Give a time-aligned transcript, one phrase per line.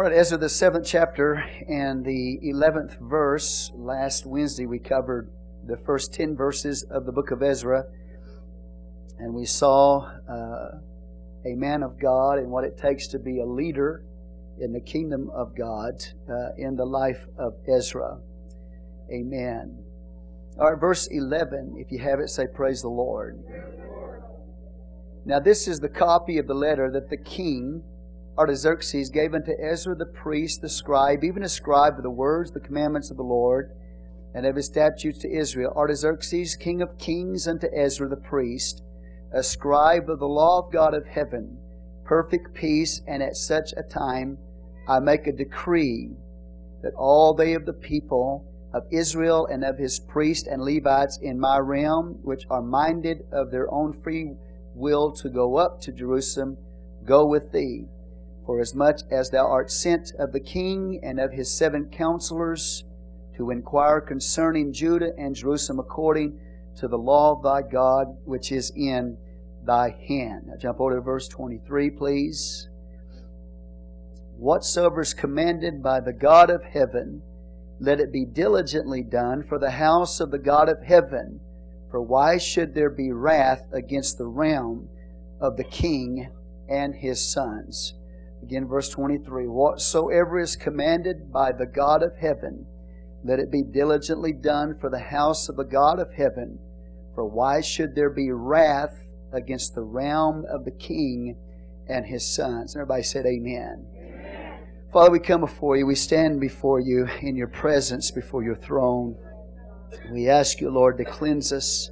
[0.00, 3.70] All right, Ezra, the seventh chapter and the 11th verse.
[3.74, 5.30] Last Wednesday we covered
[5.66, 7.84] the first 10 verses of the book of Ezra,
[9.18, 10.78] and we saw uh,
[11.44, 14.02] a man of God and what it takes to be a leader
[14.58, 18.16] in the kingdom of God uh, in the life of Ezra.
[19.12, 19.84] Amen.
[20.58, 23.38] All right, verse 11, if you have it, say, Praise the Lord.
[25.26, 27.82] Now, this is the copy of the letter that the king
[28.38, 32.60] Artaxerxes gave unto Ezra the priest, the scribe, even a scribe of the words, the
[32.60, 33.72] commandments of the Lord,
[34.34, 35.72] and of his statutes to Israel.
[35.76, 38.82] Artaxerxes, king of kings, unto Ezra the priest,
[39.32, 41.58] a scribe of the law of God of heaven,
[42.04, 44.38] perfect peace, and at such a time
[44.88, 46.10] I make a decree
[46.82, 51.38] that all they of the people of Israel and of his priests and Levites in
[51.38, 54.32] my realm, which are minded of their own free
[54.74, 56.56] will to go up to Jerusalem,
[57.04, 57.86] go with thee
[58.50, 62.82] for as much as thou art sent of the king and of his seven counselors
[63.36, 66.36] to inquire concerning Judah and Jerusalem according
[66.74, 69.16] to the law of thy God which is in
[69.64, 70.48] thy hand.
[70.48, 72.68] Now jump over to verse 23, please.
[74.36, 77.22] Whatsoever is commanded by the God of heaven,
[77.78, 81.38] let it be diligently done for the house of the God of heaven.
[81.88, 84.88] For why should there be wrath against the realm
[85.40, 86.32] of the king
[86.68, 87.94] and his sons?
[88.42, 92.66] Again, verse 23 Whatsoever is commanded by the God of heaven,
[93.24, 96.58] let it be diligently done for the house of the God of heaven.
[97.14, 101.36] For why should there be wrath against the realm of the king
[101.88, 102.74] and his sons?
[102.74, 103.86] And everybody said, Amen.
[103.94, 104.58] Amen.
[104.92, 105.86] Father, we come before you.
[105.86, 109.16] We stand before you in your presence, before your throne.
[110.10, 111.90] We ask you, Lord, to cleanse us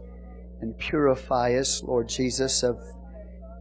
[0.60, 2.80] and purify us, Lord Jesus, of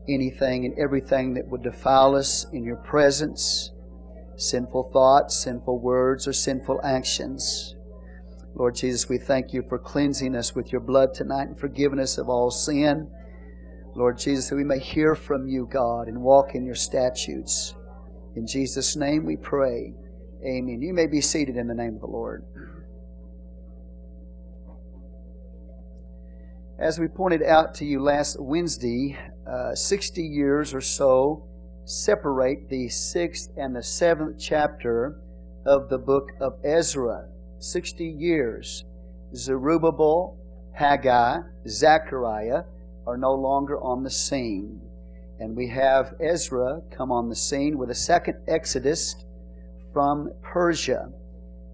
[0.09, 3.71] anything and everything that would defile us in your presence
[4.37, 7.75] sinful thoughts, sinful words, or sinful actions.
[8.53, 12.17] Lord Jesus, we thank you for cleansing us with your blood tonight and forgiving us
[12.17, 13.09] of all sin.
[13.95, 17.75] Lord Jesus, that we may hear from you, God, and walk in your statutes.
[18.35, 19.93] In Jesus' name we pray.
[20.45, 20.81] Amen.
[20.81, 22.45] You may be seated in the name of the Lord.
[26.79, 29.17] As we pointed out to you last Wednesday,
[29.49, 31.47] uh, 60 years or so
[31.85, 35.21] separate the sixth and the seventh chapter
[35.65, 37.27] of the book of Ezra.
[37.59, 38.83] 60 years.
[39.35, 40.37] Zerubbabel,
[40.73, 41.37] Haggai,
[41.67, 42.63] Zechariah
[43.05, 44.81] are no longer on the scene.
[45.39, 49.15] And we have Ezra come on the scene with a second exodus
[49.93, 51.09] from Persia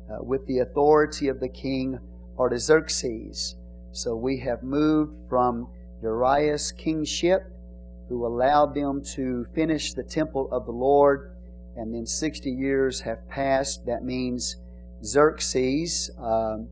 [0.09, 1.99] uh, with the authority of the king
[2.37, 3.55] Artaxerxes.
[3.91, 5.67] So we have moved from
[6.01, 7.43] Darius' kingship,
[8.13, 11.35] who allowed them to finish the temple of the Lord,
[11.75, 13.87] and then 60 years have passed.
[13.87, 14.57] That means
[15.03, 16.69] Xerxes, um,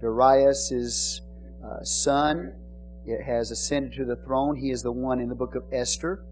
[0.00, 1.20] Darius'
[1.64, 2.52] uh, son,
[3.06, 4.54] it has ascended to the throne.
[4.54, 6.24] He is the one in the book of Esther,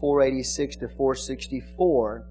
[0.00, 2.26] 486 to 464.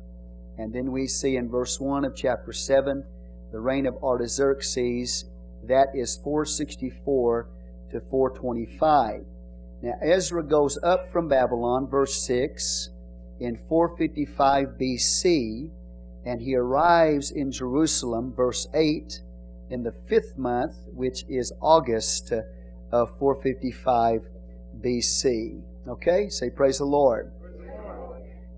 [0.57, 3.05] And then we see in verse 1 of chapter 7
[3.53, 5.23] the reign of Artaxerxes.
[5.63, 7.47] That is 464
[7.91, 9.25] to 425.
[9.87, 12.89] Now, Ezra goes up from Babylon, verse 6,
[13.39, 15.69] in 455 BC,
[16.25, 19.21] and he arrives in Jerusalem, verse 8,
[19.69, 22.33] in the fifth month, which is August
[22.91, 24.27] of 455
[24.81, 25.61] BC.
[25.87, 26.27] Okay?
[26.27, 27.31] Say, Praise the Lord.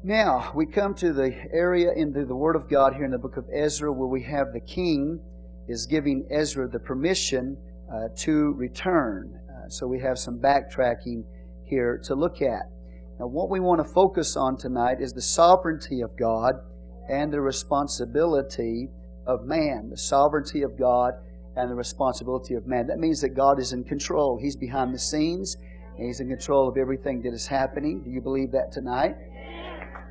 [0.02, 3.38] Now, we come to the area into the Word of God here in the book
[3.38, 5.20] of Ezra where we have the king
[5.68, 7.56] is giving Ezra the permission
[7.94, 9.39] uh, to return.
[9.70, 11.24] So we have some backtracking
[11.64, 12.64] here to look at.
[13.20, 16.56] Now, what we want to focus on tonight is the sovereignty of God
[17.10, 18.90] and the responsibility
[19.28, 19.90] of man.
[19.90, 21.14] The sovereignty of God
[21.56, 22.88] and the responsibility of man.
[22.88, 24.38] That means that God is in control.
[24.42, 25.58] He's behind the scenes,
[25.98, 28.02] He's in control of everything that is happening.
[28.04, 29.18] Do you believe that tonight?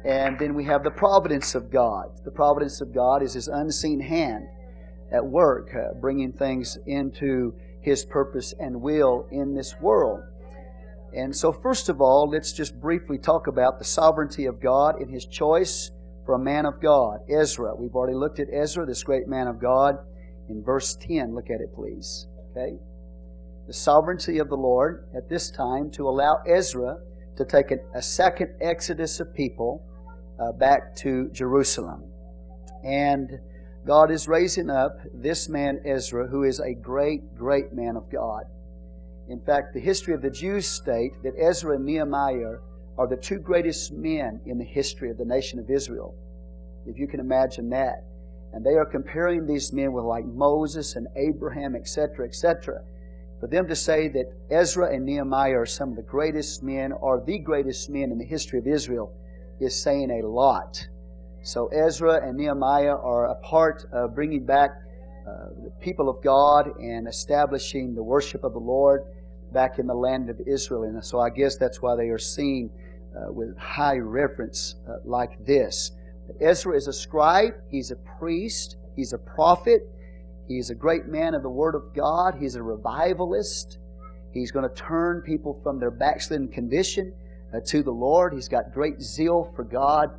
[0.04, 2.10] And then we have the providence of God.
[2.24, 4.47] The providence of God is His unseen hand
[5.10, 7.54] at work, uh, bringing things into
[7.88, 10.20] his purpose and will in this world.
[11.14, 15.08] And so, first of all, let's just briefly talk about the sovereignty of God in
[15.08, 15.90] His choice
[16.26, 17.74] for a man of God, Ezra.
[17.74, 19.96] We've already looked at Ezra, this great man of God,
[20.50, 21.34] in verse 10.
[21.34, 22.26] Look at it, please.
[22.50, 22.76] Okay?
[23.66, 26.98] The sovereignty of the Lord at this time to allow Ezra
[27.36, 29.82] to take a, second exodus of people
[30.38, 32.04] uh, back to Jerusalem.
[32.84, 33.38] And
[33.88, 38.44] God is raising up this man Ezra, who is a great, great man of God.
[39.30, 42.56] In fact, the history of the Jews state that Ezra and Nehemiah
[42.98, 46.14] are the two greatest men in the history of the nation of Israel.
[46.84, 48.04] if you can imagine that.
[48.52, 52.82] And they are comparing these men with like Moses and Abraham, etc., etc.
[53.40, 57.22] For them to say that Ezra and Nehemiah are some of the greatest men, or
[57.24, 59.14] the greatest men in the history of Israel,
[59.60, 60.86] is saying a lot.
[61.48, 64.68] So Ezra and Nehemiah are a part of bringing back
[65.27, 69.04] uh, the people of God and establishing the worship of the Lord
[69.50, 70.83] back in the land of Israel.
[70.83, 72.68] And so I guess that's why they are seen
[73.16, 75.92] uh, with high reverence uh, like this.
[76.39, 79.89] Ezra is a scribe, he's a priest, he's a prophet,
[80.48, 83.78] he's a great man of the Word of God, he's a revivalist.
[84.34, 87.15] He's going to turn people from their backslidden condition
[87.54, 88.34] uh, to the Lord.
[88.34, 90.10] He's got great zeal for God,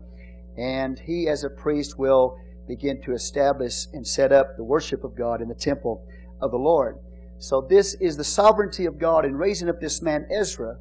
[0.59, 5.15] and he, as a priest, will begin to establish and set up the worship of
[5.15, 6.05] God in the temple
[6.41, 6.97] of the Lord.
[7.37, 10.77] So, this is the sovereignty of God in raising up this man Ezra,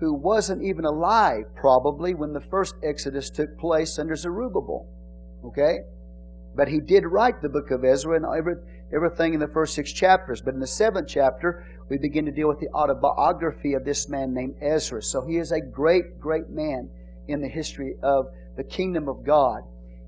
[0.00, 4.88] who wasn't even alive probably when the first Exodus took place under Zerubbabel.
[5.44, 5.78] Okay?
[6.56, 8.54] But he did write the book of Ezra and every,
[8.92, 10.42] everything in the first six chapters.
[10.42, 14.34] But in the seventh chapter, we begin to deal with the autobiography of this man
[14.34, 15.02] named Ezra.
[15.02, 16.90] So he is a great, great man
[17.28, 18.26] in the history of
[18.56, 19.62] the kingdom of God.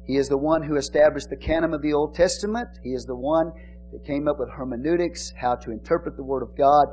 [0.04, 2.68] He is the one who established the canon of the Old Testament.
[2.82, 3.52] He is the one
[3.92, 6.88] that came up with hermeneutics, how to interpret the Word of God.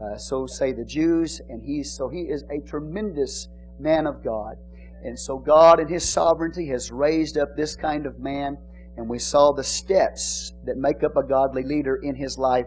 [0.00, 3.48] Uh, so say the Jews, and he so he is a tremendous
[3.78, 4.56] man of God.
[5.04, 8.56] And so God in His sovereignty has raised up this kind of man,
[8.96, 12.66] and we saw the steps that make up a godly leader in his life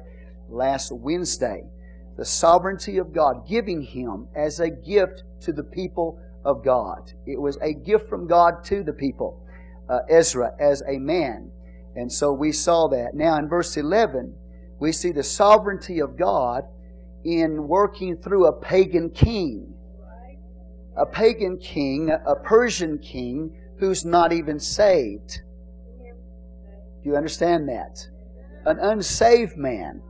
[0.50, 1.63] last Wednesday.
[2.18, 7.11] The sovereignty of God giving him as a gift to the people of God.
[7.25, 9.45] It was a gift from God to the people.
[9.89, 11.51] Uh, Ezra as a man.
[11.95, 13.13] And so we saw that.
[13.13, 14.33] Now in verse 11,
[14.79, 16.63] we see the sovereignty of God
[17.25, 19.73] in working through a pagan king.
[20.97, 25.41] A pagan king, a Persian king, who's not even saved.
[27.03, 28.07] Do you understand that?
[28.65, 30.01] An unsaved man,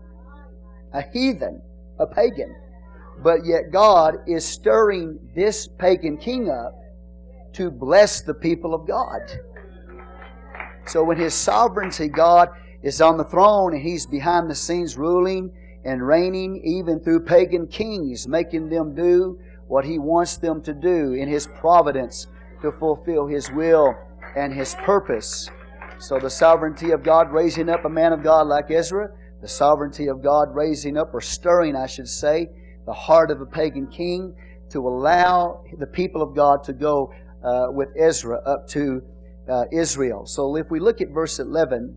[0.93, 1.61] a heathen,
[1.99, 2.55] a pagan.
[3.23, 6.73] But yet God is stirring this pagan king up
[7.53, 9.21] to bless the people of God.
[10.85, 12.49] So when His sovereignty, God
[12.83, 15.51] is on the throne and He's behind the scenes ruling
[15.83, 21.13] and reigning even through pagan kings, making them do what He wants them to do
[21.13, 22.27] in His providence
[22.61, 23.95] to fulfill His will
[24.35, 25.49] and His purpose.
[25.99, 29.09] So the sovereignty of God raising up a man of God like Ezra,
[29.41, 32.49] the sovereignty of God raising up, or stirring, I should say,
[32.87, 34.33] the heart of a pagan king
[34.71, 37.13] to allow the people of God to go
[37.43, 39.03] uh, with Ezra up to
[39.47, 40.25] uh, Israel.
[40.25, 41.95] So if we look at verse 11,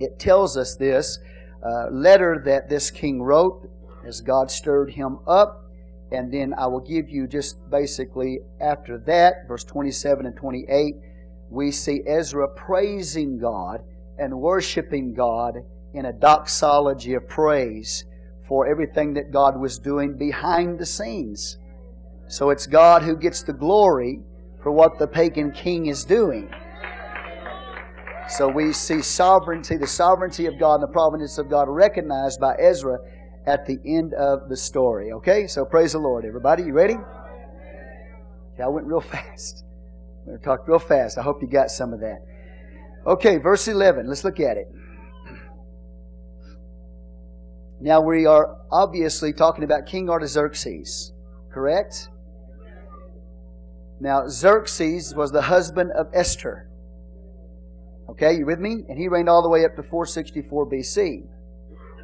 [0.00, 1.18] it tells us this
[1.64, 3.70] uh, letter that this king wrote
[4.04, 5.66] as God stirred him up.
[6.12, 10.94] And then I will give you just basically after that, verse 27 and 28,
[11.50, 13.82] we see Ezra praising God
[14.18, 15.58] and worshiping God
[15.92, 18.04] in a doxology of praise
[18.50, 21.56] for everything that God was doing behind the scenes.
[22.26, 24.22] So it's God who gets the glory
[24.60, 26.50] for what the pagan king is doing.
[28.28, 32.56] So we see sovereignty, the sovereignty of God and the providence of God recognized by
[32.56, 32.98] Ezra
[33.46, 35.12] at the end of the story.
[35.12, 35.46] Okay?
[35.46, 36.64] So praise the Lord, everybody.
[36.64, 36.94] You ready?
[38.54, 39.62] Okay, I went real fast.
[40.26, 41.18] I'm going real fast.
[41.18, 42.18] I hope you got some of that.
[43.06, 44.08] Okay, verse 11.
[44.08, 44.66] Let's look at it.
[47.80, 51.12] Now we are obviously talking about King Artaxerxes,
[51.50, 52.08] correct?
[54.00, 56.68] Now, Xerxes was the husband of Esther.
[58.08, 58.84] Okay, you with me?
[58.88, 61.26] And he reigned all the way up to 464 BC.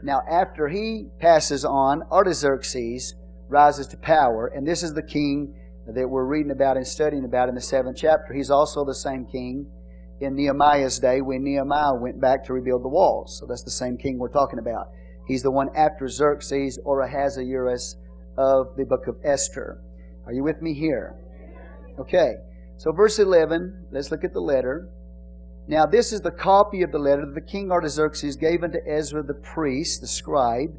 [0.03, 3.15] Now, after he passes on, Artaxerxes
[3.49, 5.55] rises to power, and this is the king
[5.87, 8.33] that we're reading about and studying about in the seventh chapter.
[8.35, 9.67] He's also the same king
[10.21, 13.39] in Nehemiah's day when Nehemiah went back to rebuild the walls.
[13.39, 14.89] So that's the same king we're talking about.
[15.27, 17.97] He's the one after Xerxes or Ahasuerus
[18.39, 19.81] of the book of Esther.
[20.25, 21.15] Are you with me here?
[21.99, 22.35] Okay.
[22.79, 24.89] So verse 11, let's look at the letter.
[25.69, 29.23] Now, this is the copy of the letter that the king Artaxerxes gave unto Ezra
[29.23, 30.73] the priest, the scribe,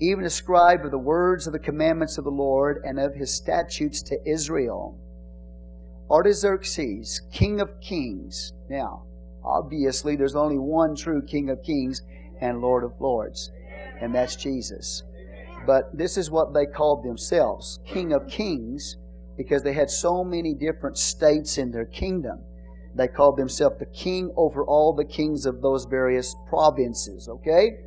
[0.00, 3.32] even a scribe of the words of the commandments of the Lord and of his
[3.32, 4.98] statutes to Israel.
[6.10, 8.54] Artaxerxes, king of kings.
[8.68, 9.04] Now,
[9.44, 12.02] obviously, there's only one true king of kings
[12.40, 13.52] and Lord of lords,
[14.00, 15.02] and that's Jesus.
[15.66, 18.96] But this is what they called themselves, king of kings,
[19.36, 22.40] because they had so many different states in their kingdom.
[22.94, 27.78] They called themselves the king over all the kings of those various provinces, okay?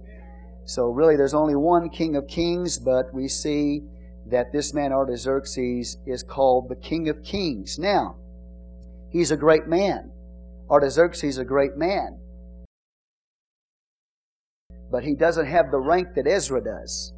[0.66, 3.84] So really there's only one king of kings, but we see
[4.26, 7.80] that this man Artaxerxes is called the king of kings.
[7.80, 8.18] Now,
[9.10, 10.12] he's a great man.
[10.70, 12.20] Artaxerxes is a great man.
[14.92, 17.14] But he doesn't have the rank that Ezra does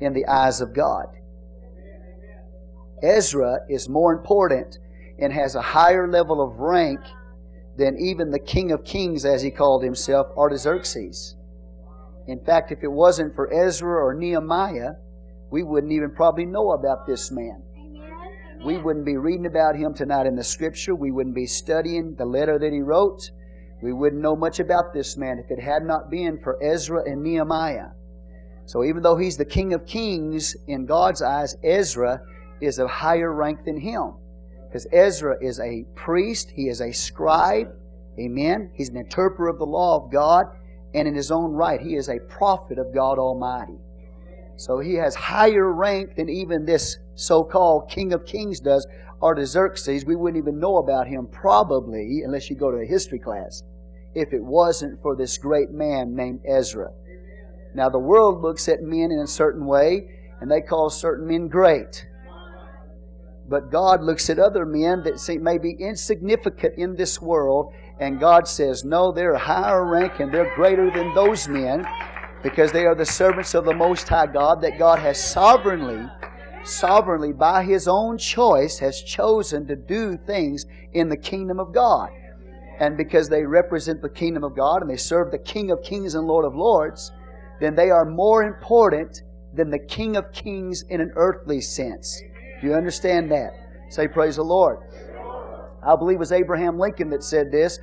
[0.00, 1.06] in the eyes of God.
[3.02, 4.78] Ezra is more important
[5.18, 7.00] and has a higher level of rank
[7.76, 11.36] than even the King of Kings, as he called himself, Artaxerxes.
[12.26, 14.92] In fact, if it wasn't for Ezra or Nehemiah,
[15.50, 17.62] we wouldn't even probably know about this man.
[18.64, 20.94] We wouldn't be reading about him tonight in the scripture.
[20.94, 23.30] We wouldn't be studying the letter that he wrote.
[23.82, 27.22] We wouldn't know much about this man if it had not been for Ezra and
[27.22, 27.90] Nehemiah.
[28.64, 32.20] So even though he's the king of kings, in God's eyes, Ezra
[32.60, 34.14] is of higher rank than him.
[34.66, 37.68] Because Ezra is a priest, he is a scribe,
[38.18, 38.70] amen.
[38.74, 40.46] He's an interpreter of the law of God,
[40.94, 43.78] and in his own right, he is a prophet of God Almighty.
[44.56, 48.86] So he has higher rank than even this so called King of Kings does,
[49.22, 50.04] Artaxerxes.
[50.04, 53.62] We wouldn't even know about him probably, unless you go to a history class,
[54.14, 56.90] if it wasn't for this great man named Ezra.
[57.74, 60.08] Now, the world looks at men in a certain way,
[60.40, 62.06] and they call certain men great.
[63.48, 68.18] But God looks at other men that seem may be insignificant in this world, and
[68.18, 71.86] God says, No, they're higher rank and they're greater than those men
[72.42, 76.08] because they are the servants of the Most High God that God has sovereignly,
[76.66, 82.10] sovereignly, by His own choice, has chosen to do things in the kingdom of God.
[82.78, 86.14] And because they represent the kingdom of God and they serve the King of Kings
[86.14, 87.10] and Lord of Lords,
[87.60, 89.22] then they are more important
[89.54, 92.20] than the King of Kings in an earthly sense.
[92.60, 93.52] Do you understand that?
[93.88, 94.78] Say, Praise the Lord.
[95.82, 97.78] I believe it was Abraham Lincoln that said this.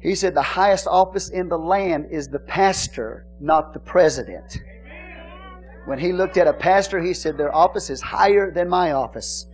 [0.00, 4.58] He said the highest office in the land is the pastor, not the president.
[5.86, 9.46] When he looked at a pastor, he said their office is higher than my office.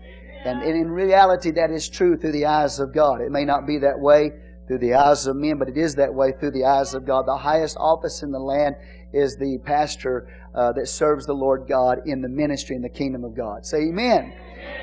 [0.44, 3.20] And in reality, that is true through the eyes of God.
[3.20, 4.32] It may not be that way
[4.68, 7.26] through the eyes of men, but it is that way through the eyes of God.
[7.26, 8.76] The highest office in the land
[9.12, 13.24] is the pastor uh, that serves the Lord God in the ministry in the kingdom
[13.24, 13.64] of God.
[13.64, 14.32] Say amen.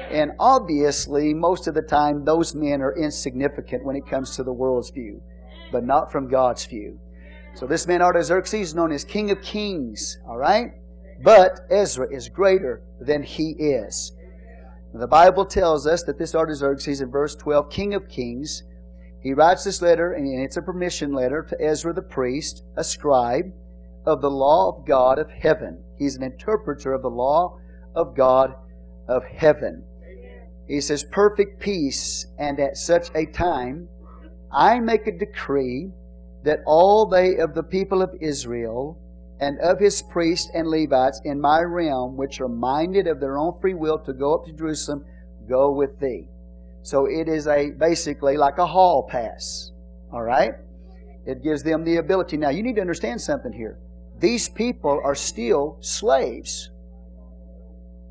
[0.10, 4.54] And obviously, most of the time, those men are insignificant when it comes to the
[4.54, 5.22] world's view
[5.74, 6.98] but not from God's view.
[7.56, 10.72] So this man Artaxerxes known as King of Kings, all right?
[11.24, 14.12] But Ezra is greater than he is.
[14.94, 18.64] The Bible tells us that this Artaxerxes in verse 12, King of Kings,
[19.22, 23.54] he writes this letter, and it's a permission letter to Ezra the priest, a scribe
[24.06, 25.82] of the law of God of heaven.
[25.98, 27.58] He's an interpreter of the law
[27.96, 28.54] of God
[29.08, 29.86] of heaven.
[30.68, 33.88] He says, Perfect peace, and at such a time
[34.52, 35.90] I make a decree
[36.44, 39.00] that all they of the people of Israel
[39.44, 43.60] and of his priests and Levites in my realm, which are minded of their own
[43.60, 45.04] free will to go up to Jerusalem,
[45.50, 46.30] go with thee.
[46.82, 49.72] So it is a basically like a hall pass.
[50.14, 50.54] All right?
[51.26, 52.38] It gives them the ability.
[52.38, 53.80] Now you need to understand something here.
[54.18, 56.70] These people are still slaves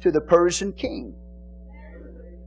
[0.02, 1.14] to the Persian king.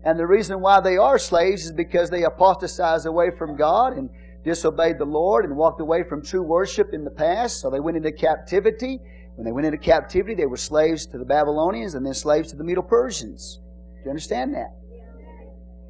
[0.03, 4.11] And the reason why they are slaves is because they apostatized away from God and
[4.45, 7.59] disobeyed the Lord and walked away from true worship in the past.
[7.59, 8.99] So they went into captivity.
[9.35, 12.55] When they went into captivity, they were slaves to the Babylonians and then slaves to
[12.55, 13.59] the Medo Persians.
[13.95, 14.69] Do you understand that?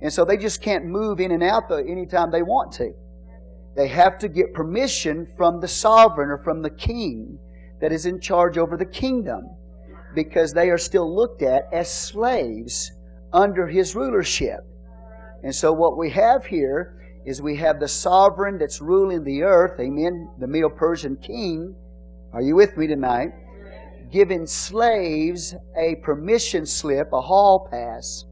[0.01, 2.93] And so they just can't move in and out anytime they want to.
[3.75, 7.37] They have to get permission from the sovereign or from the king
[7.81, 9.49] that is in charge over the kingdom
[10.13, 12.93] because they are still looked at as slaves
[13.33, 14.61] under his rulership.
[15.43, 19.79] And so what we have here is we have the sovereign that's ruling the earth,
[19.79, 21.75] amen, the Medo Persian king.
[22.33, 23.29] Are you with me tonight?
[24.11, 28.25] Giving slaves a permission slip, a hall pass,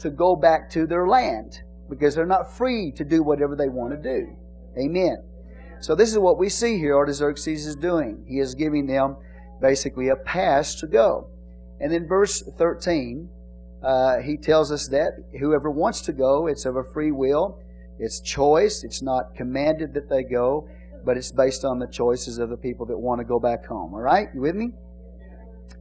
[0.00, 3.92] to go back to their land because they're not free to do whatever they want
[3.92, 4.36] to do.
[4.78, 5.24] Amen.
[5.80, 8.24] So this is what we see here Artaxerxes is doing.
[8.28, 9.16] He is giving them
[9.60, 11.28] basically a pass to go.
[11.80, 13.28] And then verse 13
[13.84, 17.58] uh, he tells us that whoever wants to go, it's of a free will,
[17.98, 20.68] it's choice, it's not commanded that they go,
[21.04, 23.94] but it's based on the choices of the people that want to go back home.
[23.94, 24.28] All right?
[24.34, 24.72] You with me?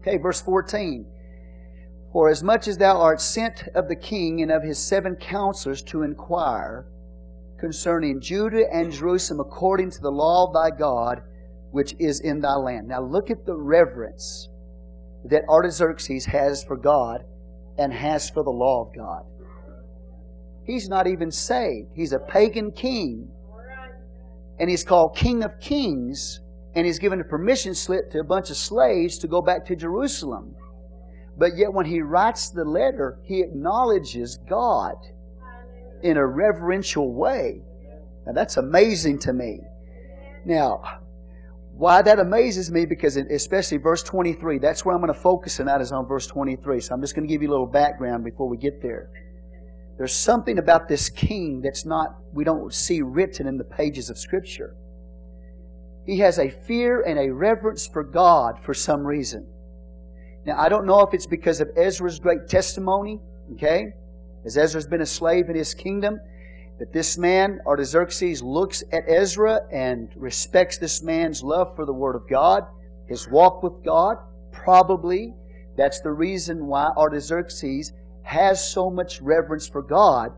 [0.01, 1.05] Okay, verse 14.
[2.12, 5.82] For as much as thou art sent of the king and of his seven counselors
[5.84, 6.86] to inquire
[7.60, 11.22] concerning Judah and Jerusalem according to the law of thy God,
[11.72, 12.89] which is in thy land.
[12.89, 14.50] Now look at the reverence
[15.25, 17.24] that Artaxerxes has for God
[17.77, 19.24] and has for the law of God.
[20.65, 21.89] He's not even saved.
[21.93, 23.29] He's a pagan king.
[24.60, 26.39] And he's called King of Kings.
[26.75, 29.75] And he's given a permission slip to a bunch of slaves to go back to
[29.75, 30.55] Jerusalem.
[31.38, 34.96] But yet, when he writes the letter, he acknowledges God
[36.03, 37.62] in a reverential way.
[38.25, 39.60] Now that's amazing to me.
[40.46, 40.82] Now,
[41.75, 45.65] why that amazes me because especially verse 23, that's where I'm going to focus on
[45.65, 46.79] that is on verse 23.
[46.82, 49.10] So I'm just going to give you a little background before we get there.
[49.97, 54.17] There's something about this king that's not we don't see written in the pages of
[54.17, 54.75] scripture.
[56.05, 59.47] He has a fear and a reverence for God for some reason.
[60.45, 63.19] Now I don't know if it's because of Ezra's great testimony,
[63.53, 63.93] okay?
[64.45, 66.19] As Ezra's been a slave in his kingdom,
[66.79, 72.15] that this man, Artaxerxes, looks at Ezra and respects this man's love for the Word
[72.15, 72.63] of God,
[73.07, 74.17] his walk with God.
[74.51, 75.33] Probably
[75.77, 80.31] that's the reason why Artaxerxes has so much reverence for God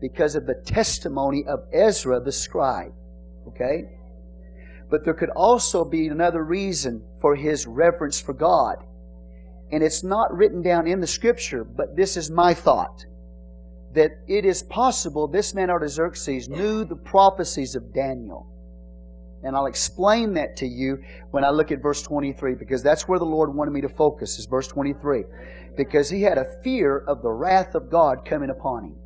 [0.00, 2.92] because of the testimony of Ezra the scribe.
[3.48, 3.84] Okay?
[4.90, 8.76] But there could also be another reason for his reverence for God.
[9.72, 13.04] And it's not written down in the scripture, but this is my thought
[13.96, 18.46] that it is possible this man Artaxerxes knew the prophecies of Daniel.
[19.42, 23.18] And I'll explain that to you when I look at verse 23 because that's where
[23.18, 25.24] the Lord wanted me to focus is verse 23.
[25.76, 28.96] Because he had a fear of the wrath of God coming upon him.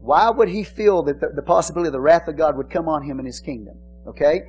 [0.00, 3.02] Why would he feel that the, possibility of the wrath of God would come on
[3.02, 3.76] him in his kingdom?
[4.06, 4.42] Okay?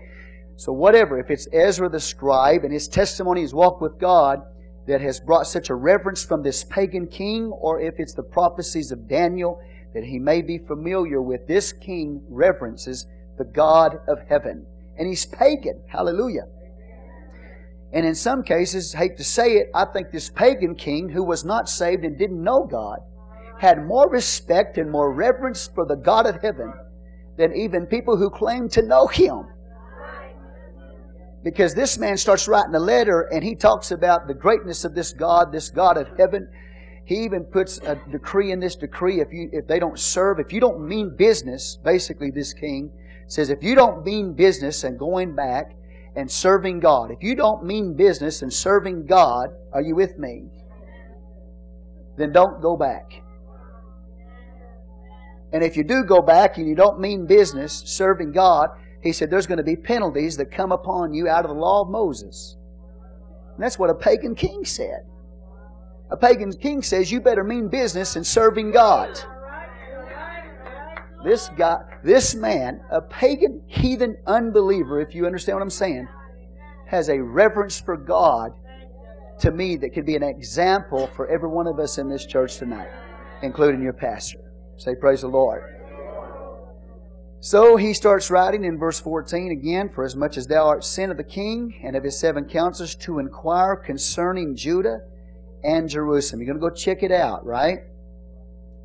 [0.58, 4.42] So whatever, if it's Ezra the scribe and his testimony, his walk with God,
[4.88, 8.92] that has brought such a reverence from this pagan king, or if it's the prophecies
[8.92, 9.60] of Daniel
[9.94, 14.66] that he may be familiar with, this king reverences the God of heaven.
[14.98, 15.82] And he's pagan.
[15.88, 16.48] Hallelujah.
[17.94, 21.46] And in some cases, hate to say it, I think this pagan king who was
[21.46, 23.00] not saved and didn't know God
[23.60, 26.74] had more respect and more reverence for the God of heaven
[27.38, 29.48] than even people who claim to know him.
[31.44, 35.14] Because this man starts writing a letter and he talks about the greatness of this
[35.14, 36.50] God, this God of heaven.
[37.06, 40.52] He even puts a decree in this decree if you if they don't serve, if
[40.52, 42.92] you don't mean business, basically this king
[43.28, 45.76] says if you don't mean business and going back
[46.16, 50.46] and serving God, if you don't mean business and serving God, are you with me?
[52.18, 53.22] Then don't go back.
[55.52, 58.70] And if you do go back and you don't mean business serving God,
[59.02, 61.82] he said, There's going to be penalties that come upon you out of the law
[61.82, 62.58] of Moses.
[63.56, 65.06] And that's what a pagan king said.
[66.12, 69.18] A pagan king says, You better mean business in serving God.
[71.26, 76.08] This guy, this man, a pagan, heathen unbeliever, if you understand what I'm saying,
[76.86, 78.54] has a reverence for God
[79.40, 82.58] to me that could be an example for every one of us in this church
[82.58, 82.92] tonight,
[83.42, 84.38] including your pastor.
[84.78, 85.64] Say, Praise the Lord.
[87.40, 91.10] So he starts writing in verse 14 again, For as much as thou art sent
[91.10, 95.00] of the king and of his seven counselors to inquire concerning Judah
[95.64, 96.42] and Jerusalem.
[96.42, 97.80] You're going to go check it out, right?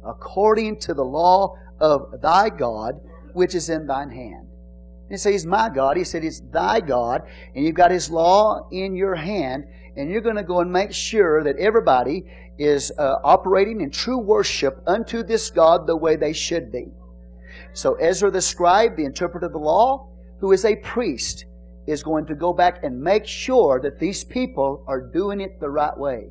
[0.06, 3.00] According to the law of thy God,
[3.32, 4.48] which is in thine hand.
[5.08, 5.96] He says, He's my God.
[5.96, 7.22] He said, It's thy God,
[7.54, 9.64] and you've got His law in your hand,
[9.96, 12.24] and you're going to go and make sure that everybody
[12.58, 16.86] is uh, operating in true worship unto this God the way they should be.
[17.72, 20.08] So Ezra the scribe, the interpreter of the law,
[20.40, 21.46] who is a priest,
[21.86, 25.70] is going to go back and make sure that these people are doing it the
[25.70, 26.28] right way,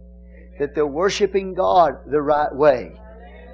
[0.60, 2.94] that they're worshiping God the right way,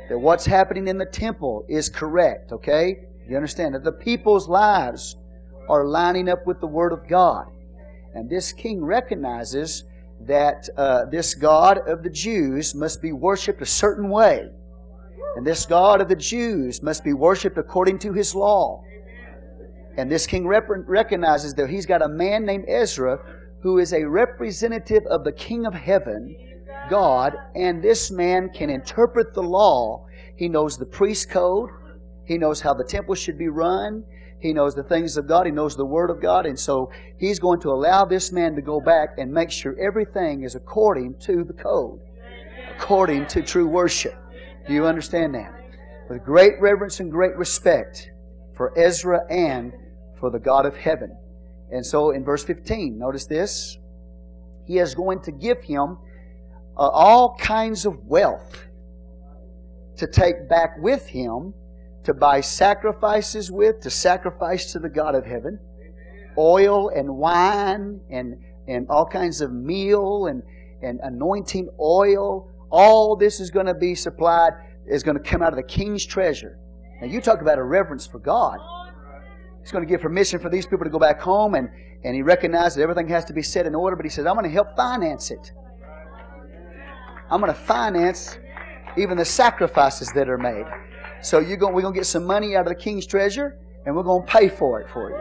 [0.10, 3.06] that what's happening in the temple is correct, okay?
[3.28, 5.15] You understand that the people's lives
[5.68, 7.48] are lining up with the Word of God.
[8.13, 9.84] And this king recognizes
[10.22, 14.50] that uh, this God of the Jews must be worshiped a certain way.
[15.36, 18.84] And this God of the Jews must be worshiped according to his law.
[19.98, 23.20] And this king rep- recognizes that he's got a man named Ezra
[23.62, 26.36] who is a representative of the King of heaven,
[26.90, 30.06] God, and this man can interpret the law.
[30.38, 31.70] He knows the priest code,
[32.26, 34.04] he knows how the temple should be run,
[34.40, 37.40] he knows the things of God, he knows the Word of God, and so he's
[37.40, 41.44] going to allow this man to go back and make sure everything is according to
[41.44, 42.00] the code,
[42.78, 44.16] according to true worship.
[44.68, 45.54] Do you understand that?
[46.10, 48.12] With great reverence and great respect
[48.56, 49.74] for Ezra and
[50.20, 51.16] for the God of heaven.
[51.72, 53.78] And so in verse 15, notice this.
[54.66, 55.98] He is going to give him
[56.78, 58.66] uh, all kinds of wealth
[59.98, 61.54] to take back with him
[62.04, 65.60] to buy sacrifices with, to sacrifice to the God of heaven.
[66.38, 68.36] Oil and wine and,
[68.68, 70.44] and all kinds of meal and,
[70.84, 74.52] and anointing oil all this is going to be supplied,
[74.86, 76.58] is going to come out of the king's treasure.
[77.02, 78.60] Now, you talk about a reverence for God.
[79.62, 81.70] He's going to give permission for these people to go back home, and,
[82.04, 84.36] and he recognizes that everything has to be set in order, but he says, I'm
[84.36, 85.52] going to help finance it.
[87.30, 88.38] I'm going to finance
[88.98, 90.66] even the sacrifices that are made.
[91.22, 93.96] So you're going, we're going to get some money out of the king's treasure, and
[93.96, 95.18] we're going to pay for it for you.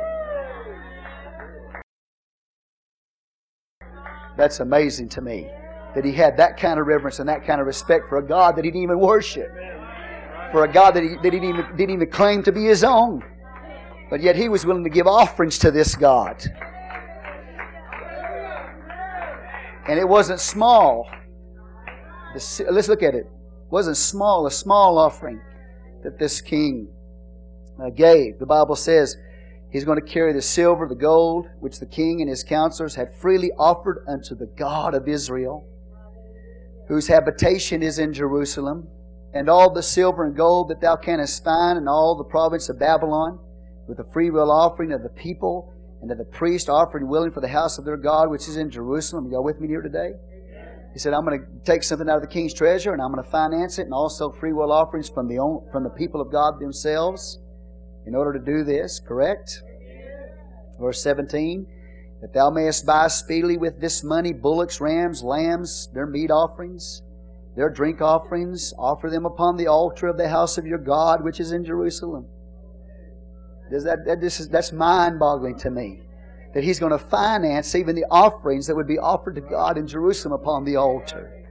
[4.36, 5.48] That's amazing to me
[5.94, 8.56] that he had that kind of reverence and that kind of respect for a God
[8.56, 9.48] that he didn't even worship,
[10.50, 12.82] for a God that he, that he didn't, even, didn't even claim to be his
[12.84, 13.22] own.
[14.10, 16.44] But yet he was willing to give offerings to this God.
[19.88, 21.08] And it wasn't small.
[22.34, 23.26] Let's look at it.
[23.26, 25.40] It wasn't small, a small offering
[26.02, 26.88] that this king
[27.82, 28.38] uh, gave.
[28.38, 29.16] The Bible says
[29.70, 33.14] he's going to carry the silver, the gold, which the king and his counselors had
[33.14, 35.66] freely offered unto the God of Israel,
[36.88, 38.88] whose habitation is in Jerusalem,
[39.32, 42.78] and all the silver and gold that thou canst find in all the province of
[42.78, 43.38] Babylon,
[43.88, 47.48] with the freewill offering of the people and of the priest offering willing for the
[47.48, 49.30] house of their God, which is in Jerusalem.
[49.30, 50.12] Y'all with me here today?
[50.94, 53.22] He said, I'm going to take something out of the king's treasure and I'm going
[53.22, 56.30] to finance it and also free will offerings from the, own, from the people of
[56.30, 57.40] God themselves
[58.06, 59.60] in order to do this, correct?
[60.78, 61.66] Verse 17,
[62.20, 67.02] that thou mayest buy speedily with this money bullocks, rams, lambs, their meat offerings,
[67.56, 71.40] their drink offerings, offer them upon the altar of the house of your God, which
[71.40, 72.26] is in Jerusalem.
[73.68, 76.02] Does that, that this is, that's mind boggling to me
[76.54, 79.86] that He's going to finance even the offerings that would be offered to God in
[79.86, 81.44] Jerusalem upon the altar.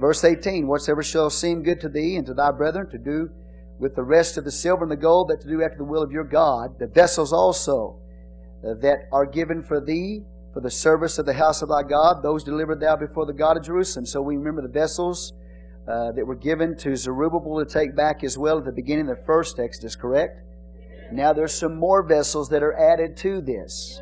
[0.00, 3.30] Verse 18 Whatsoever shall seem good to thee and to thy brethren to do
[3.78, 6.02] with the rest of the silver and the gold, that to do after the will
[6.02, 8.00] of your God, the vessels also
[8.62, 10.22] that are given for thee
[10.54, 13.56] for the service of the house of thy God, those delivered thou before the God
[13.56, 14.06] of Jerusalem.
[14.06, 15.32] So we remember the vessels
[15.88, 19.18] uh, that were given to Zerubbabel to take back as well at the beginning of
[19.18, 20.40] the first Exodus, correct?
[21.12, 24.00] Now there's some more vessels that are added to this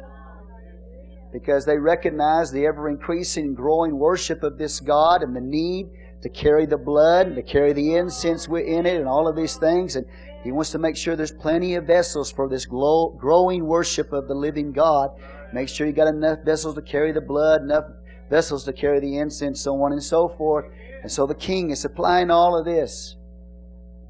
[1.32, 5.88] because they recognize the ever increasing growing worship of this God and the need
[6.22, 9.56] to carry the blood and to carry the incense in it and all of these
[9.56, 9.96] things.
[9.96, 10.06] And
[10.44, 14.34] he wants to make sure there's plenty of vessels for this growing worship of the
[14.34, 15.10] living God.
[15.52, 17.84] Make sure you got enough vessels to carry the blood, enough
[18.30, 20.66] vessels to carry the incense, so on and so forth.
[21.02, 23.16] And so the king is supplying all of this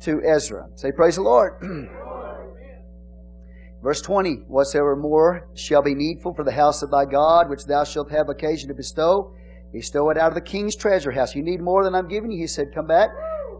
[0.02, 0.68] to Ezra.
[0.74, 1.54] Say, Praise the Lord.
[3.82, 7.82] Verse 20, Whatsoever more shall be needful for the house of thy God, which thou
[7.82, 9.34] shalt have occasion to bestow,
[9.72, 11.34] bestow it out of the king's treasure house.
[11.34, 12.38] You need more than I'm giving you.
[12.38, 13.10] He said, Come back.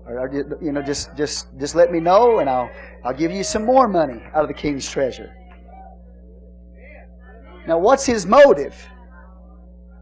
[0.05, 2.69] Or, you know, just, just, just let me know and I'll,
[3.05, 5.33] I'll give you some more money out of the king's treasure.
[7.69, 8.75] Now, what's his motive?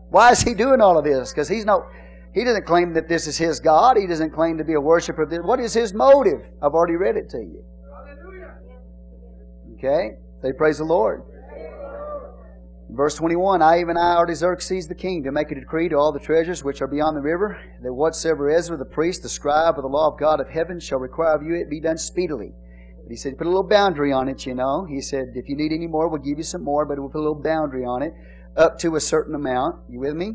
[0.09, 1.33] Why is he doing all of this?
[1.33, 1.87] Because he's not,
[2.33, 3.99] he doesn't claim that this is his God.
[3.99, 5.41] He doesn't claim to be a worshiper of this.
[5.43, 6.41] What is his motive?
[6.63, 7.63] I've already read it to you.
[9.83, 10.19] Okay?
[10.43, 11.23] Say, Praise the Lord.
[12.91, 16.19] Verse 21 I, even I, Artaxerxes the king, to make a decree to all the
[16.19, 19.89] treasures which are beyond the river, that whatsoever Ezra the priest, the scribe of the
[19.89, 22.53] law of God of heaven, shall require of you, it be done speedily.
[23.03, 24.85] But he said, put a little boundary on it, you know.
[24.85, 27.19] He said, if you need any more, we'll give you some more, but we'll put
[27.19, 28.13] a little boundary on it,
[28.57, 29.77] up to a certain amount.
[29.89, 30.35] You with me?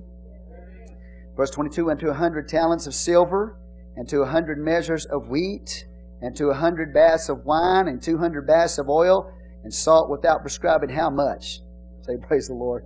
[1.36, 3.58] Verse 22 And to a hundred talents of silver,
[3.98, 5.86] and to a hundred measures of wheat,
[6.22, 9.32] and to a hundred baths of wine, and two hundred baths of oil,
[9.66, 11.60] and salt without prescribing how much.
[12.04, 12.86] Say, praise the Lord.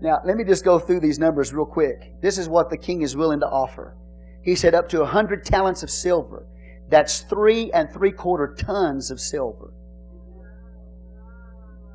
[0.00, 2.14] Now, let me just go through these numbers real quick.
[2.22, 3.94] This is what the king is willing to offer.
[4.42, 6.46] He said up to a hundred talents of silver.
[6.88, 9.74] That's three and three quarter tons of silver.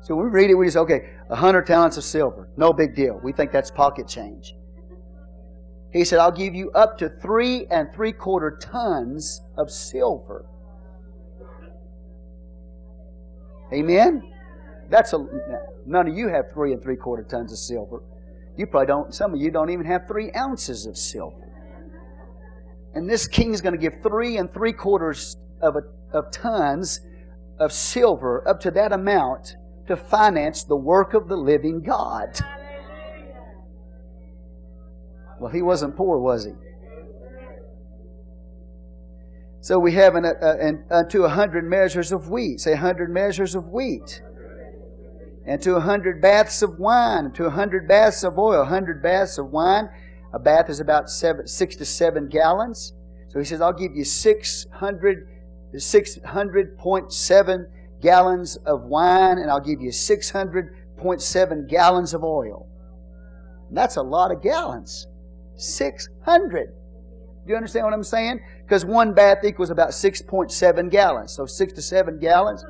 [0.02, 2.48] So when we read it, we just, okay, a hundred talents of silver.
[2.56, 3.20] No big deal.
[3.22, 4.54] We think that's pocket change.
[5.92, 10.46] He said, I'll give you up to three and three quarter tons of silver.
[13.72, 14.32] Amen?
[14.88, 15.24] That's a
[15.86, 18.02] none of you have three and three quarter tons of silver.
[18.56, 21.48] You probably don't, some of you don't even have three ounces of silver.
[22.94, 27.00] And this king is going to give three and three quarters of, a, of tons
[27.58, 29.56] of silver up to that amount
[29.86, 32.38] to finance the work of the living God.
[35.38, 36.52] Well, he wasn't poor, was he?
[39.62, 42.60] So we have an, uh, uh, an, unto a hundred measures of wheat.
[42.60, 44.22] Say a hundred measures of wheat.
[45.46, 47.26] And to a hundred baths of wine.
[47.26, 48.62] And to a hundred baths of oil.
[48.62, 49.90] A hundred baths of wine.
[50.32, 52.94] A bath is about seven, six to seven gallons.
[53.28, 55.28] So he says, I'll give you 600,
[55.74, 57.66] 600.7
[58.00, 62.66] gallons of wine, and I'll give you 600.7 gallons of oil.
[63.68, 65.06] And that's a lot of gallons.
[65.56, 66.72] 600.
[67.46, 68.40] Do you understand what I'm saying?
[68.70, 71.32] Because one bath equals about 6.7 gallons.
[71.32, 72.64] So 6 to 7 gallons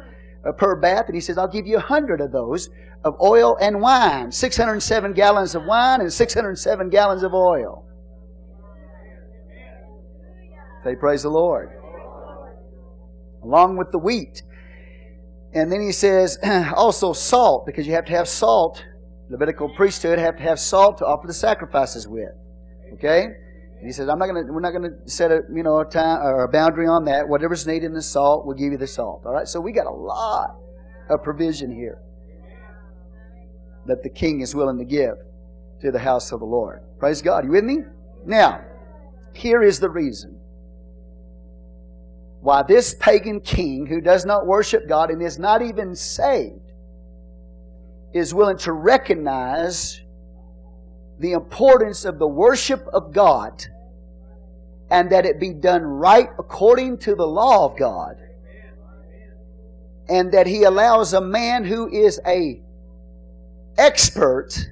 [0.49, 1.05] uh, per bath.
[1.09, 2.71] And he says, I'll give you a 100 of those
[3.05, 4.33] of oil and wine.
[4.33, 7.85] 607 gallons of wine and 607 gallons of oil.
[10.85, 11.69] Say, praise the Lord.
[13.45, 14.43] along with the wheat.
[15.53, 16.39] And then he says
[16.75, 18.83] also salt, because you have to have salt.
[19.29, 22.33] Levitical priesthood have to have salt to offer the sacrifices with.
[22.95, 23.35] Okay?
[23.81, 26.21] And he says, I'm not gonna we're not gonna set a you know a time
[26.21, 27.27] or a boundary on that.
[27.27, 29.23] Whatever's needed in the salt, we'll give you the salt.
[29.25, 29.49] All right?
[29.49, 30.57] So we got a lot
[31.09, 31.99] of provision here
[33.87, 35.14] that the king is willing to give
[35.81, 36.83] to the house of the Lord.
[36.99, 37.47] Praise God.
[37.47, 37.79] You with me?
[38.27, 38.62] Now,
[39.33, 40.38] here is the reason
[42.43, 46.73] why this pagan king who does not worship God and is not even saved
[48.12, 50.03] is willing to recognize
[51.21, 53.67] the importance of the worship of God
[54.91, 58.17] and that it be done right according to the law of God
[60.09, 62.63] and that he allows a man who is a
[63.77, 64.67] expert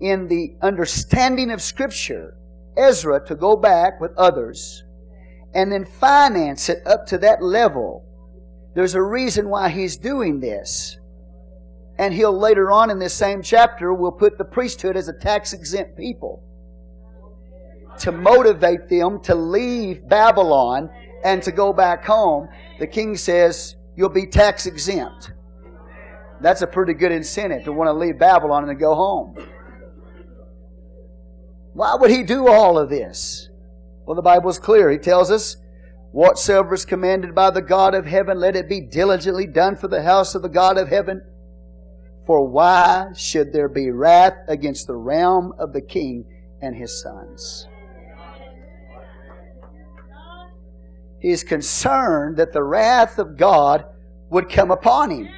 [0.00, 2.34] in the understanding of scripture
[2.76, 4.84] Ezra to go back with others
[5.54, 8.04] and then finance it up to that level.
[8.74, 10.98] There's a reason why he's doing this.
[11.98, 15.52] And he'll later on in this same chapter will put the priesthood as a tax
[15.52, 16.42] exempt people
[17.98, 20.90] to motivate them to leave Babylon
[21.24, 22.48] and to go back home.
[22.78, 25.32] The king says, You'll be tax exempt.
[26.40, 29.36] That's a pretty good incentive to want to leave Babylon and to go home.
[31.74, 33.50] Why would he do all of this?
[34.06, 34.90] Well, the Bible is clear.
[34.90, 35.56] He tells us,
[36.10, 40.02] Whatsoever is commanded by the God of heaven, let it be diligently done for the
[40.02, 41.22] house of the God of heaven.
[42.32, 46.24] For why should there be wrath against the realm of the king
[46.62, 47.68] and his sons?
[51.20, 53.84] He is concerned that the wrath of God
[54.30, 55.28] would come upon him.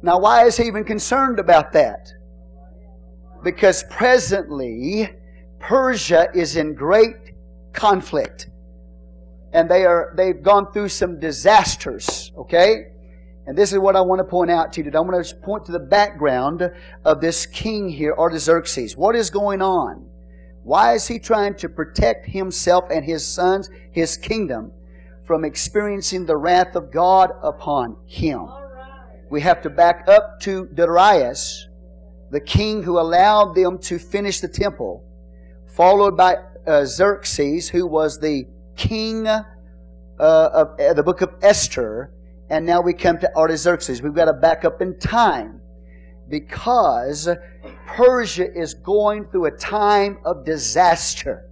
[0.00, 2.14] Now, why is he even concerned about that?
[3.44, 5.10] Because presently,
[5.58, 7.34] Persia is in great
[7.74, 8.48] conflict.
[9.52, 12.92] And they are, they've gone through some disasters, okay?
[13.50, 14.98] And this is what I want to point out to you today.
[14.98, 16.70] I want to point to the background
[17.04, 18.96] of this king here, Artaxerxes.
[18.96, 20.08] What is going on?
[20.62, 24.70] Why is he trying to protect himself and his sons, his kingdom,
[25.24, 28.46] from experiencing the wrath of God upon him?
[29.30, 31.66] We have to back up to Darius,
[32.30, 35.02] the king who allowed them to finish the temple,
[35.66, 36.36] followed by
[36.68, 39.42] uh, Xerxes, who was the king uh,
[40.20, 42.12] of uh, the book of Esther,
[42.50, 44.02] and now we come to Artaxerxes.
[44.02, 45.60] We've got to back up in time
[46.28, 47.28] because
[47.86, 51.48] Persia is going through a time of disaster.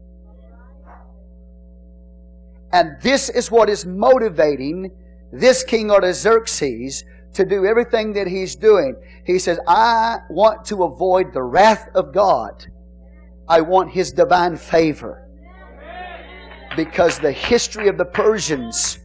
[2.73, 4.91] And this is what is motivating
[5.33, 8.97] this king Artaxerxes to do everything that he's doing.
[9.25, 12.67] He says, I want to avoid the wrath of God.
[13.49, 15.25] I want his divine favor.
[16.77, 18.99] Because the history of the Persians,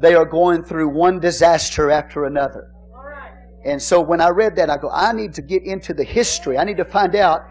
[0.00, 2.72] they are going through one disaster after another.
[3.64, 6.56] And so when I read that, I go, I need to get into the history.
[6.56, 7.42] I need to find out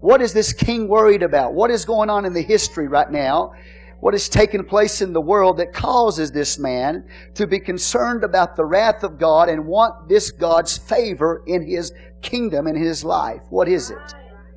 [0.00, 1.52] what is this king worried about?
[1.52, 3.52] What is going on in the history right now?
[4.00, 8.56] what is taking place in the world that causes this man to be concerned about
[8.56, 13.42] the wrath of God and want this God's favor in his kingdom and his life.
[13.50, 14.14] What is it?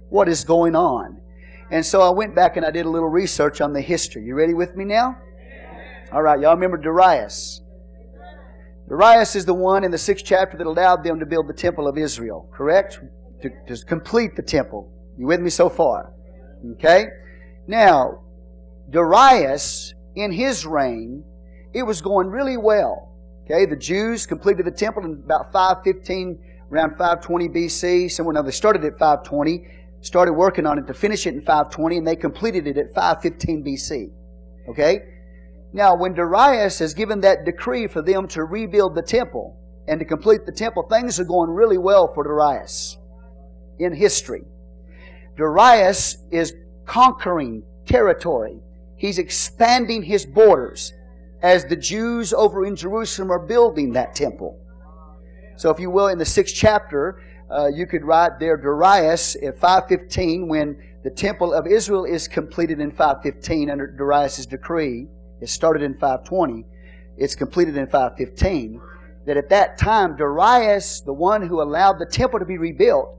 [0.09, 1.19] What is going on?
[1.71, 4.23] And so I went back and I did a little research on the history.
[4.23, 5.17] You ready with me now?
[6.13, 7.61] All right, y'all remember Darius.
[8.87, 11.87] Darius is the one in the sixth chapter that allowed them to build the temple
[11.87, 12.99] of Israel, correct?
[13.41, 14.93] To, to complete the temple.
[15.17, 16.13] You with me so far?
[16.73, 17.07] Okay?
[17.65, 18.21] Now,
[18.91, 21.23] Darius, in his reign,
[21.73, 23.09] it was going really well.
[23.45, 26.37] Okay, the Jews completed the temple in about 515,
[26.71, 28.11] around 520 BC.
[28.11, 29.65] Somewhere now they started at 520,
[30.01, 33.65] started working on it to finish it in 520, and they completed it at 515
[33.65, 34.11] BC.
[34.69, 35.12] Okay?
[35.73, 39.57] Now, when Darius has given that decree for them to rebuild the temple
[39.87, 42.97] and to complete the temple, things are going really well for Darius
[43.79, 44.43] in history.
[45.35, 46.53] Darius is
[46.85, 48.59] conquering territory.
[48.97, 50.93] He's expanding his borders
[51.41, 54.59] as the Jews over in Jerusalem are building that temple.
[55.55, 59.59] So, if you will, in the sixth chapter, uh, you could write there Darius at
[59.59, 65.07] 515 when the temple of Israel is completed in 515 under Darius' decree.
[65.43, 66.65] It started in 520.
[67.17, 68.81] It's completed in 515.
[69.25, 73.15] That at that time, Darius, the one who allowed the temple to be rebuilt,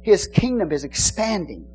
[0.00, 1.66] his kingdom is expanding.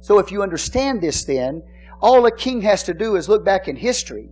[0.00, 1.62] So if you understand this then,
[2.00, 4.28] all a king has to do is look back in history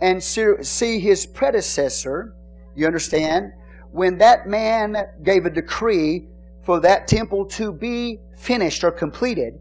[0.00, 2.34] and see his predecessor,
[2.74, 3.52] you understand,
[3.92, 6.26] when that man gave a decree
[6.64, 9.58] for that temple to be finished or completed,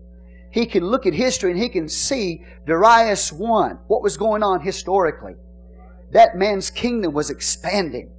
[0.51, 4.61] he can look at history and he can see Darius I, what was going on
[4.61, 5.35] historically.
[6.11, 8.11] That man's kingdom was expanding.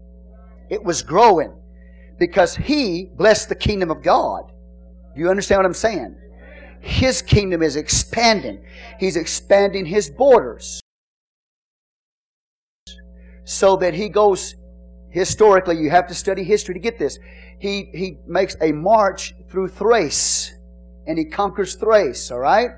[0.71, 1.53] It was growing
[2.19, 4.51] because he blessed the kingdom of God.
[5.15, 6.17] Do you understand what I'm saying?
[6.81, 8.65] His kingdom is expanding.
[8.99, 10.81] He's expanding his borders
[13.45, 14.55] so that he goes
[15.11, 15.77] historically.
[15.77, 17.19] You have to study history to get this.
[17.59, 20.55] He, he makes a march through Thrace
[21.07, 22.71] and he conquers Thrace, all right?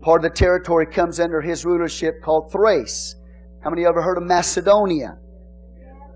[0.00, 3.16] Part of the territory comes under his rulership called Thrace.
[3.60, 5.18] How many ever heard of Macedonia?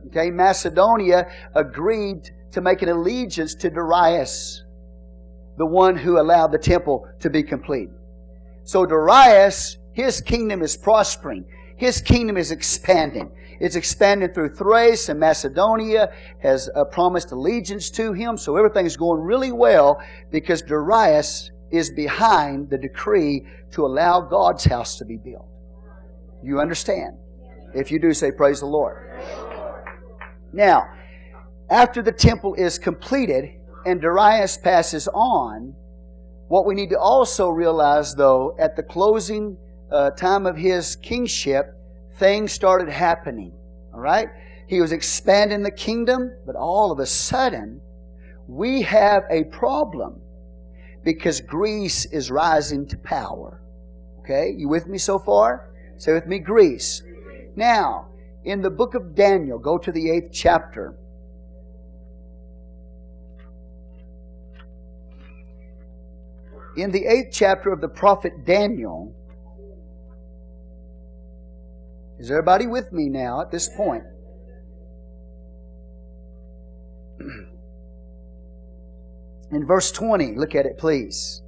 [0.09, 4.65] Okay, Macedonia agreed to make an allegiance to Darius,
[5.57, 7.91] the one who allowed the temple to be complete.
[8.65, 11.45] So Darius, his kingdom is prospering.
[11.77, 13.31] His kingdom is expanding.
[13.61, 18.37] It's expanding through Thrace and Macedonia, has uh, promised allegiance to him.
[18.37, 24.97] So everything's going really well because Darius is behind the decree to allow God's house
[24.99, 25.49] to be built.
[26.43, 27.17] You understand?
[27.75, 29.11] If you do, say, Praise the Lord.
[30.53, 30.89] Now,
[31.69, 33.51] after the temple is completed
[33.85, 35.75] and Darius passes on,
[36.49, 39.57] what we need to also realize, though, at the closing
[39.91, 41.76] uh, time of his kingship,
[42.19, 43.53] things started happening.
[43.93, 44.29] All right?
[44.69, 47.81] He was expanding the kingdom, but all of a sudden,
[48.49, 50.21] we have a problem
[51.05, 53.63] because Greece is rising to power.
[54.21, 54.53] Okay?
[54.57, 55.71] You with me so far?
[55.99, 57.03] Say with me, Greece.
[57.55, 58.09] Now,
[58.45, 60.95] in the book of Daniel, go to the eighth chapter.
[66.77, 69.15] In the eighth chapter of the prophet Daniel,
[72.19, 74.05] is everybody with me now at this point?
[79.51, 81.43] In verse 20, look at it, please.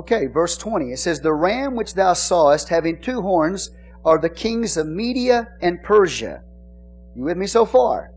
[0.00, 0.92] Okay, verse 20.
[0.92, 3.70] It says, The ram which thou sawest, having two horns,
[4.04, 6.42] are the kings of Media and Persia.
[7.14, 8.12] You with me so far?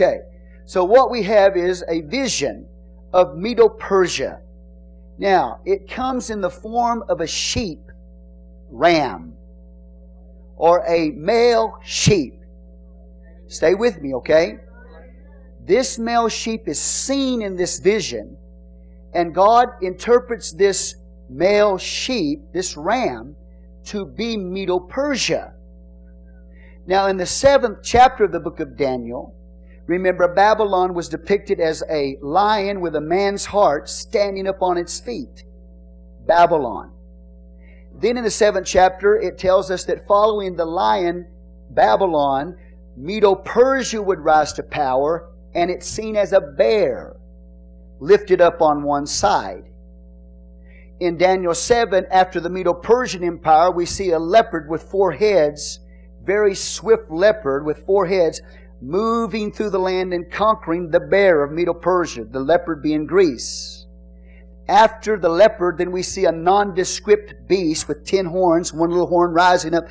[0.00, 0.20] Okay.
[0.64, 2.68] So what we have is a vision
[3.12, 4.40] of Medo Persia.
[5.18, 7.80] Now, it comes in the form of a sheep,
[8.70, 9.34] ram,
[10.56, 12.34] or a male sheep.
[13.48, 14.58] Stay with me, okay?
[15.64, 18.36] This male sheep is seen in this vision,
[19.14, 20.94] and God interprets this
[21.28, 23.34] male sheep, this ram,
[23.86, 25.54] to be Medo Persia.
[26.86, 29.34] Now, in the seventh chapter of the book of Daniel,
[29.88, 35.00] Remember, Babylon was depicted as a lion with a man's heart standing up on its
[35.00, 35.44] feet.
[36.26, 36.92] Babylon.
[37.94, 41.26] Then in the seventh chapter, it tells us that following the lion,
[41.70, 42.56] Babylon,
[42.98, 47.16] Medo Persia would rise to power, and it's seen as a bear
[47.98, 49.70] lifted up on one side.
[51.00, 55.80] In Daniel 7, after the Medo Persian Empire, we see a leopard with four heads,
[56.22, 58.42] very swift leopard with four heads,
[58.80, 63.86] moving through the land and conquering the bear of Medo Persia, the leopard being Greece.
[64.68, 69.32] After the leopard, then we see a nondescript beast with ten horns, one little horn
[69.32, 69.84] rising up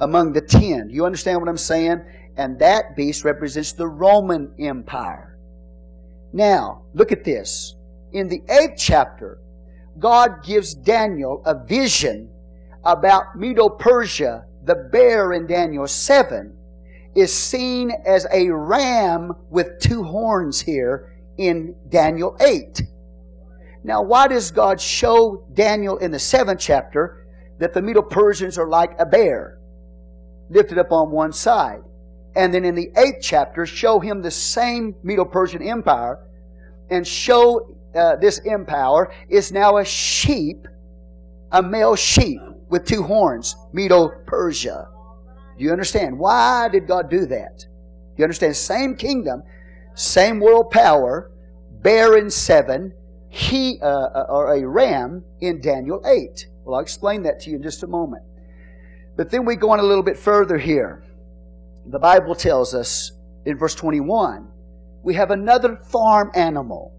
[0.00, 0.88] among the ten.
[0.88, 2.02] You understand what I'm saying?
[2.36, 5.36] And that beast represents the Roman Empire.
[6.32, 7.74] Now, look at this.
[8.12, 9.38] In the eighth chapter,
[9.98, 12.30] God gives Daniel a vision
[12.84, 16.56] about Medo Persia, the bear in Daniel 7,
[17.14, 22.82] is seen as a ram with two horns here in Daniel 8.
[23.82, 27.26] Now, why does God show Daniel in the seventh chapter
[27.58, 29.58] that the Medo Persians are like a bear,
[30.50, 31.80] lifted up on one side?
[32.36, 36.18] And then in the eighth chapter, show him the same Medo Persian empire
[36.90, 40.66] and show uh, this empire is now a sheep,
[41.52, 44.88] a male sheep with two horns, Medo Persia.
[45.60, 46.18] Do you understand?
[46.18, 47.66] Why did God do that?
[48.16, 48.56] You understand?
[48.56, 49.42] Same kingdom,
[49.94, 51.30] same world power,
[51.82, 52.94] bear in seven,
[53.28, 56.46] he uh, uh, or a ram in Daniel 8.
[56.64, 58.24] Well, I'll explain that to you in just a moment.
[59.18, 61.04] But then we go on a little bit further here.
[61.84, 63.12] The Bible tells us
[63.44, 64.48] in verse 21
[65.02, 66.94] we have another farm animal.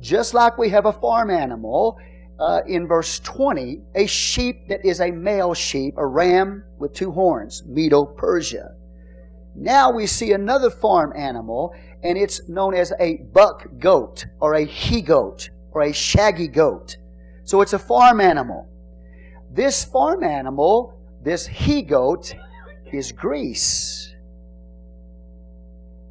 [0.00, 2.00] Just like we have a farm animal,
[2.38, 7.12] uh, in verse 20, a sheep that is a male sheep, a ram with two
[7.12, 8.74] horns, Medo Persia.
[9.54, 14.64] Now we see another farm animal, and it's known as a buck goat, or a
[14.64, 16.96] he goat, or a shaggy goat.
[17.44, 18.68] So it's a farm animal.
[19.50, 22.34] This farm animal, this he goat,
[22.92, 24.12] is Greece.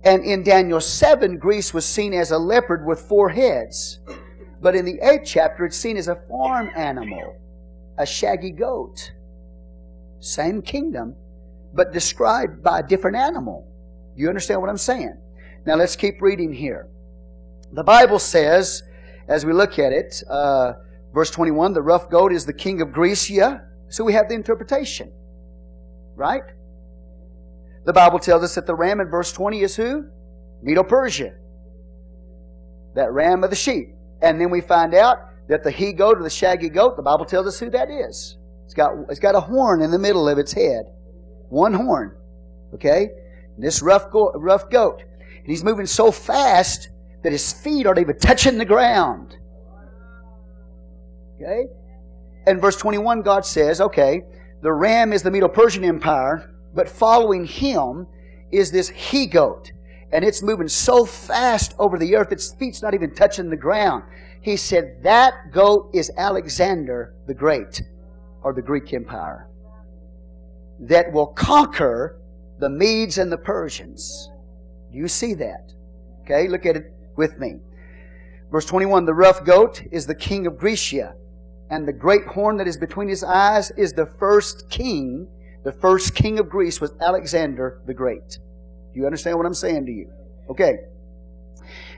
[0.06, 4.00] And in Daniel 7, Greece was seen as a leopard with four heads.
[4.64, 7.36] But in the 8th chapter, it's seen as a farm animal,
[7.98, 9.12] a shaggy goat.
[10.22, 11.16] Same kingdom,
[11.74, 13.68] but described by a different animal.
[14.16, 15.18] You understand what I'm saying?
[15.66, 16.88] Now let's keep reading here.
[17.74, 18.84] The Bible says,
[19.28, 20.74] as we look at it, uh,
[21.14, 23.68] verse 21, the rough goat is the king of Grecia.
[23.90, 25.12] So we have the interpretation.
[26.16, 26.44] Right?
[27.84, 30.06] The Bible tells us that the ram in verse 20 is who?
[30.62, 31.34] Medo Persia.
[32.96, 33.93] That ram of the sheep.
[34.24, 35.18] And then we find out
[35.50, 38.38] that the he goat or the shaggy goat, the Bible tells us who that is.
[38.66, 40.86] It's got, it's got a horn in the middle of its head.
[41.50, 42.16] One horn.
[42.74, 43.10] Okay?
[43.56, 45.02] And this rough, go, rough goat.
[45.02, 46.90] And he's moving so fast
[47.24, 49.38] that his feet aren't even touching the ground.
[51.36, 51.66] Okay?
[52.48, 54.22] And verse 21, God says, okay,
[54.62, 58.08] the ram is the Medo Persian Empire, but following him
[58.52, 59.72] is this he goat.
[60.14, 64.04] And it's moving so fast over the earth, its feet's not even touching the ground.
[64.42, 67.82] He said, that goat is Alexander the Great,
[68.44, 69.50] or the Greek Empire,
[70.82, 72.22] that will conquer
[72.60, 74.30] the Medes and the Persians.
[74.92, 75.74] Do you see that?
[76.22, 77.56] Okay, look at it with me.
[78.52, 81.16] Verse 21 The rough goat is the king of Grecia,
[81.72, 85.28] and the great horn that is between his eyes is the first king.
[85.64, 88.38] The first king of Greece was Alexander the Great.
[88.94, 90.12] Do you understand what I'm saying to you?
[90.50, 90.80] Okay.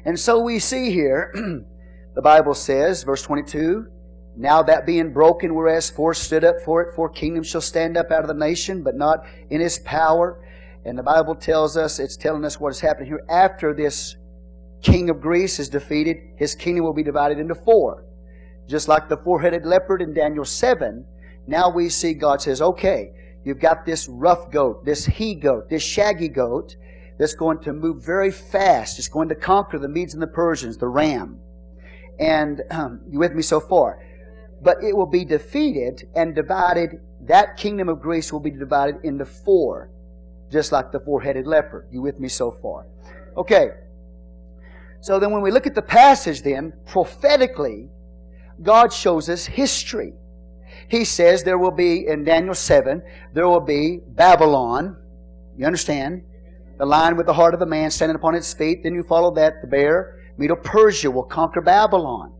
[0.05, 1.31] And so we see here,
[2.15, 3.87] the Bible says, verse 22,
[4.37, 8.11] now that being broken, whereas four stood up for it, four kingdoms shall stand up
[8.11, 10.41] out of the nation, but not in his power.
[10.85, 13.23] And the Bible tells us, it's telling us what is happening here.
[13.29, 14.17] After this
[14.81, 18.05] king of Greece is defeated, his kingdom will be divided into four.
[18.67, 21.05] Just like the four headed leopard in Daniel 7,
[21.47, 23.11] now we see God says, okay,
[23.43, 26.75] you've got this rough goat, this he goat, this shaggy goat
[27.17, 28.99] that's going to move very fast.
[28.99, 31.39] It's going to conquer the Medes and the Persians, the ram.
[32.19, 34.05] And um, you with me so far?
[34.61, 37.01] But it will be defeated and divided.
[37.21, 39.89] That kingdom of Greece will be divided into four
[40.51, 41.87] just like the four headed leopard.
[41.91, 42.85] You with me so far?
[43.37, 43.69] Okay.
[45.01, 47.89] So then, when we look at the passage, then, prophetically,
[48.61, 50.13] God shows us history.
[50.87, 53.01] He says there will be, in Daniel 7,
[53.33, 54.97] there will be Babylon.
[55.57, 56.23] You understand?
[56.77, 58.83] The lion with the heart of a man standing upon its feet.
[58.83, 60.19] Then you follow that, the bear.
[60.37, 62.33] Medo Persia will conquer Babylon.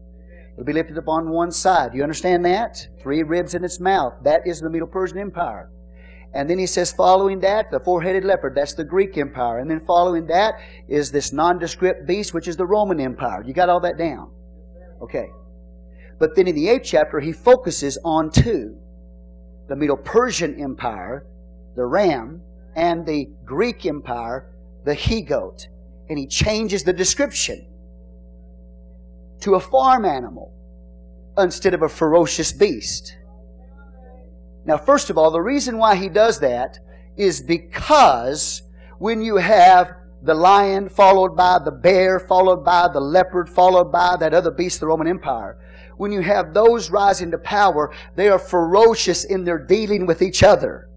[0.54, 1.94] It'll be lifted up on one side.
[1.94, 2.88] You understand that?
[3.02, 4.14] Three ribs in its mouth.
[4.24, 5.70] That is the Medo Persian Empire.
[6.34, 9.60] And then he says, following that, the four headed leopard, that's the Greek Empire.
[9.60, 10.56] And then following that
[10.90, 13.42] is this nondescript beast, which is the Roman Empire.
[13.46, 14.32] You got all that down?
[15.02, 15.30] Okay.
[16.20, 18.78] But then in the eighth chapter, he focuses on two
[19.68, 21.26] the Medo Persian Empire,
[21.76, 22.42] the ram,
[22.76, 24.54] and the Greek Empire,
[24.84, 25.68] the he goat.
[26.10, 27.66] And he changes the description
[29.42, 30.54] to a farm animal
[31.38, 33.18] instead of a ferocious beast.
[34.66, 36.80] Now, first of all, the reason why he does that
[37.18, 38.64] is because
[38.98, 44.18] when you have the lion followed by the bear, followed by the leopard, followed by
[44.18, 45.58] that other beast, the Roman Empire,
[45.98, 50.44] when you have those rising to power, they are ferocious in their dealing with each
[50.44, 50.90] other.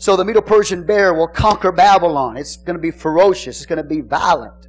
[0.00, 2.36] So the Medo Persian bear will conquer Babylon.
[2.36, 3.58] It's going to be ferocious.
[3.58, 4.60] It's going to be violent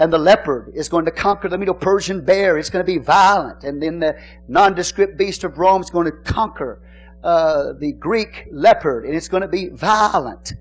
[0.00, 2.56] and the leopard is going to conquer the Medo Persian bear.
[2.56, 3.64] It's going to be violent.
[3.64, 6.80] And then the nondescript beast of Rome is going to conquer
[7.22, 10.54] uh, the Greek leopard, and it's going to be violent.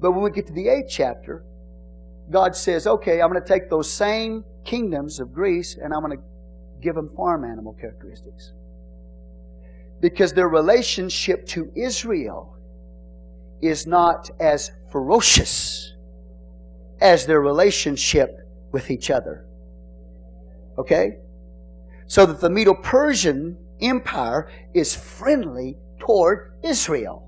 [0.00, 1.44] But when we get to the eighth chapter,
[2.30, 6.18] God says, okay, I'm going to take those same kingdoms of Greece and I'm going
[6.18, 6.24] to
[6.82, 8.54] give them farm animal characteristics.
[10.04, 12.58] Because their relationship to Israel
[13.62, 15.94] is not as ferocious
[17.00, 18.38] as their relationship
[18.70, 19.46] with each other.
[20.76, 21.16] Okay?
[22.06, 27.26] So that the Medo Persian Empire is friendly toward Israel.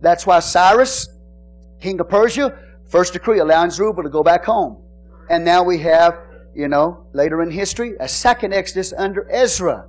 [0.00, 1.10] That's why Cyrus,
[1.82, 2.58] king of Persia,
[2.88, 4.78] first decree allowing Zerubbabel to go back home.
[5.28, 6.16] And now we have,
[6.54, 9.86] you know, later in history, a second Exodus under Ezra.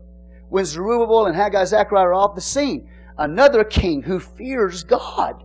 [0.50, 2.90] When Zerubbabel and Haggai Zechariah are off the scene.
[3.18, 5.44] Another king who fears God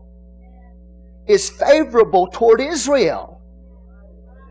[1.27, 3.41] is favorable toward Israel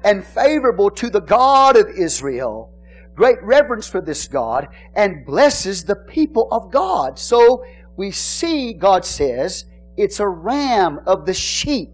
[0.03, 2.69] and favorable to the God of Israel.
[3.15, 7.17] Great reverence for this God and blesses the people of God.
[7.17, 7.63] So
[7.95, 11.91] we see, God says, it's a ram of the sheep,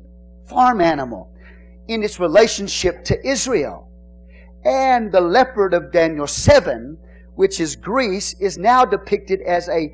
[0.48, 1.32] farm animal,
[1.88, 3.90] in its relationship to Israel.
[4.64, 6.98] And the leopard of Daniel 7,
[7.40, 9.94] which is Greece, is now depicted as a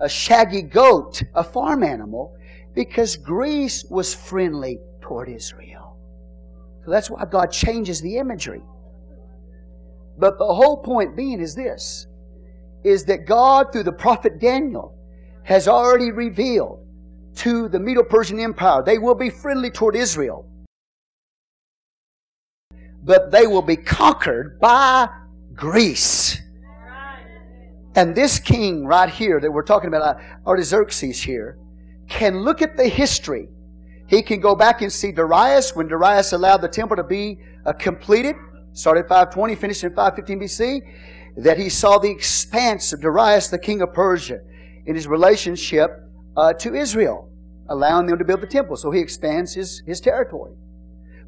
[0.00, 2.34] a shaggy goat, a farm animal,
[2.74, 5.98] because Greece was friendly toward Israel.
[6.86, 8.62] So that's why God changes the imagery.
[10.18, 12.06] But the whole point being is this
[12.82, 14.96] is that God, through the prophet Daniel,
[15.42, 16.86] has already revealed
[17.34, 20.48] to the Medo Persian Empire they will be friendly toward Israel,
[23.02, 25.08] but they will be conquered by
[25.52, 26.40] Greece.
[27.96, 31.58] And this king right here that we're talking about, Artaxerxes here,
[32.08, 33.48] can look at the history.
[34.06, 37.72] He can go back and see Darius when Darius allowed the temple to be uh,
[37.72, 38.36] completed,
[38.74, 43.80] started 520, finished in 515 BC, that he saw the expanse of Darius, the king
[43.80, 44.40] of Persia,
[44.84, 45.90] in his relationship
[46.36, 47.30] uh, to Israel,
[47.70, 48.76] allowing them to build the temple.
[48.76, 50.54] So he expands his, his territory.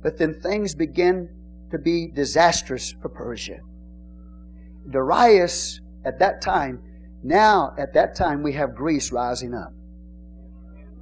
[0.02, 1.30] But then things begin
[1.70, 3.60] to be disastrous for Persia.
[4.90, 6.80] Darius at that time,
[7.22, 9.72] now at that time we have Greece rising up.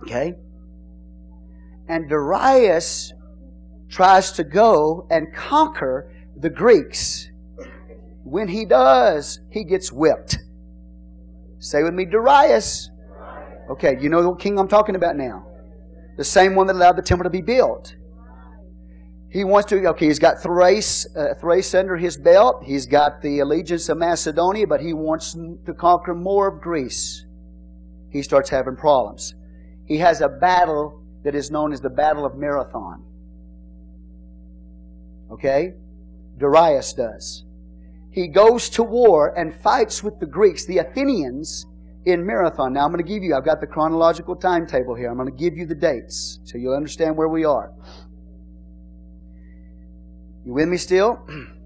[0.03, 0.34] Okay?
[1.88, 3.12] And Darius
[3.88, 7.30] tries to go and conquer the Greeks.
[8.24, 10.38] When he does, he gets whipped.
[11.59, 12.90] Say with me, Darius.
[13.70, 15.47] Okay, you know the king I'm talking about now.
[16.16, 17.94] The same one that allowed the temple to be built.
[19.37, 22.64] He wants to, okay, he's got Thrace, uh, Thrace under his belt.
[22.64, 27.26] He's got the allegiance of Macedonia, but he wants to conquer more of Greece.
[28.09, 29.34] He starts having problems.
[29.84, 33.05] He has a battle that is known as the Battle of Marathon.
[35.30, 35.74] Okay?
[36.39, 37.45] Darius does.
[38.11, 41.66] He goes to war and fights with the Greeks, the Athenians,
[42.07, 42.72] in Marathon.
[42.72, 45.11] Now I'm going to give you, I've got the chronological timetable here.
[45.11, 47.70] I'm going to give you the dates so you'll understand where we are.
[50.47, 51.26] You with me still?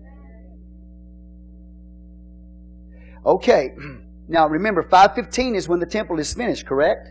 [3.25, 3.75] Okay.
[4.29, 7.09] Now remember, 515 is when the temple is finished, correct?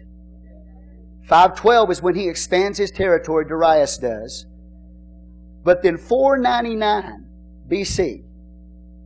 [1.28, 4.46] 512 is when he expands his territory, Darius does.
[5.66, 7.28] But then 499
[7.68, 8.24] BC,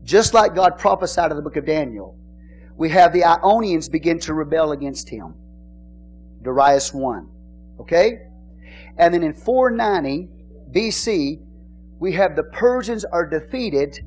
[0.04, 2.16] just like God prophesied in the book of Daniel,
[2.78, 5.34] we have the Ionians begin to rebel against him.
[6.44, 7.28] Darius 1.
[7.80, 8.20] Okay?
[9.00, 10.30] And then in 490
[10.72, 11.42] BC,
[12.04, 13.98] we have the Persians are defeated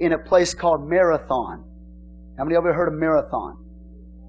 [0.00, 1.62] in a place called Marathon.
[2.36, 3.64] How many of you ever heard of Marathon?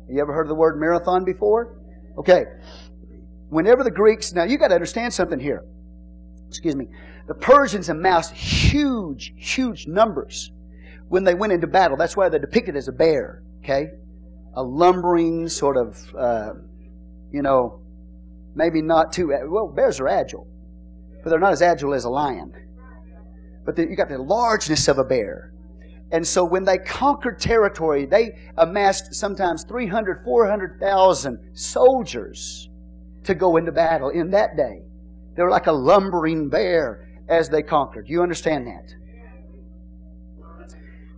[0.07, 1.75] You ever heard of the word marathon before?
[2.19, 2.43] Okay.
[3.49, 5.65] Whenever the Greeks, now you got to understand something here.
[6.47, 6.85] Excuse me.
[7.27, 10.51] The Persians amassed huge, huge numbers
[11.07, 11.97] when they went into battle.
[11.97, 13.87] That's why they're depicted as a bear, okay?
[14.53, 16.53] A lumbering sort of, uh,
[17.31, 17.81] you know,
[18.53, 20.45] maybe not too, well, bears are agile,
[21.23, 22.53] but they're not as agile as a lion
[23.65, 25.51] but the, you got the largeness of a bear.
[26.11, 32.69] And so when they conquered territory, they amassed sometimes 300, 400,000 soldiers
[33.23, 34.83] to go into battle in that day.
[35.35, 38.07] They were like a lumbering bear as they conquered.
[38.07, 38.93] You understand that?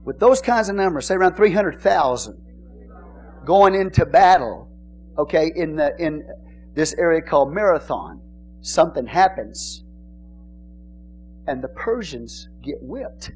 [0.06, 2.42] With those kinds of numbers, say around 300,000
[3.46, 4.70] going into battle,
[5.18, 6.24] okay, in, the, in
[6.76, 8.22] this area called Marathon,
[8.62, 9.84] something happens
[11.48, 13.32] and the Persians get whipped.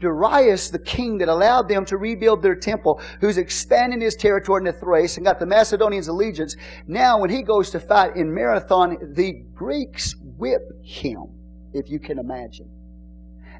[0.00, 4.72] Darius, the king that allowed them to rebuild their temple, who's expanding his territory into
[4.72, 9.32] Thrace and got the Macedonians' allegiance, now when he goes to fight in Marathon, the
[9.54, 11.24] Greeks whip him,
[11.72, 12.68] if you can imagine.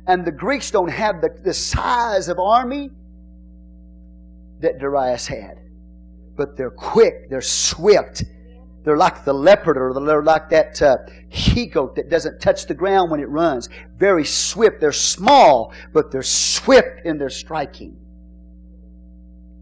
[0.07, 2.90] And the Greeks don't have the, the size of army
[4.61, 5.59] that Darius had.
[6.36, 8.24] But they're quick, they're swift,
[8.85, 10.99] they're like the leopard or they're like that uh,
[11.30, 13.68] he goat that doesn't touch the ground when it runs.
[13.97, 14.80] Very swift.
[14.80, 17.97] They're small, but they're swift in their striking.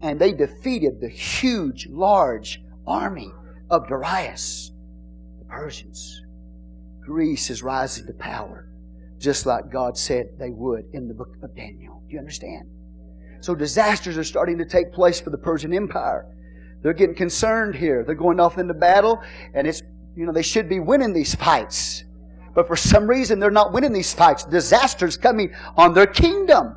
[0.01, 3.31] And they defeated the huge, large army
[3.69, 4.71] of Darius,
[5.39, 6.21] the Persians.
[6.99, 8.67] Greece is rising to power,
[9.19, 12.03] just like God said they would in the book of Daniel.
[12.07, 12.69] Do you understand?
[13.39, 16.25] So disasters are starting to take place for the Persian Empire.
[16.83, 18.03] They're getting concerned here.
[18.03, 19.21] They're going off into battle,
[19.53, 19.81] and it's,
[20.15, 22.03] you know, they should be winning these fights.
[22.53, 24.43] But for some reason, they're not winning these fights.
[24.43, 26.75] Disaster's coming on their kingdom.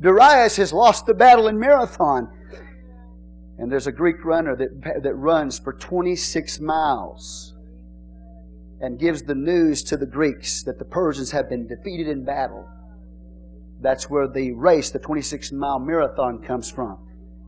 [0.00, 2.28] Darius has lost the battle in Marathon.
[3.58, 7.54] And there's a Greek runner that, that runs for 26 miles
[8.80, 12.68] and gives the news to the Greeks that the Persians have been defeated in battle.
[13.80, 16.98] That's where the race, the 26 mile marathon, comes from.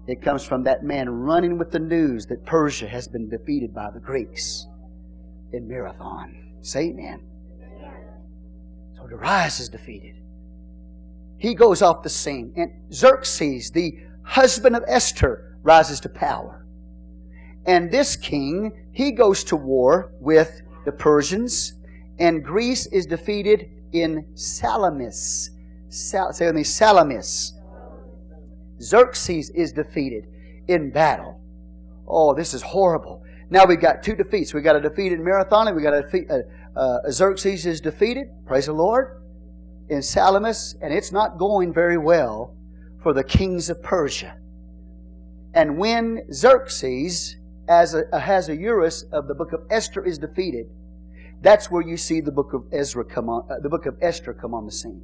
[0.07, 3.91] It comes from that man running with the news that Persia has been defeated by
[3.91, 4.67] the Greeks
[5.53, 6.37] in Marathon.
[6.61, 7.21] Say amen.
[8.97, 10.17] So Darius is defeated.
[11.39, 12.53] He goes off the scene.
[12.57, 16.67] And Xerxes, the husband of Esther, rises to power.
[17.67, 21.75] And this king, he goes to war with the Persians,
[22.19, 25.51] and Greece is defeated in Salamis.
[25.89, 27.55] Sal- say with me, Salamis.
[28.85, 30.27] Xerxes is defeated
[30.69, 31.41] in battle.
[32.07, 33.23] Oh, this is horrible.
[33.51, 34.53] Now we've got two defeats.
[34.53, 36.31] We've got a defeat in Marathon, and we got a defeat.
[36.31, 36.41] Uh,
[36.79, 38.29] uh, Xerxes is defeated.
[38.47, 39.23] Praise the Lord.
[39.89, 42.57] In Salamis, and it's not going very well
[43.03, 44.39] for the kings of Persia.
[45.55, 47.37] And when Xerxes,
[47.69, 50.67] as a, Ahasuerus of the book of Esther, is defeated,
[51.43, 54.33] that's where you see the book of Ezra come on, uh, the book of Esther
[54.33, 55.03] come on the scene.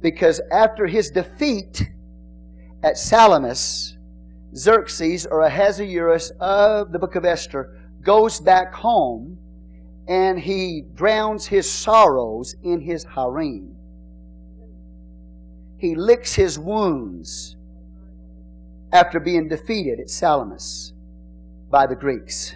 [0.00, 1.82] Because after his defeat
[2.86, 3.96] at Salamis,
[4.54, 9.36] Xerxes or Ahasuerus of the book of Esther goes back home
[10.06, 13.74] and he drowns his sorrows in his harem.
[15.78, 17.56] He licks his wounds
[18.92, 20.92] after being defeated at Salamis
[21.68, 22.54] by the Greeks.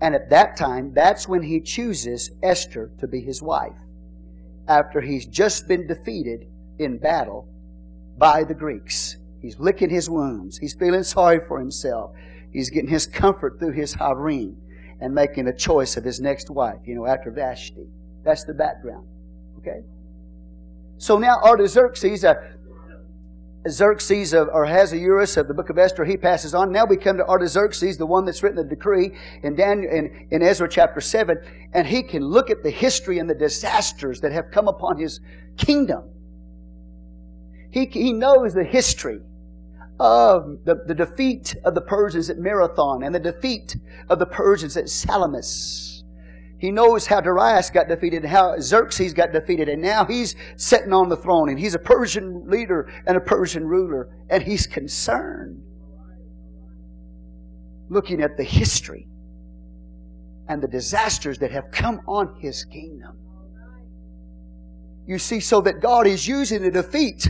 [0.00, 3.78] And at that time, that's when he chooses Esther to be his wife.
[4.68, 6.46] After he's just been defeated
[6.78, 7.48] in battle
[8.16, 9.16] by the Greeks.
[9.42, 10.56] He's licking his wounds.
[10.56, 12.12] He's feeling sorry for himself.
[12.52, 14.56] He's getting his comfort through his harem
[15.00, 17.88] and making a choice of his next wife, you know, after Vashti.
[18.24, 19.08] That's the background.
[19.58, 19.80] Okay?
[20.98, 22.34] So now Artaxerxes, uh,
[23.68, 26.70] Xerxes of, or Ahasuerus of the book of Esther, he passes on.
[26.70, 29.10] Now we come to Artaxerxes, the one that's written the decree
[29.42, 31.36] in, Daniel, in, in Ezra chapter 7,
[31.72, 35.18] and he can look at the history and the disasters that have come upon his
[35.56, 36.04] kingdom.
[37.70, 39.20] He, he knows the history
[40.02, 43.76] of the, the defeat of the Persians at Marathon and the defeat
[44.08, 45.92] of the Persians at Salamis
[46.62, 50.92] he knows how Darius got defeated and how Xerxes got defeated, and now he's sitting
[50.92, 55.60] on the throne, and he's a Persian leader and a Persian ruler, and he's concerned.
[57.88, 59.08] Looking at the history
[60.48, 63.18] and the disasters that have come on his kingdom.
[65.04, 67.28] You see, so that God is using the defeat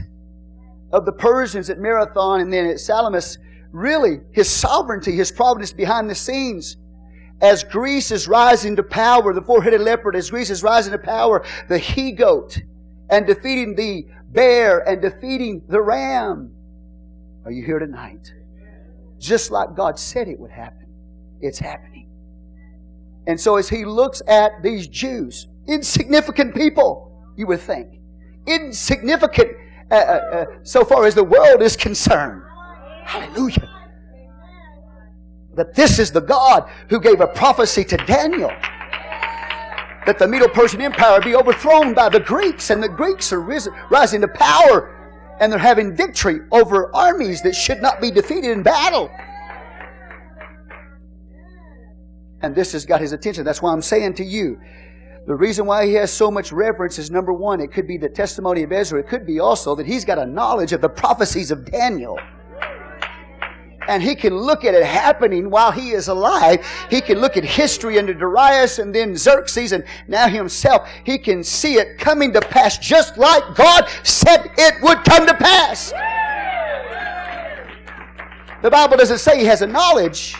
[0.92, 3.38] of the Persians at Marathon and then at Salamis,
[3.70, 6.76] really, His sovereignty, His providence behind the scenes
[7.42, 11.44] as Greece is rising to power, the four-headed leopard, as Greece is rising to power,
[11.68, 12.56] the he-goat,
[13.10, 16.52] and defeating the bear and defeating the ram.
[17.44, 18.32] Are you here tonight?
[19.18, 20.86] Just like God said it would happen.
[21.40, 22.08] It's happening.
[23.26, 28.00] And so as he looks at these Jews, insignificant people, you would think,
[28.46, 29.50] insignificant
[29.92, 32.42] uh, uh, uh, so far as the world is concerned.
[33.04, 33.68] Hallelujah
[35.54, 38.50] that this is the God who gave a prophecy to Daniel
[40.06, 43.72] that the Medo Persian Empire be overthrown by the Greeks, and the Greeks are risen,
[43.90, 44.98] rising to power
[45.40, 49.10] and they're having victory over armies that should not be defeated in battle.
[52.42, 53.44] And this has got his attention.
[53.44, 54.60] That's why I'm saying to you,
[55.26, 58.08] the reason why he has so much reverence is number one, it could be the
[58.08, 59.00] testimony of Ezra.
[59.00, 62.18] It could be also that he's got a knowledge of the prophecies of Daniel
[63.88, 66.64] and he can look at it happening while he is alive.
[66.90, 70.88] He can look at history under Darius and then Xerxes and now himself.
[71.04, 75.34] He can see it coming to pass just like God said it would come to
[75.34, 75.92] pass.
[78.62, 80.36] The Bible doesn't say he has a knowledge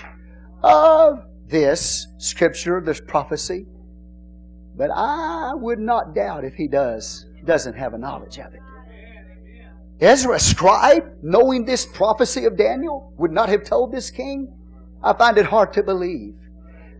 [0.62, 3.66] of this scripture, this prophecy,
[4.76, 8.60] but I would not doubt if he does, doesn't have a knowledge of it.
[10.00, 14.52] Ezra, a scribe, knowing this prophecy of Daniel, would not have told this king?
[15.02, 16.34] I find it hard to believe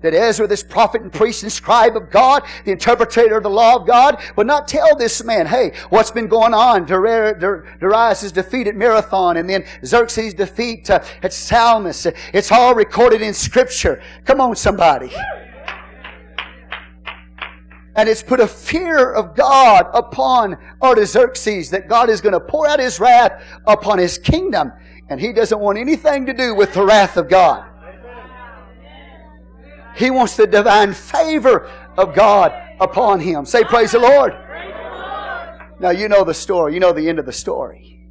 [0.03, 3.77] that Ezra, this prophet and priest and scribe of God, the interpreter of the law
[3.77, 6.85] of God, would not tell this man, hey, what's been going on?
[6.85, 12.07] Darius' defeat at Marathon and then Xerxes' defeat uh, at Salamis.
[12.33, 14.03] It's all recorded in Scripture.
[14.25, 15.12] Come on, somebody.
[17.95, 22.66] And it's put a fear of God upon Artaxerxes that God is going to pour
[22.66, 24.72] out his wrath upon his kingdom.
[25.09, 27.68] And he doesn't want anything to do with the wrath of God.
[29.95, 33.45] He wants the divine favor of God upon him.
[33.45, 34.32] Say, Praise the Lord.
[35.80, 36.74] Now, you know the story.
[36.74, 38.07] You know the end of the story.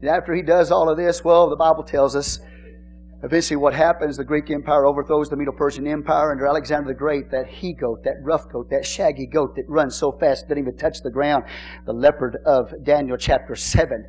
[0.00, 2.38] And after he does all of this, well, the Bible tells us
[3.22, 7.30] Eventually, what happens, the Greek Empire overthrows the Medo Persian Empire under Alexander the Great,
[7.30, 10.62] that he goat, that rough goat, that shaggy goat that runs so fast it doesn't
[10.62, 11.44] even touch the ground.
[11.86, 14.04] The leopard of Daniel chapter 7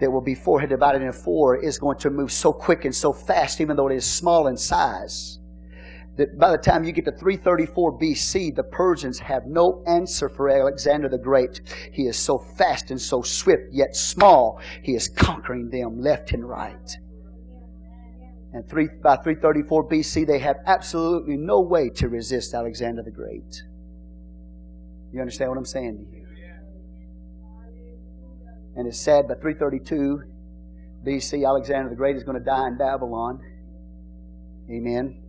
[0.00, 3.12] that will be forehead divided in four is going to move so quick and so
[3.12, 5.38] fast, even though it is small in size,
[6.16, 10.48] that by the time you get to 334 BC, the Persians have no answer for
[10.48, 11.60] Alexander the Great.
[11.92, 16.48] He is so fast and so swift, yet small, he is conquering them left and
[16.48, 16.96] right.
[18.56, 23.62] And three, by 334 BC, they have absolutely no way to resist Alexander the Great.
[25.12, 26.26] You understand what I'm saying to you?
[28.74, 30.22] And it's sad, by 332
[31.06, 33.42] BC, Alexander the Great is going to die in Babylon.
[34.70, 35.22] Amen.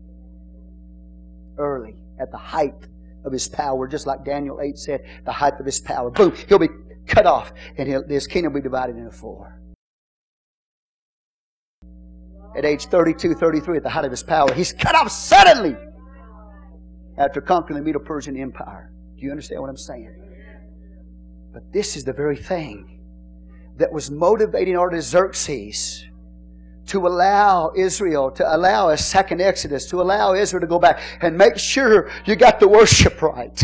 [1.58, 2.88] Early, at the height
[3.26, 6.10] of his power, just like Daniel 8 said, the height of his power.
[6.12, 6.70] Boom, he'll be
[7.06, 9.60] cut off, and his kingdom will be divided into four.
[12.56, 15.76] At age 32, 33, at the height of his power, he's cut off suddenly
[17.18, 18.92] after conquering the Medo Persian Empire.
[19.18, 20.14] Do you understand what I'm saying?
[21.54, 23.00] But this is the very thing
[23.78, 26.06] that was motivating Artaxerxes
[26.88, 31.38] to allow Israel, to allow a second Exodus, to allow Israel to go back and
[31.38, 33.64] make sure you got the worship right.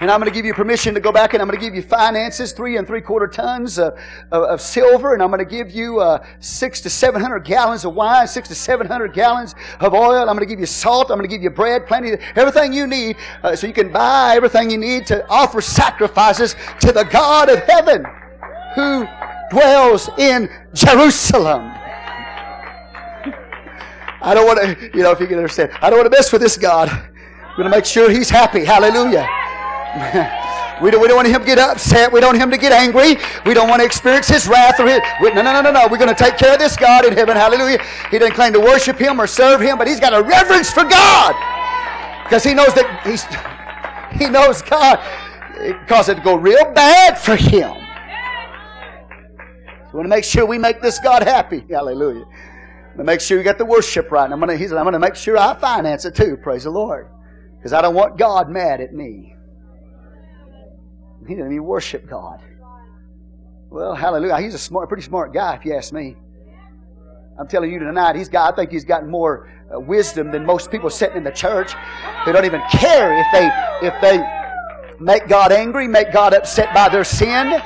[0.00, 1.74] And I'm going to give you permission to go back and I'm going to give
[1.74, 3.98] you finances, three and three quarter tons of,
[4.32, 7.84] of, of silver, and I'm going to give you uh, six to seven hundred gallons
[7.84, 10.20] of wine, six to seven hundred gallons of oil.
[10.20, 11.10] I'm going to give you salt.
[11.10, 14.36] I'm going to give you bread, plenty, everything you need, uh, so you can buy
[14.36, 18.06] everything you need to offer sacrifices to the God of heaven
[18.74, 19.06] who
[19.50, 21.72] dwells in Jerusalem.
[24.22, 26.32] I don't want to, you know, if you can understand, I don't want to mess
[26.32, 26.88] with this God.
[26.88, 28.64] I'm going to make sure He's happy.
[28.64, 29.28] Hallelujah.
[30.82, 32.12] We, don't, we don't want him to get upset.
[32.12, 33.16] We don't want him to get angry.
[33.44, 35.00] We don't want to experience his wrath or his.
[35.20, 35.88] We, no, no, no, no, no.
[35.90, 37.36] We're going to take care of this God in heaven.
[37.36, 37.82] Hallelujah.
[38.10, 40.84] He doesn't claim to worship him or serve him, but he's got a reverence for
[40.84, 41.34] God
[42.24, 43.24] because he knows that he's.
[44.18, 44.98] He knows God.
[45.56, 47.74] It caused it to go real bad for him.
[49.92, 51.64] We want to make sure we make this God happy.
[51.70, 52.24] Hallelujah.
[52.96, 54.24] To make sure you got the worship right.
[54.24, 56.36] And I'm going to, he said, I'm going to make sure I finance it too.
[56.36, 57.08] Praise the Lord.
[57.56, 59.34] Because I don't want God mad at me.
[61.26, 62.40] He didn't even worship God.
[63.68, 64.40] Well, hallelujah.
[64.40, 66.16] He's a smart, pretty smart guy, if you ask me.
[67.38, 70.70] I'm telling you tonight, he's got, I think he's got more uh, wisdom than most
[70.70, 71.72] people sitting in the church
[72.24, 74.22] who don't even care if they, if they
[74.98, 77.62] make God angry, make God upset by their sin,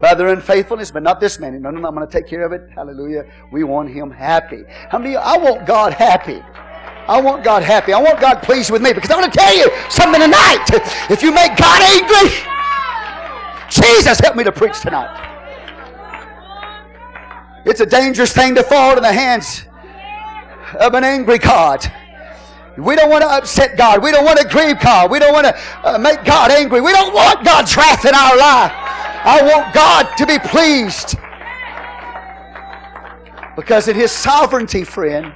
[0.00, 1.62] by their unfaithfulness, but not this man.
[1.62, 2.68] No, no, no, I'm going to take care of it.
[2.74, 3.24] Hallelujah.
[3.52, 4.64] We want him happy.
[4.90, 6.42] How many I want God happy.
[7.08, 7.92] I want God happy.
[7.92, 10.64] I want God pleased with me because I want to tell you something tonight.
[11.10, 12.30] If you make God angry,
[13.68, 15.30] Jesus, help me to preach tonight.
[17.64, 19.64] It's a dangerous thing to fall in the hands
[20.80, 21.90] of an angry God.
[22.76, 24.02] We don't want to upset God.
[24.02, 25.10] We don't want to grieve God.
[25.10, 26.80] We don't want to uh, make God angry.
[26.80, 28.72] We don't want God's wrath in our life.
[29.24, 31.16] I want God to be pleased.
[33.56, 35.34] Because in His sovereignty, friend,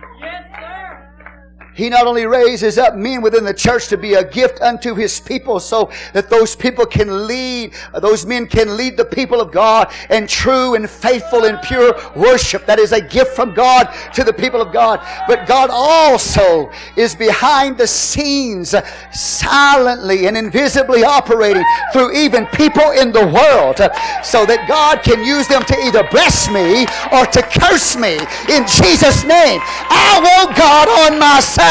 [1.77, 5.21] he not only raises up men within the church to be a gift unto his
[5.21, 9.93] people so that those people can lead, those men can lead the people of God
[10.09, 12.65] in true and faithful and pure worship.
[12.65, 15.07] That is a gift from God to the people of God.
[15.29, 18.75] But God also is behind the scenes,
[19.13, 23.77] silently and invisibly operating through even people in the world
[24.25, 28.17] so that God can use them to either bless me or to curse me
[28.49, 29.61] in Jesus' name.
[29.93, 31.66] I want God on my side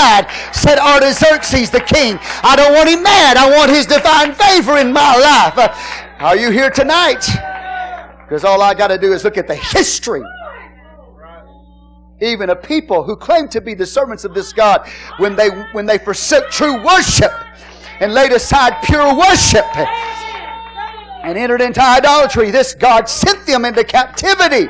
[0.54, 2.20] said Artaxerxes the king.
[2.44, 3.38] I don't want him mad.
[3.38, 5.58] I want his divine favor in my life.
[5.58, 5.74] Uh,
[6.20, 7.26] are you here tonight?
[8.24, 10.24] Because all I got to do is look at the history.
[12.22, 14.88] Even a people who claim to be the servants of this God,
[15.18, 17.32] when they when they forsook true worship
[18.00, 19.66] and laid aside pure worship
[21.24, 24.70] and entered into idolatry, this God sent them into captivity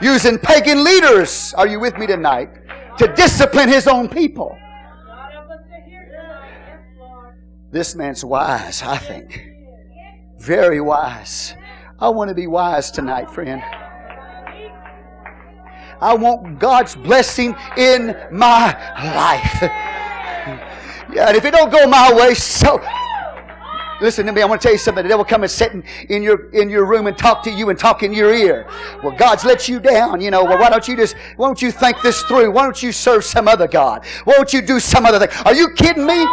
[0.00, 1.54] using pagan leaders.
[1.54, 2.48] Are you with me tonight?
[2.98, 4.56] To discipline his own people.
[7.70, 9.52] This man's wise, I think.
[10.38, 11.54] Very wise.
[11.98, 13.62] I want to be wise tonight, friend.
[16.00, 18.72] I want God's blessing in my
[19.14, 19.58] life.
[21.12, 22.80] Yeah, and if it don't go my way, so
[24.00, 24.42] Listen to me.
[24.42, 25.02] I want to tell you something.
[25.02, 27.70] The devil come and sit in, in, your in your room and talk to you
[27.70, 28.68] and talk in your ear.
[29.02, 30.20] Well, God's let you down.
[30.20, 30.44] You know.
[30.44, 31.16] Well, why don't you just?
[31.36, 32.50] Why don't you think this through?
[32.50, 34.04] Why don't you serve some other God?
[34.24, 35.34] Why don't you do some other thing?
[35.46, 36.26] Are you kidding me?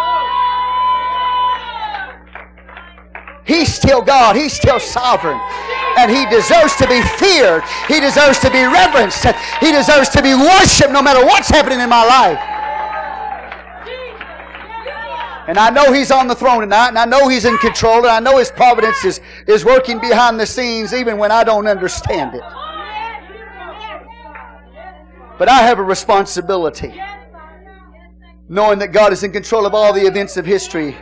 [3.46, 4.36] He's still God.
[4.36, 5.40] He's still sovereign.
[5.98, 7.64] And He deserves to be feared.
[7.88, 9.26] He deserves to be reverenced.
[9.60, 12.40] He deserves to be worshiped no matter what's happening in my life.
[15.46, 18.08] And I know He's on the throne tonight, and I know He's in control, and
[18.08, 22.36] I know His providence is, is working behind the scenes even when I don't understand
[22.36, 22.44] it.
[25.38, 26.94] But I have a responsibility,
[28.48, 30.96] knowing that God is in control of all the events of history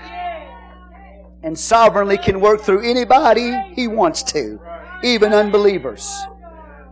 [1.43, 4.59] and sovereignly can work through anybody He wants to.
[5.03, 6.15] even unbelievers,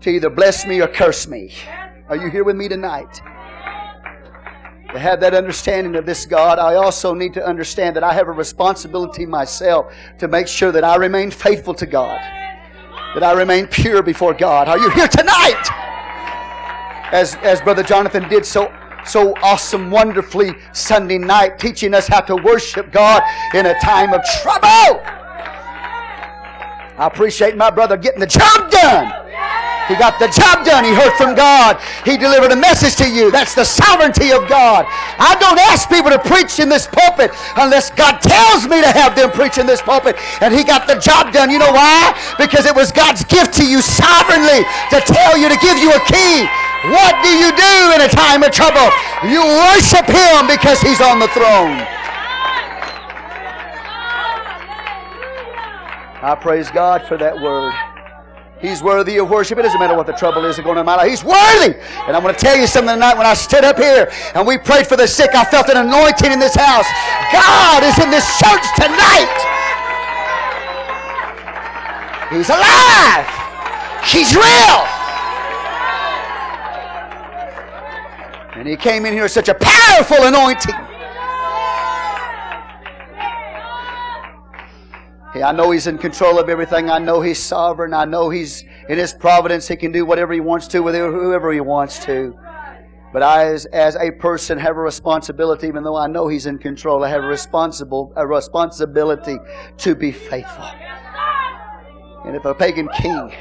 [0.02, 1.52] to either bless me or curse me.
[2.08, 3.22] Are you here with me tonight?
[4.92, 8.28] To have that understanding of this God, I also need to understand that I have
[8.28, 12.20] a responsibility myself to make sure that I remain faithful to God,
[13.14, 14.68] that I remain pure before God.
[14.68, 15.64] Are you here tonight?
[17.12, 18.74] As, as Brother Jonathan did so
[19.06, 23.24] so awesome, wonderfully Sunday night, teaching us how to worship God
[23.54, 25.02] in a time of trouble.
[26.98, 29.30] I appreciate my brother getting the job done.
[29.90, 30.86] He got the job done.
[30.86, 31.82] He heard from God.
[32.06, 33.32] He delivered a message to you.
[33.32, 34.86] That's the sovereignty of God.
[35.18, 39.16] I don't ask people to preach in this pulpit unless God tells me to have
[39.18, 40.16] them preach in this pulpit.
[40.46, 41.50] And he got the job done.
[41.50, 42.14] You know why?
[42.38, 44.62] Because it was God's gift to you sovereignly
[44.94, 46.46] to tell you to give you a key.
[46.88, 48.88] What do you do in a time of trouble?
[49.28, 51.84] You worship him because he's on the throne.
[56.22, 57.74] I praise God for that word.
[58.60, 59.58] He's worthy of worship.
[59.58, 61.10] It doesn't matter what the trouble is going on in my life.
[61.10, 61.80] He's worthy.
[62.08, 63.16] And I'm going to tell you something tonight.
[63.16, 66.32] When I stood up here and we prayed for the sick, I felt an anointing
[66.32, 66.88] in this house.
[67.32, 69.32] God is in this church tonight.
[72.36, 73.28] He's alive.
[74.04, 74.99] He's real.
[78.60, 80.76] And he came in here with such a powerful anointing.
[85.32, 86.90] Hey, I know He's in control of everything.
[86.90, 87.94] I know He's sovereign.
[87.94, 89.70] I know He's in His providence.
[89.70, 92.38] He can do whatever He wants to with whoever He wants to.
[93.14, 96.58] But I, as, as a person, have a responsibility, even though I know He's in
[96.58, 99.38] control, I have a, responsible, a responsibility
[99.78, 100.70] to be faithful.
[102.26, 103.32] And if a pagan king,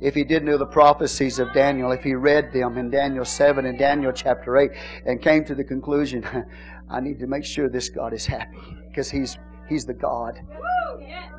[0.00, 3.64] if he did know the prophecies of Daniel, if he read them in Daniel 7
[3.64, 4.70] and Daniel chapter 8,
[5.06, 6.24] and came to the conclusion,
[6.90, 9.38] I need to make sure this God is happy, because He's,
[9.68, 10.40] he's the God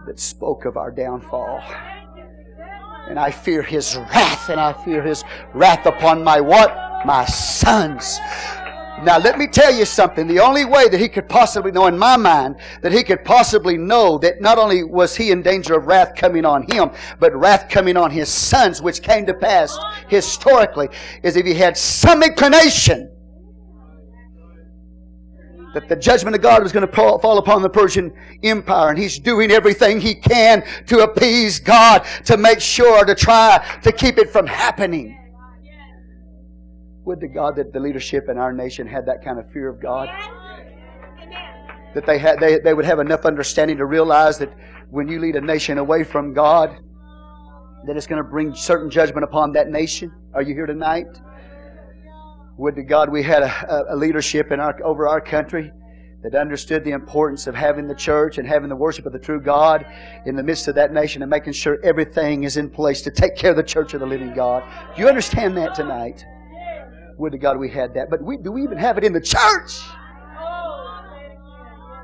[0.05, 1.61] that spoke of our downfall.
[3.07, 6.75] And I fear his wrath, and I fear his wrath upon my what?
[7.05, 8.19] My sons.
[9.03, 10.27] Now, let me tell you something.
[10.27, 13.77] The only way that he could possibly know, in my mind, that he could possibly
[13.77, 16.89] know that not only was he in danger of wrath coming on him,
[17.19, 19.77] but wrath coming on his sons, which came to pass
[20.07, 20.89] historically,
[21.21, 23.11] is if he had some inclination
[25.75, 29.19] that the judgment of God was going to fall upon the Persian Empire, and he's
[29.19, 34.31] doing everything he can to appease God, to make sure, to try to keep it
[34.31, 35.15] from happening.
[37.07, 39.81] Would to God that the leadership in our nation had that kind of fear of
[39.81, 40.09] God.
[41.95, 44.53] That they, had, they, they would have enough understanding to realize that
[44.89, 46.77] when you lead a nation away from God,
[47.85, 50.11] that it's going to bring certain judgment upon that nation.
[50.33, 51.07] Are you here tonight?
[52.57, 55.71] Would to God we had a, a leadership in our, over our country
[56.23, 59.39] that understood the importance of having the church and having the worship of the true
[59.39, 59.85] God
[60.25, 63.37] in the midst of that nation and making sure everything is in place to take
[63.37, 64.61] care of the church of the living God.
[64.93, 66.25] Do you understand that tonight?
[67.17, 68.09] Would to God we had that.
[68.09, 69.81] But we, do we even have it in the church?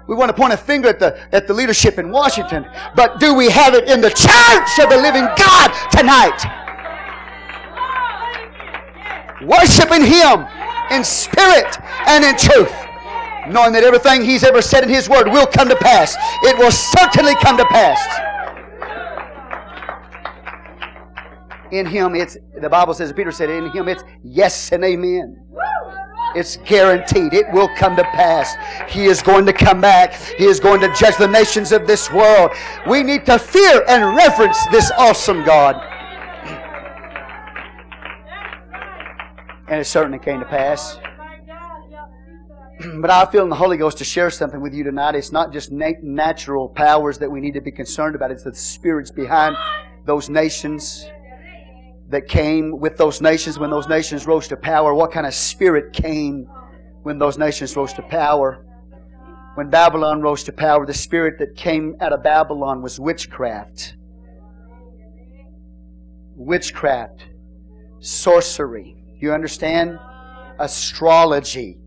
[0.07, 3.34] We want to point a finger at the, at the leadership in Washington, but do
[3.34, 6.64] we have it in the church of the living God tonight?
[9.45, 10.47] worshiping Him
[10.91, 12.74] in spirit and in truth,
[13.49, 16.16] knowing that everything He's ever said in His Word will come to pass.
[16.43, 17.99] It will certainly come to pass.
[21.74, 25.43] In Him, it's the Bible says, Peter said, in Him, it's yes and amen.
[26.36, 27.34] It's guaranteed.
[27.34, 28.53] It will come to pass.
[28.91, 30.13] He is going to come back.
[30.38, 32.51] He is going to judge the nations of this world.
[32.88, 35.76] We need to fear and reverence this awesome God.
[39.67, 40.99] And it certainly came to pass.
[42.99, 45.15] But I feel in the Holy Ghost to share something with you tonight.
[45.15, 49.09] It's not just natural powers that we need to be concerned about, it's the spirits
[49.09, 49.55] behind
[50.05, 51.07] those nations
[52.14, 54.93] that came with those nations when those nations rose to power.
[54.93, 56.47] What kind of spirit came
[57.01, 58.66] when those nations rose to power?
[59.55, 63.95] When Babylon rose to power, the spirit that came out of Babylon was witchcraft.
[66.36, 67.26] Witchcraft,
[67.99, 69.99] sorcery, you understand?
[70.59, 71.78] Astrology.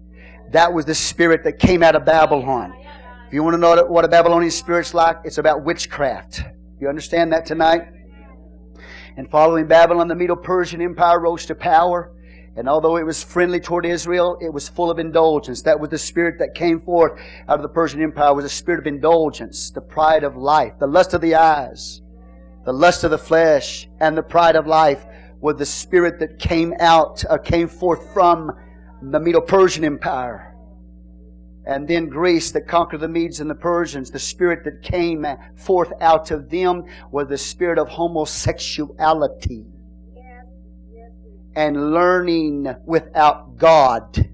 [0.52, 2.72] That was the spirit that came out of Babylon.
[3.26, 6.42] If you want to know what a Babylonian spirit's like, it's about witchcraft.
[6.80, 7.88] You understand that tonight?
[9.16, 12.12] And following Babylon, the Medo-Persian Empire rose to power.
[12.56, 15.62] And although it was friendly toward Israel, it was full of indulgence.
[15.62, 18.80] That was the spirit that came forth out of the Persian Empire was a spirit
[18.80, 22.00] of indulgence, the pride of life, the lust of the eyes,
[22.64, 25.04] the lust of the flesh, and the pride of life
[25.40, 28.50] was the spirit that came out, uh, came forth from
[29.02, 30.55] the Medo Persian Empire.
[31.66, 35.92] And then Greece that conquered the Medes and the Persians, the spirit that came forth
[36.00, 39.66] out of them was the spirit of homosexuality
[41.56, 44.28] and learning without God.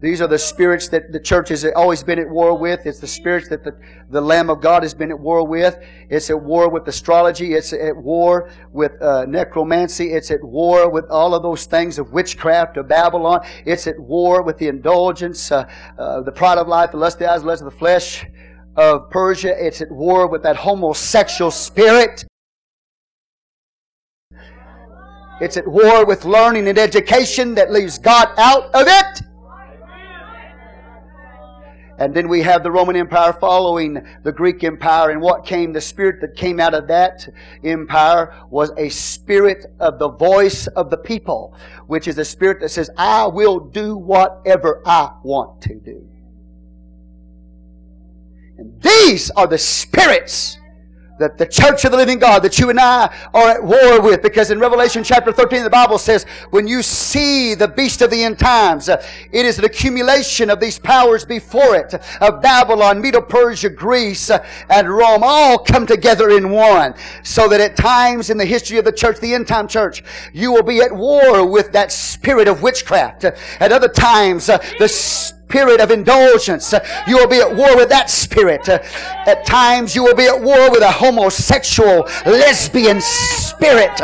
[0.00, 2.86] These are the spirits that the church has always been at war with.
[2.86, 3.76] It's the spirits that the,
[4.10, 5.76] the Lamb of God has been at war with.
[6.08, 7.54] It's at war with astrology.
[7.54, 10.12] It's at war with uh, necromancy.
[10.12, 13.44] It's at war with all of those things of witchcraft of Babylon.
[13.66, 15.68] It's at war with the indulgence, uh,
[15.98, 18.24] uh, the pride of life, the lust of the eyes, the lust of the flesh
[18.76, 19.52] of Persia.
[19.58, 22.24] It's at war with that homosexual spirit.
[25.40, 29.27] It's at war with learning and education that leaves God out of it.
[31.98, 35.10] And then we have the Roman Empire following the Greek Empire.
[35.10, 37.28] And what came, the spirit that came out of that
[37.64, 41.56] empire was a spirit of the voice of the people,
[41.88, 46.08] which is a spirit that says, I will do whatever I want to do.
[48.58, 50.57] And these are the spirits
[51.18, 54.22] that the church of the living God that you and I are at war with.
[54.22, 58.24] Because in Revelation chapter 13, the Bible says, when you see the beast of the
[58.24, 63.70] end times, it is an accumulation of these powers before it, of Babylon, Medo Persia,
[63.70, 64.30] Greece,
[64.68, 66.94] and Rome, all come together in one.
[67.22, 70.02] So that at times in the history of the church, the end time church,
[70.32, 73.24] you will be at war with that spirit of witchcraft.
[73.24, 74.88] At other times, uh, the
[75.48, 76.74] spirit of indulgence.
[77.06, 78.68] You will be at war with that spirit.
[78.68, 83.98] At times, you will be at war with a homosexual, lesbian spirit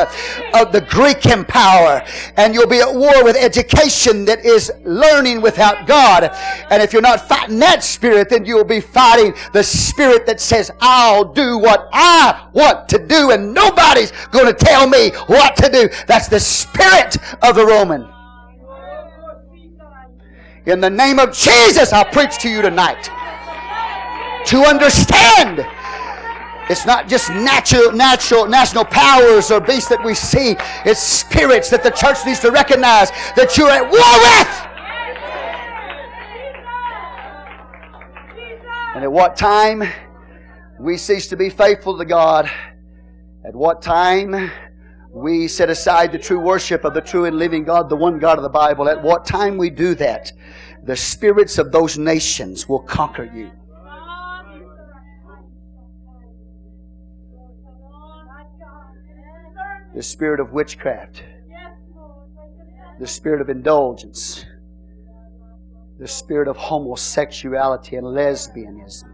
[0.54, 2.02] of the Greek empire.
[2.38, 6.30] And you'll be at war with education that is learning without God.
[6.70, 10.70] And if you're not fighting that spirit, then you'll be fighting the spirit that says,
[10.80, 15.68] I'll do what I want to do, and nobody's going to tell me what to
[15.70, 15.90] do.
[16.06, 18.13] That's the spirit of the Roman.
[20.66, 23.10] In the name of Jesus, I preach to you tonight.
[24.46, 25.66] To understand
[26.70, 30.56] it's not just natural, natural, national powers or beasts that we see.
[30.86, 34.70] It's spirits that the church needs to recognize that you're at war with.
[38.94, 39.82] And at what time
[40.80, 42.50] we cease to be faithful to God?
[43.46, 44.50] At what time
[45.14, 48.36] we set aside the true worship of the true and living God, the one God
[48.36, 48.88] of the Bible.
[48.88, 50.32] At what time we do that,
[50.82, 53.52] the spirits of those nations will conquer you.
[59.94, 61.22] The spirit of witchcraft,
[62.98, 64.44] the spirit of indulgence,
[66.00, 69.12] the spirit of homosexuality and lesbianism,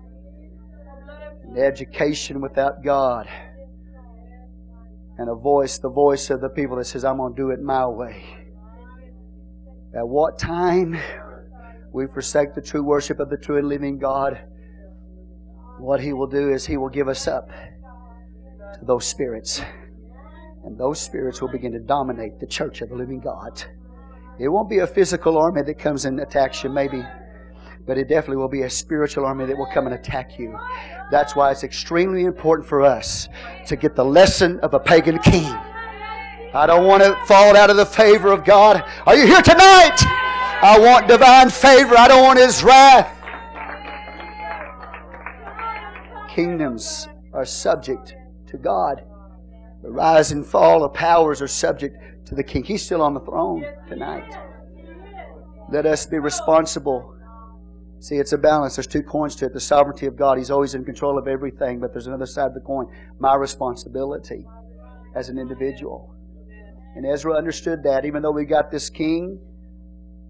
[1.44, 3.28] and education without God
[5.21, 7.61] and a voice, the voice of the people that says, I'm going to do it
[7.61, 8.25] my way.
[9.95, 10.99] At what time
[11.93, 14.41] we forsake the true worship of the true and living God,
[15.79, 19.61] what He will do is He will give us up to those spirits.
[20.64, 23.62] And those spirits will begin to dominate the church of the living God.
[24.39, 27.05] It won't be a physical army that comes and attacks you, maybe,
[27.87, 30.59] but it definitely will be a spiritual army that will come and attack you.
[31.11, 33.28] That's why it's extremely important for us
[33.66, 35.53] to get the lesson of a pagan king.
[36.53, 38.83] I don't want to fall out of the favor of God.
[39.07, 39.97] Are you here tonight?
[40.62, 41.97] I want divine favor.
[41.97, 43.16] I don't want His wrath.
[46.28, 48.14] Kingdoms are subject
[48.49, 49.03] to God.
[49.83, 52.64] The rise and fall of powers are subject to the King.
[52.64, 54.37] He's still on the throne tonight.
[55.72, 57.16] Let us be responsible
[58.01, 58.76] See, it's a balance.
[58.76, 59.53] There's two coins to it.
[59.53, 62.55] The sovereignty of God, He's always in control of everything, but there's another side of
[62.55, 62.86] the coin.
[63.18, 64.46] My responsibility
[65.14, 66.14] as an individual.
[66.96, 69.38] And Ezra understood that, even though we got this king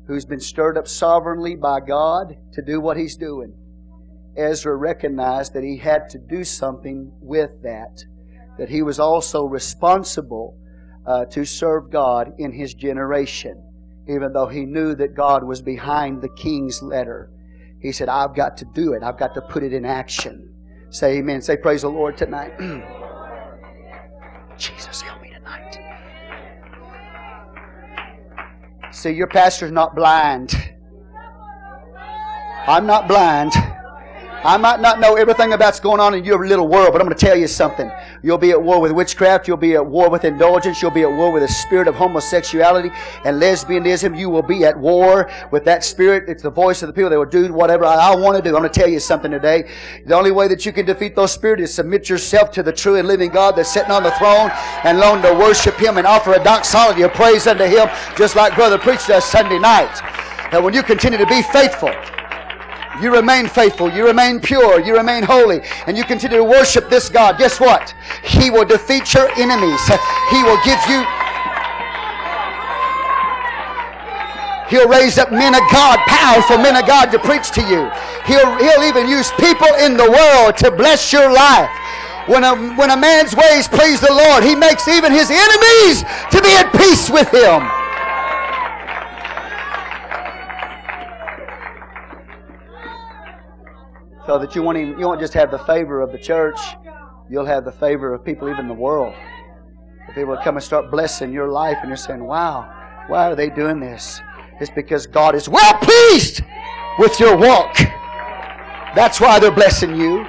[0.06, 3.54] who's been stirred up sovereignly by God to do what he's doing,
[4.36, 8.04] Ezra recognized that he had to do something with that,
[8.58, 10.58] that he was also responsible
[11.06, 13.62] uh, to serve God in his generation,
[14.08, 17.30] even though he knew that God was behind the king's letter.
[17.80, 19.02] He said, I've got to do it.
[19.02, 20.54] I've got to put it in action.
[20.90, 21.40] Say amen.
[21.40, 22.52] Say praise the Lord tonight.
[24.58, 25.78] Jesus, help me tonight.
[28.92, 30.74] See, your pastor's not blind.
[32.66, 33.52] I'm not blind.
[34.43, 37.07] I might not know everything about what's going on in your little world, but I'm
[37.07, 37.93] going to tell you something.
[38.24, 39.47] You'll be at war with witchcraft.
[39.47, 40.82] You'll be at war with indulgence.
[40.82, 42.91] You'll be at war with the spirit of homosexuality
[43.24, 44.18] and lesbianism.
[44.18, 46.28] You will be at war with that spirit.
[46.28, 48.57] It's the voice of the people that will do whatever I, I want to do.
[48.57, 49.70] I'm going to tell you something today.
[50.07, 52.97] The only way that you can defeat those spirits is submit yourself to the true
[52.97, 54.51] and living God that's sitting on the throne
[54.82, 58.57] and learn to worship Him and offer a doxology of praise unto Him, just like
[58.57, 60.01] Brother preached us Sunday night.
[60.53, 61.93] And when you continue to be faithful,
[63.03, 67.09] you remain faithful, you remain pure, you remain holy, and you continue to worship this
[67.09, 67.94] God, guess what?
[68.22, 69.80] He will defeat your enemies.
[70.30, 71.05] He will give you
[74.70, 77.90] He'll raise up men of God, powerful men of God to preach to you.
[78.24, 81.68] He'll, he'll even use people in the world to bless your life.
[82.28, 86.40] When a, when a man's ways please the Lord, he makes even his enemies to
[86.40, 87.79] be at peace with him.
[94.30, 96.56] So that you won't, even, you won't just have the favor of the church,
[97.28, 99.12] you'll have the favor of people even the world.
[100.06, 102.72] The people will come and start blessing your life, and you're saying, wow,
[103.08, 104.20] why are they doing this?
[104.60, 106.42] It's because God is well pleased
[106.96, 107.76] with your walk.
[108.94, 110.24] That's why they're blessing you.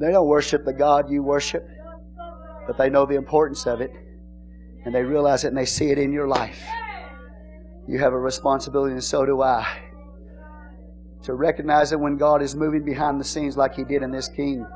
[0.00, 1.68] They don't worship the God you worship,
[2.66, 3.92] but they know the importance of it,
[4.84, 6.60] and they realize it and they see it in your life.
[7.86, 9.64] You have a responsibility, and so do I,
[11.22, 14.28] to recognize that when God is moving behind the scenes like He did in this
[14.28, 14.66] king,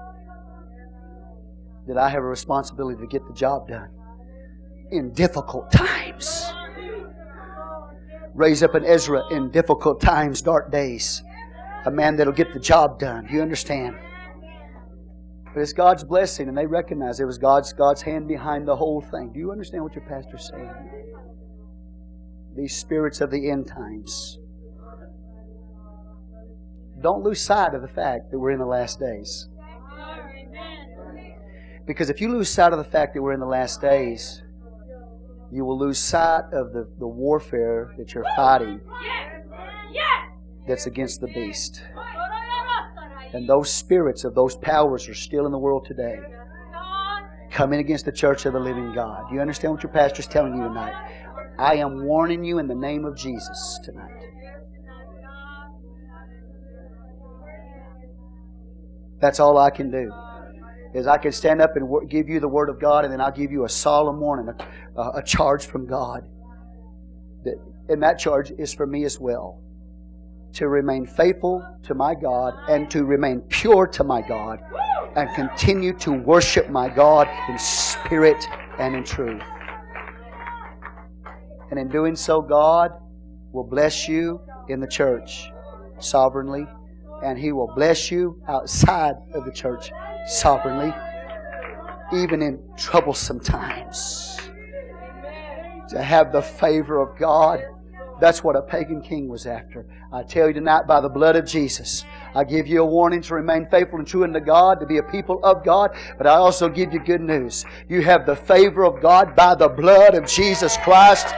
[1.86, 3.88] that I have a responsibility to get the job done
[4.90, 6.52] in difficult times.
[8.34, 11.22] Raise up an Ezra in difficult times, dark days.
[11.84, 13.26] A man that'll get the job done.
[13.26, 13.96] Do you understand?
[15.52, 19.02] But it's God's blessing, and they recognize it was God's, God's hand behind the whole
[19.02, 19.32] thing.
[19.32, 20.70] Do you understand what your pastor's saying?
[22.56, 24.38] These spirits of the end times.
[27.02, 29.48] Don't lose sight of the fact that we're in the last days.
[31.84, 34.42] Because if you lose sight of the fact that we're in the last days,
[35.50, 38.80] you will lose sight of the, the warfare that you're fighting
[40.66, 41.82] that's against the beast.
[43.32, 46.20] And those spirits of those powers are still in the world today.
[47.50, 49.28] Coming against the church of the living God.
[49.28, 50.94] Do you understand what your pastor is telling you tonight?
[51.58, 54.21] I am warning you in the name of Jesus tonight.
[59.22, 60.12] That's all I can do.
[60.94, 63.32] Is I can stand up and give you the word of God, and then I'll
[63.32, 64.52] give you a solemn warning,
[64.96, 66.24] a, a charge from God.
[67.44, 67.54] That,
[67.88, 69.62] and that charge is for me as well
[70.54, 74.60] to remain faithful to my God and to remain pure to my God
[75.16, 78.44] and continue to worship my God in spirit
[78.78, 79.40] and in truth.
[81.70, 82.90] And in doing so, God
[83.52, 85.48] will bless you in the church
[86.00, 86.66] sovereignly,
[87.22, 89.90] and He will bless you outside of the church
[90.26, 90.92] sovereignly,
[92.12, 94.38] even in troublesome times.
[95.90, 97.62] To have the favor of God
[98.22, 99.84] that's what a pagan king was after.
[100.12, 102.04] I tell you tonight, by the blood of Jesus,
[102.36, 105.02] I give you a warning to remain faithful and true unto God, to be a
[105.02, 107.64] people of God, but I also give you good news.
[107.88, 111.34] You have the favor of God by the blood of Jesus Christ.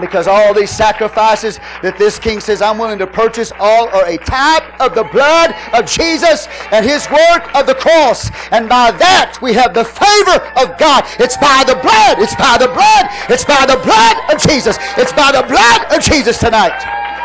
[0.00, 4.16] Because all these sacrifices that this king says, I'm willing to purchase, all are a
[4.16, 8.30] type of the blood of Jesus and his work of the cross.
[8.50, 11.04] And by that we have the favor of God.
[11.20, 12.18] It's by the blood.
[12.18, 13.04] It's by the blood.
[13.28, 14.78] It's by the blood of Jesus.
[14.96, 16.80] It's by the blood of Jesus tonight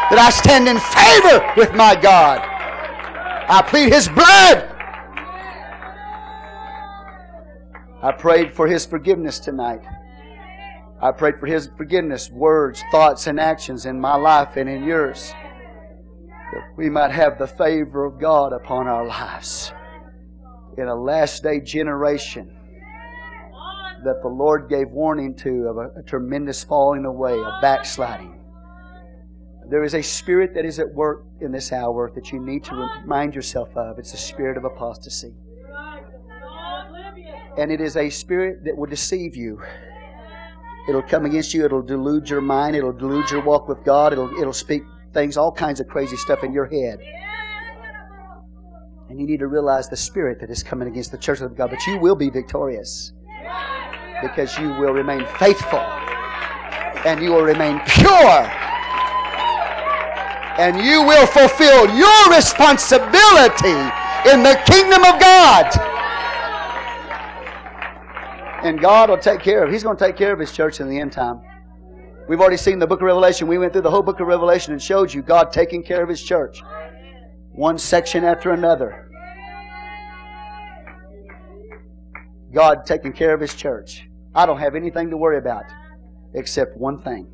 [0.09, 2.39] that I stand in favor with my God.
[3.49, 4.73] I plead his blood.
[8.01, 9.83] I prayed for his forgiveness tonight.
[11.01, 15.33] I prayed for His forgiveness, words, thoughts, and actions in my life and in yours.
[16.53, 19.73] That we might have the favor of God upon our lives
[20.77, 22.57] in a last day generation
[24.03, 28.39] that the Lord gave warning to of a, a tremendous falling away, a backsliding.
[29.69, 32.75] There is a spirit that is at work in this hour that you need to
[32.75, 33.99] remind yourself of.
[33.99, 35.33] It's the spirit of apostasy.
[37.57, 39.61] And it is a spirit that will deceive you.
[40.87, 41.65] It'll come against you.
[41.65, 42.75] It'll delude your mind.
[42.75, 44.13] It'll delude your walk with God.
[44.13, 44.83] It'll, it'll speak
[45.13, 46.99] things, all kinds of crazy stuff in your head.
[49.09, 51.69] And you need to realize the spirit that is coming against the church of God.
[51.69, 53.13] But you will be victorious
[54.21, 55.79] because you will remain faithful
[57.05, 58.51] and you will remain pure
[60.57, 63.77] and you will fulfill your responsibility
[64.31, 65.96] in the kingdom of God
[68.67, 69.71] and God will take care of.
[69.71, 71.41] He's going to take care of His church in the end time.
[72.27, 73.47] We've already seen the book of Revelation.
[73.47, 76.09] We went through the whole book of Revelation and showed you God taking care of
[76.09, 76.61] His church,
[77.51, 79.09] one section after another.
[82.53, 84.05] God taking care of His church.
[84.35, 85.63] I don't have anything to worry about
[86.33, 87.31] except one thing,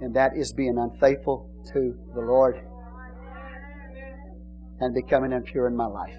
[0.00, 2.56] and that is being unfaithful to the Lord
[4.80, 6.16] and becoming impure in my life.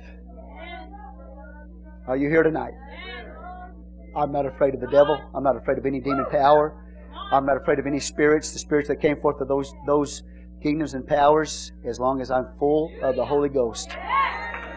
[2.08, 2.74] Are you here tonight?
[4.16, 5.20] I'm not afraid of the devil.
[5.34, 6.76] I'm not afraid of any demon power.
[7.32, 10.24] I'm not afraid of any spirits, the spirits that came forth of those, those
[10.64, 13.90] kingdoms and powers, as long as I'm full of the Holy Ghost.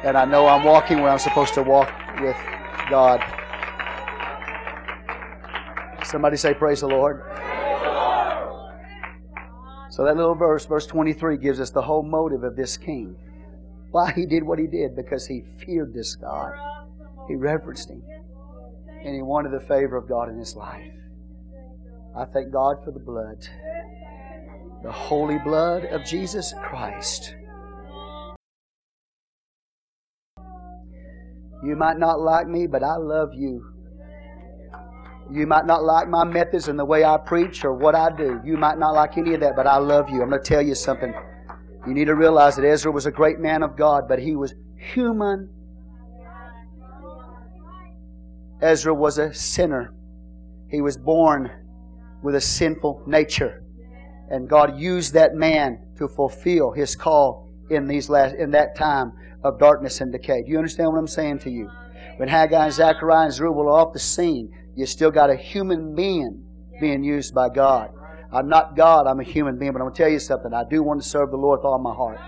[0.05, 1.91] And I know I'm walking where I'm supposed to walk
[2.21, 2.37] with
[2.91, 3.23] God.
[6.05, 7.23] Somebody say, Praise the Lord.
[9.91, 13.17] So that little verse, verse 23, gives us the whole motive of this king.
[13.91, 16.53] Why he did what he did, because he feared this God.
[17.29, 18.03] He reverenced him.
[19.05, 20.93] And he wanted the favor of God in his life.
[22.17, 23.49] I thank God for the blood,
[24.83, 27.35] the holy blood of Jesus Christ.
[31.65, 33.65] You might not like me, but I love you.
[35.31, 38.41] You might not like my methods and the way I preach or what I do.
[38.45, 40.23] You might not like any of that, but I love you.
[40.23, 41.15] I'm going to tell you something.
[41.87, 44.55] You need to realize that Ezra was a great man of God, but he was
[44.77, 45.49] human.
[48.63, 49.93] Ezra was a sinner.
[50.69, 51.51] He was born
[52.23, 53.63] with a sinful nature.
[54.31, 59.13] And God used that man to fulfill his call in these last in that time
[59.45, 60.43] of darkness and decay.
[60.43, 61.71] Do you understand what I'm saying to you?
[62.17, 65.95] When Haggai and Zechariah and Zerubbabel are off the scene, you still got a human
[65.95, 66.45] being
[66.81, 67.91] being used by God.
[68.33, 70.55] I'm not God, I'm a human being, but I'm to tell you something.
[70.55, 72.19] I do want to serve the Lord with all my heart.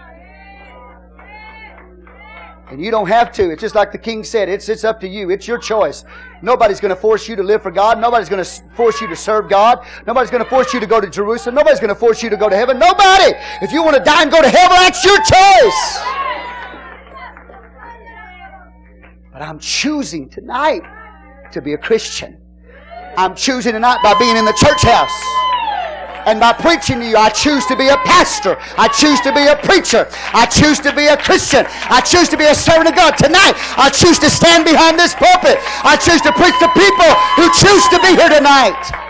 [2.71, 3.51] And you don't have to.
[3.51, 4.49] It's just like the king said.
[4.49, 5.31] It's, it's up to you.
[5.31, 6.05] It's your choice.
[6.41, 8.01] Nobody's going to force you to live for God.
[8.01, 9.87] Nobody's going to force you to serve God.
[10.07, 11.55] Nobody's going to force you to go to Jerusalem.
[11.55, 12.79] Nobody's going to force you to go to heaven.
[12.79, 13.35] Nobody.
[13.61, 15.99] If you want to die and go to heaven, that's your choice.
[19.31, 20.83] But I'm choosing tonight
[21.53, 22.41] to be a Christian.
[23.17, 25.54] I'm choosing tonight by being in the church house.
[26.27, 28.57] And by preaching to you, I choose to be a pastor.
[28.79, 30.09] I choose to be a preacher.
[30.33, 31.67] I choose to be a Christian.
[31.69, 33.13] I choose to be a servant of God.
[33.17, 35.59] Tonight, I choose to stand behind this pulpit.
[35.85, 39.05] I choose to preach to people who choose to be here tonight.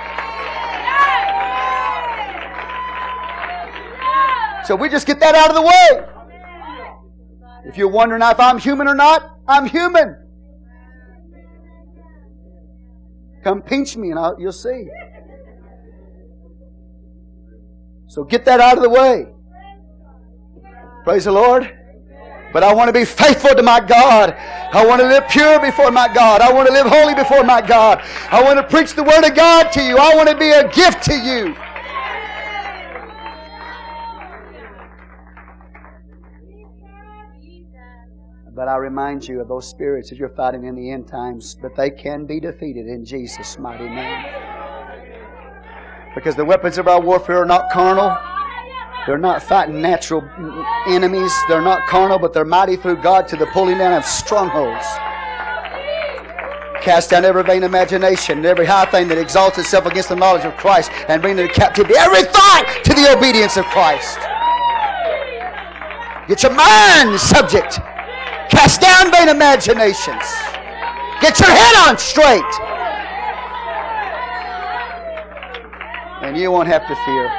[4.67, 6.15] So we just get that out of the way.
[7.67, 10.17] If you're wondering if I'm human or not, I'm human.
[13.43, 14.89] Come pinch me and I'll, you'll see.
[18.15, 19.27] So get that out of the way.
[21.03, 21.77] Praise the Lord.
[22.53, 24.37] But I want to be faithful to my God.
[24.73, 26.41] I want to live pure before my God.
[26.41, 28.05] I want to live holy before my God.
[28.31, 29.99] I want to preach the Word of God to you.
[29.99, 31.57] I want to be a gift to you.
[38.55, 41.75] But I remind you of those spirits that you're fighting in the end times, but
[41.75, 44.64] they can be defeated in Jesus' mighty name.
[46.15, 48.17] Because the weapons of our warfare are not carnal.
[49.07, 50.23] They're not fighting natural
[50.87, 51.33] enemies.
[51.49, 54.87] They're not carnal, but they're mighty through God to the pulling down of strongholds.
[56.83, 60.45] Cast down every vain imagination and every high thing that exalts itself against the knowledge
[60.45, 64.19] of Christ and bring into captivity every thought to the obedience of Christ.
[66.29, 67.81] Get your mind subject
[68.55, 70.25] Cast down vain imaginations.
[71.21, 72.74] Get your head on straight.
[76.25, 77.31] And you won't have to fear.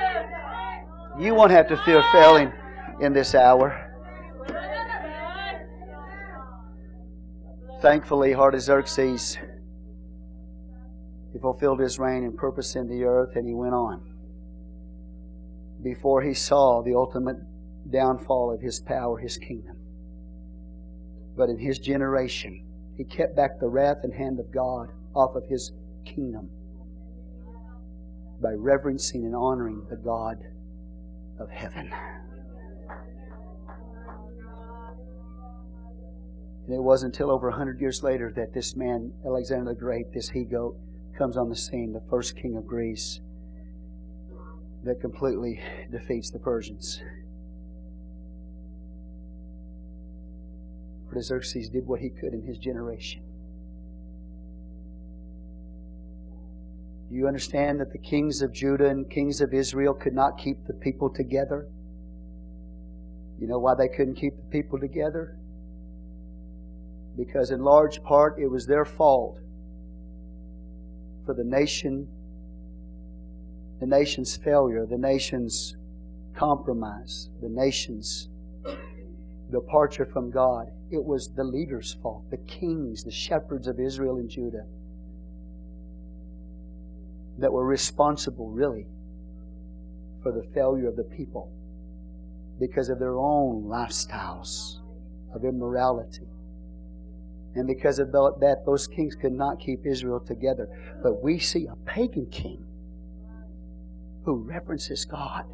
[1.19, 2.53] You won't have to fear failing
[3.01, 3.81] in this hour.
[7.81, 9.39] Thankfully, Artaxerxes,
[11.33, 14.03] he fulfilled his reign and purpose in the earth, and he went on.
[15.83, 17.37] Before he saw the ultimate
[17.89, 19.77] downfall of his power, his kingdom.
[21.35, 22.67] But in his generation,
[22.97, 25.71] he kept back the wrath and hand of God off of his
[26.05, 26.51] kingdom
[28.41, 30.37] by reverencing and honoring the God
[31.39, 31.91] of heaven.
[36.65, 40.11] And it wasn't until over a hundred years later that this man, Alexander the Great,
[40.13, 40.75] this he goat,
[41.17, 43.19] comes on the scene, the first king of Greece,
[44.83, 47.01] that completely defeats the Persians.
[51.07, 53.24] Artaxerxes did what he could in his generation.
[57.09, 60.65] Do you understand that the kings of Judah and kings of Israel could not keep
[60.65, 61.67] the people together?
[63.39, 65.37] You know why they couldn't keep the people together?
[67.17, 69.39] Because in large part it was their fault
[71.25, 72.07] for the nation,
[73.79, 75.75] the nation's failure, the nation's
[76.35, 78.29] compromise, the nation's
[79.51, 80.67] departure from God.
[80.91, 84.65] It was the leaders' fault, the kings, the shepherds of Israel and Judah,
[87.37, 88.87] that were responsible, really,
[90.23, 91.51] for the failure of the people
[92.59, 94.77] because of their own lifestyles
[95.33, 96.27] of immorality.
[97.55, 100.67] And because of that, those kings could not keep Israel together.
[101.01, 102.65] But we see a pagan king
[104.23, 105.45] who reverences God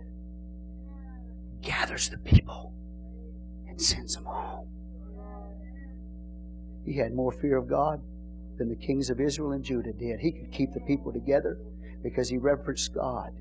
[1.62, 2.74] gathers the people
[3.68, 4.68] and sends them home.
[6.86, 8.02] He had more fear of God
[8.58, 10.20] than the kings of Israel and Judah did.
[10.20, 11.60] He could keep the people together
[12.04, 13.32] because he reverenced God.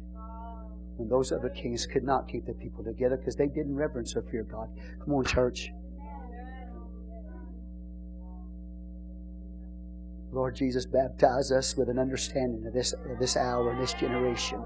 [0.97, 4.23] When those other kings could not keep the people together because they didn't reverence or
[4.23, 4.69] fear God.
[5.03, 5.71] Come on, church.
[10.33, 14.63] Lord Jesus, baptize us with an understanding of this, of this hour and this generation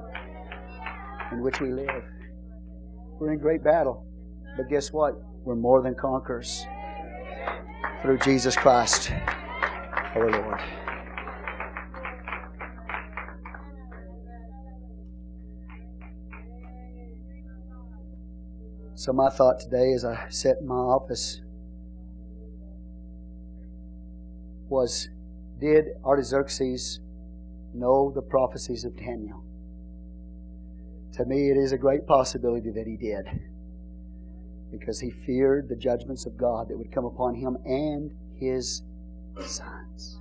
[1.33, 2.05] in which we live.
[3.19, 4.07] We're in great battle.
[4.57, 5.15] But guess what?
[5.45, 6.67] We're more than conquerors
[8.03, 9.11] through Jesus Christ,
[10.15, 10.84] our Lord.
[18.97, 21.41] So, my thought today as I sat in my office
[24.69, 25.09] was
[25.59, 27.01] Did Artaxerxes
[27.75, 29.43] know the prophecies of Daniel?
[31.15, 33.27] To me, it is a great possibility that he did.
[34.71, 38.83] Because he feared the judgments of God that would come upon him and his
[39.45, 40.21] sons.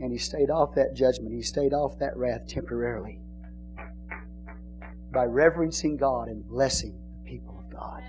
[0.00, 3.23] And he stayed off that judgment, he stayed off that wrath temporarily
[5.14, 8.02] by reverencing God and blessing the people of God.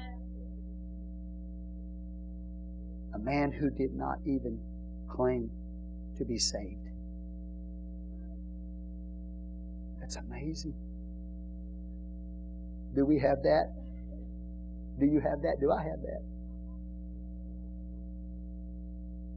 [3.14, 4.60] A man who did not even
[5.07, 5.49] claim
[6.18, 6.90] to be saved.
[9.99, 10.73] That's amazing.
[12.95, 13.73] Do we have that?
[14.99, 15.57] Do you have that?
[15.60, 16.23] Do I have that?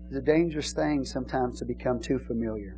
[0.09, 2.77] It's a dangerous thing sometimes to become too familiar.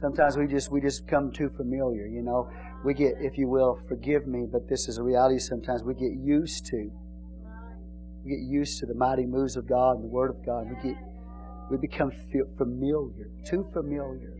[0.00, 2.48] Sometimes we just we just become too familiar, you know.
[2.84, 6.12] We get, if you will, forgive me, but this is a reality sometimes we get
[6.18, 6.90] used to.
[8.24, 10.66] We get used to the mighty moves of God and the Word of God.
[10.70, 10.98] We get
[11.70, 12.10] we become
[12.56, 14.32] familiar, too familiar.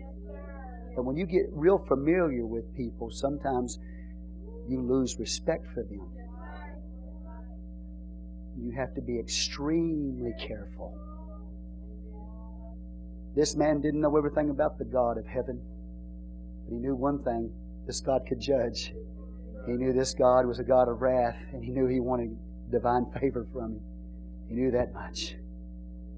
[0.97, 3.79] And when you get real familiar with people, sometimes
[4.69, 6.11] you lose respect for them.
[8.59, 10.99] You have to be extremely careful.
[13.35, 15.61] This man didn't know everything about the God of heaven,
[16.65, 17.53] but he knew one thing
[17.87, 18.93] this God could judge.
[19.67, 22.37] He knew this God was a God of wrath, and he knew he wanted
[22.71, 23.81] divine favor from him.
[24.49, 25.37] He knew that much.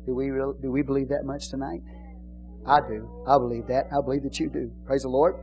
[0.07, 1.83] Do we, really, do we believe that much tonight?
[2.67, 3.09] I do.
[3.27, 3.87] I believe that.
[3.93, 4.73] I believe that you do.
[4.87, 5.37] Praise the Lord.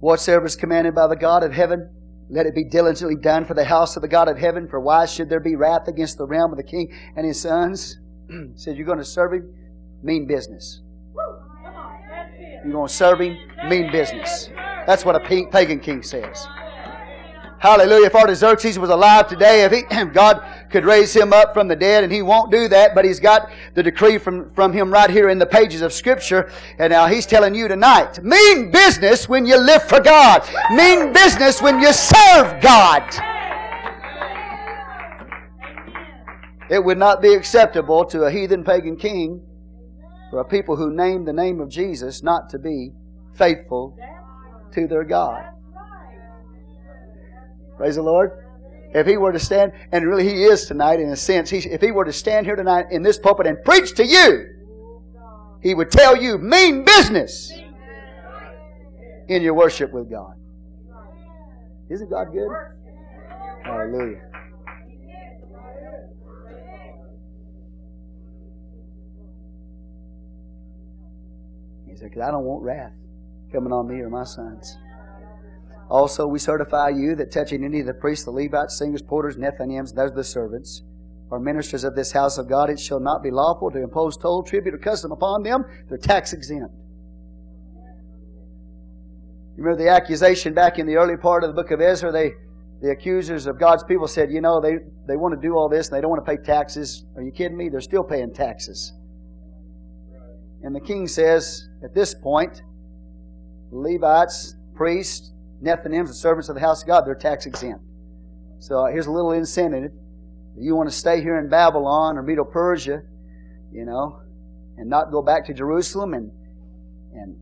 [0.00, 1.90] Whatsoever is commanded by the God of heaven,
[2.28, 4.68] let it be diligently done for the house of the God of heaven.
[4.68, 7.98] For why should there be wrath against the realm of the king and his sons?
[8.56, 9.54] said, You're going to serve him?
[10.02, 10.80] Mean business.
[12.64, 13.36] You're going to serve him?
[13.68, 14.50] Mean business.
[14.86, 16.46] That's what a pagan king says.
[17.58, 18.06] Hallelujah.
[18.06, 19.82] If Artaxerxes was alive today, if, he,
[20.12, 23.18] God could raise him up from the dead, and he won't do that, but he's
[23.18, 26.50] got the decree from, from him right here in the pages of Scripture.
[26.78, 30.46] And now he's telling you tonight, mean business when you live for God.
[30.70, 33.35] Mean business when you serve God.
[36.68, 39.46] It would not be acceptable to a heathen pagan king
[40.30, 42.90] for a people who name the name of Jesus not to be
[43.34, 43.96] faithful
[44.72, 45.44] to their God.
[47.76, 48.30] Praise the Lord.
[48.94, 51.80] If he were to stand, and really he is tonight in a sense, he, if
[51.80, 54.46] he were to stand here tonight in this pulpit and preach to you,
[55.60, 57.52] he would tell you mean business
[59.28, 60.32] in your worship with God.
[61.90, 62.48] Isn't God good?
[63.64, 64.22] Hallelujah.
[71.96, 72.92] Said, because I don't want wrath
[73.52, 74.76] coming on me or my sons.
[75.88, 79.94] Also, we certify you that touching any of the priests, the Levites, singers, porters, Nethinims,
[79.94, 80.82] those are the servants,
[81.30, 84.42] or ministers of this house of God, it shall not be lawful to impose toll,
[84.42, 85.64] tribute, or custom upon them.
[85.88, 86.74] They're tax exempt.
[89.56, 92.12] You remember the accusation back in the early part of the book of Ezra?
[92.12, 92.32] They,
[92.82, 94.74] the accusers of God's people said, you know, they,
[95.08, 97.06] they want to do all this and they don't want to pay taxes.
[97.16, 97.70] Are you kidding me?
[97.70, 98.92] They're still paying taxes.
[100.62, 102.62] And the king says, at this point,
[103.70, 105.30] Levites, priests,
[105.62, 107.84] Nethinims, the servants of the house of God, they're tax exempt.
[108.58, 109.92] So uh, here's a little incentive.
[110.56, 113.02] If you want to stay here in Babylon or Medo Persia,
[113.72, 114.20] you know,
[114.76, 116.32] and not go back to Jerusalem and
[117.14, 117.36] and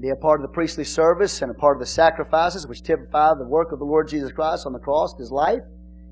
[0.00, 3.32] be a part of the priestly service and a part of the sacrifices which typify
[3.34, 5.62] the work of the Lord Jesus Christ on the cross, His life.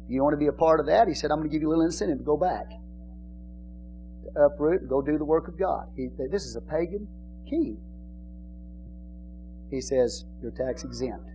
[0.06, 1.60] If you want to be a part of that, He said, I'm going to give
[1.60, 2.64] you a little incentive to go back.
[4.34, 5.88] Uproot and go do the work of God.
[5.94, 7.06] He, this is a pagan
[7.48, 7.76] key.
[9.70, 11.28] He says, You're tax exempt.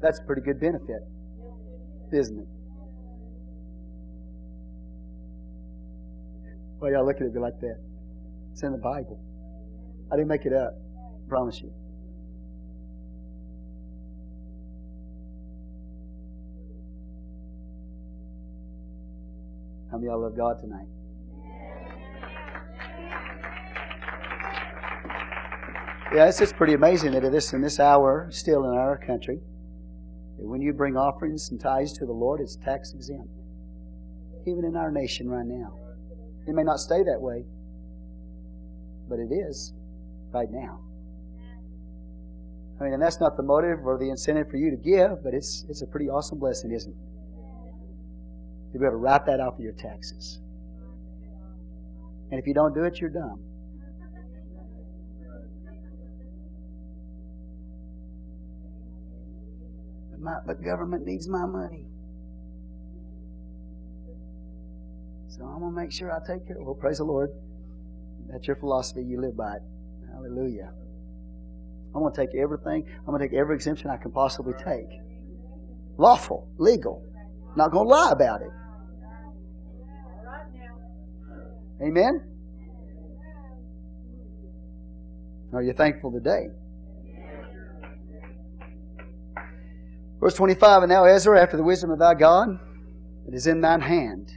[0.00, 1.02] That's a pretty good benefit,
[2.12, 2.46] isn't it?
[6.80, 7.76] Well, y'all look at it like that.
[8.52, 9.20] It's in the Bible.
[10.12, 10.74] I didn't make it up.
[10.96, 11.72] I promise you.
[19.90, 20.86] How many y'all love God tonight?
[26.10, 29.40] Yeah, it's just pretty amazing that this in this hour, still in our country,
[30.38, 33.28] that when you bring offerings and tithes to the Lord, it's tax exempt.
[34.46, 35.74] Even in our nation right now.
[36.46, 37.44] It may not stay that way,
[39.06, 39.74] but it is
[40.32, 40.80] right now.
[42.80, 45.34] I mean, and that's not the motive or the incentive for you to give, but
[45.34, 48.72] it's it's a pretty awesome blessing, isn't it?
[48.72, 50.40] To be able to write that off of your taxes.
[52.30, 53.42] And if you don't do it, you're dumb.
[60.28, 61.84] My, but government needs my money.
[65.28, 66.64] So I'm going to make sure I take care of it.
[66.64, 67.30] Well, praise the Lord.
[68.30, 69.02] That's your philosophy.
[69.02, 69.62] You live by it.
[70.12, 70.72] Hallelujah.
[71.94, 72.86] I'm going to take everything.
[73.00, 74.88] I'm going to take every exemption I can possibly take.
[75.96, 77.02] Lawful, legal.
[77.56, 78.50] Not going to lie about it.
[81.80, 82.20] Amen?
[85.52, 86.48] Are you thankful today?
[90.20, 92.58] Verse 25 And now, Ezra, after the wisdom of thy God,
[93.26, 94.32] it is in thine hand.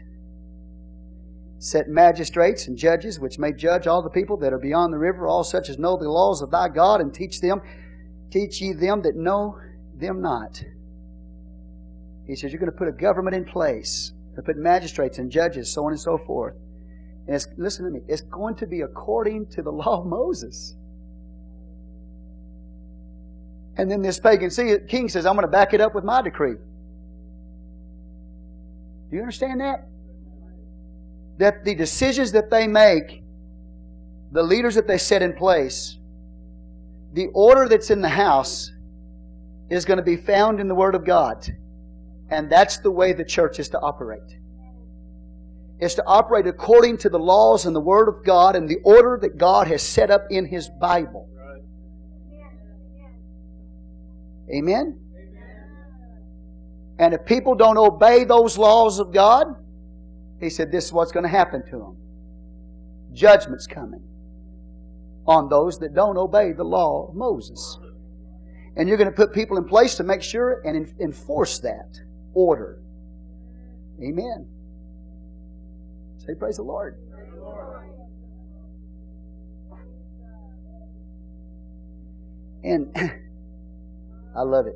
[1.60, 5.28] Set magistrates and judges which may judge all the people that are beyond the river,
[5.28, 7.62] all such as know the laws of thy God, and teach them,
[8.32, 9.60] teach ye them that know
[9.96, 10.64] them not.
[12.26, 15.72] He says, You're going to put a government in place, to put magistrates and judges,
[15.72, 16.56] so on and so forth.
[17.28, 20.76] And it's, listen to me, it's going to be according to the law of Moses.
[23.78, 24.50] And then this pagan
[24.88, 26.56] king says, I'm going to back it up with my decree.
[29.10, 29.88] Do you understand that?
[31.38, 33.24] That the decisions that they make,
[34.32, 35.98] the leaders that they set in place,
[37.14, 38.72] the order that's in the house
[39.70, 41.46] is going to be found in the Word of God.
[42.30, 44.38] And that's the way the church is to operate.
[45.80, 49.18] Is to operate according to the laws and the Word of God and the order
[49.22, 51.28] that God has set up in His Bible.
[54.54, 55.00] Amen?
[55.16, 55.54] Amen?
[57.00, 59.48] And if people don't obey those laws of God,
[60.40, 61.98] he said this is what's going to happen to them.
[63.14, 64.04] Judgment's coming
[65.28, 67.78] on those that don't obey the law of Moses.
[68.76, 72.00] And you're going to put people in place to make sure and enforce that
[72.34, 72.82] order.
[74.02, 74.48] Amen.
[76.18, 76.98] Say, Praise the Lord.
[82.64, 82.96] And
[84.36, 84.76] I love it.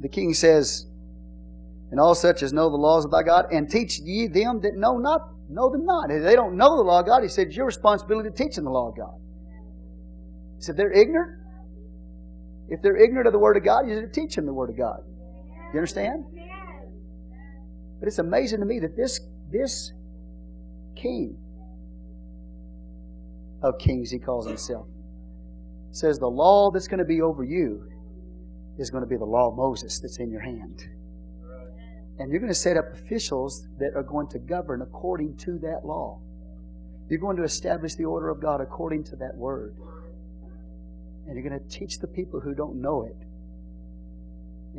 [0.00, 0.86] The king says,
[1.90, 4.76] And all such as know the laws of thy God, and teach ye them that
[4.76, 6.10] know not, know them not.
[6.10, 8.56] If they don't know the law of God, he said, It's your responsibility to teach
[8.56, 9.14] them the law of God.
[10.56, 11.38] He said, They're ignorant.
[12.68, 14.76] If they're ignorant of the Word of God, you should teach them the Word of
[14.76, 15.00] God.
[15.72, 16.24] You understand?
[17.98, 19.20] But it's amazing to me that this,
[19.52, 19.92] this
[20.96, 21.36] king
[23.62, 24.86] of kings, he calls himself,
[25.90, 27.90] says the law that's going to be over you
[28.80, 30.88] is going to be the law of Moses that's in your hand.
[32.18, 35.84] And you're going to set up officials that are going to govern according to that
[35.84, 36.20] law.
[37.08, 39.74] You're going to establish the order of God according to that word.
[41.26, 43.16] And you're going to teach the people who don't know it.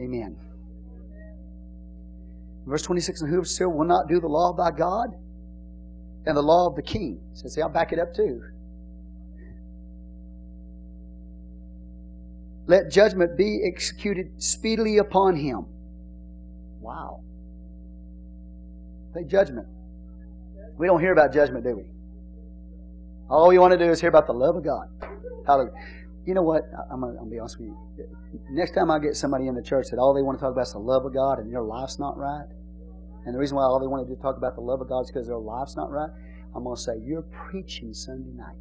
[0.02, 0.38] Amen.
[2.66, 5.10] Verse 26 And whosoever will not do the law thy God
[6.26, 7.20] and the law of the king.
[7.34, 8.42] So, see, I'll back it up too.
[12.72, 15.66] Let judgment be executed speedily upon him.
[16.80, 17.22] Wow.
[19.14, 19.68] Say judgment.
[20.78, 21.84] We don't hear about judgment, do we?
[23.30, 24.88] All we want to do is hear about the love of God.
[25.46, 25.74] Hallelujah.
[26.26, 26.64] You know what?
[26.90, 27.78] I'm going to be honest with you.
[28.52, 30.68] Next time I get somebody in the church that all they want to talk about
[30.68, 32.48] is the love of God and their life's not right,
[33.26, 35.02] and the reason why all they want to do talk about the love of God
[35.02, 36.10] is because their life's not right,
[36.56, 38.56] I'm going to say, You're preaching Sunday night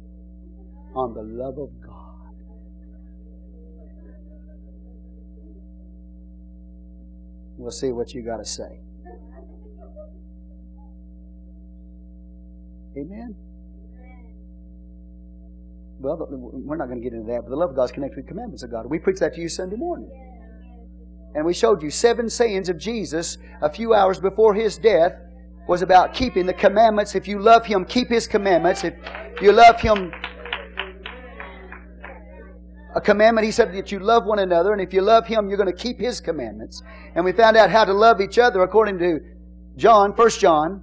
[0.95, 2.10] on the love of God.
[7.61, 8.79] We'll see what you got to say.
[12.97, 13.35] Amen.
[15.99, 18.17] Well, we're not going to get into that, but the love of God is connected
[18.17, 18.87] with the commandments of God.
[18.87, 20.09] We preached that to you Sunday morning.
[21.35, 25.13] And we showed you seven sayings of Jesus a few hours before his death
[25.67, 27.13] was about keeping the commandments.
[27.13, 28.83] If you love him, keep his commandments.
[28.83, 28.95] If
[29.39, 30.11] you love him,
[32.95, 35.57] a commandment, he said that you love one another, and if you love him, you're
[35.57, 36.81] going to keep his commandments.
[37.15, 39.19] And we found out how to love each other according to
[39.77, 40.81] John, 1 John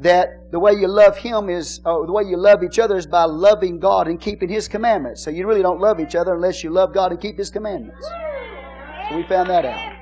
[0.00, 3.06] that the way you love Him is, or the way you love each other is
[3.06, 5.24] by loving God and keeping His commandments.
[5.24, 8.06] So you really don't love each other unless you love God and keep His commandments.
[9.08, 9.94] So we found that out.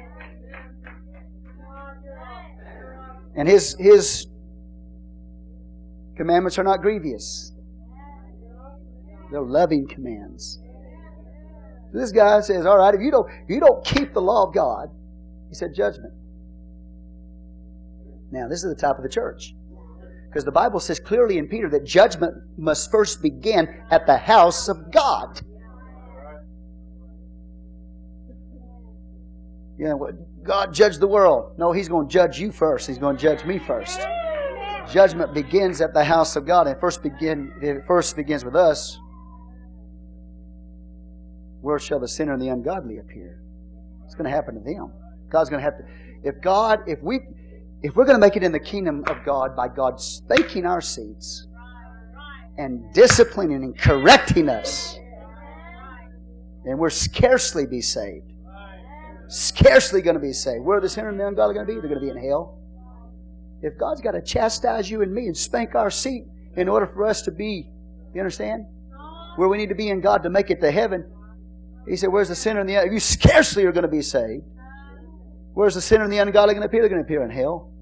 [3.37, 4.27] And His, His
[6.17, 7.53] commandments are not grievous.
[9.31, 10.61] They're loving commands.
[11.97, 14.55] This guy says, All right, if you don't, if you don't keep the law of
[14.55, 14.91] God,
[15.49, 16.13] he said, judgment.
[18.31, 19.55] Now, this is the top of the church.
[20.29, 24.69] Because the Bible says clearly in Peter that judgment must first begin at the house
[24.69, 25.41] of God.
[29.79, 30.11] You know,
[30.43, 31.55] God judged the world.
[31.59, 32.87] No, He's going to judge you first.
[32.87, 34.01] He's going to judge me first.
[34.91, 36.67] Judgment begins at the house of God.
[36.67, 38.99] And first begin, it first begins with us.
[41.67, 43.43] Where shall the sinner and the ungodly appear?
[44.05, 44.93] It's going to happen to them.
[45.29, 45.85] God's going to have to.
[46.23, 47.19] If God, if we,
[47.83, 50.81] if we're going to make it in the kingdom of God by God spanking our
[50.81, 51.49] seats
[52.57, 54.97] and disciplining and correcting us,
[56.65, 58.31] then we're scarcely be saved.
[59.27, 60.65] Scarcely going to be saved.
[60.65, 61.81] Where are the sinner and the ungodly going to be?
[61.81, 62.61] They're going to be in hell.
[63.61, 66.27] If God's got to chastise you and me and spank our seat
[66.57, 67.69] in order for us to be,
[68.15, 68.67] you understand?
[69.35, 71.11] Where we need to be in God to make it to heaven.
[71.89, 74.45] He said, Where's the sinner and the You scarcely are going to be saved.
[75.55, 76.83] Where's the sinner and the ungodly going to appear?
[76.83, 77.73] They're going to appear in hell.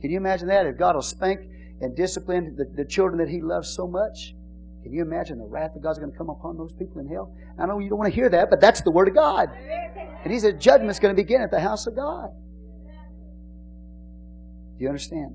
[0.00, 0.66] Can you imagine that?
[0.66, 1.40] If God will spank
[1.80, 4.34] and discipline the, the children that He loves so much,
[4.82, 7.34] can you imagine the wrath of God's going to come upon those people in hell?
[7.58, 9.48] I know you don't want to hear that, but that's the Word of God.
[10.24, 12.30] And He said judgment's going to begin at the house of God.
[14.78, 15.34] Do you understand?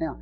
[0.00, 0.18] Now,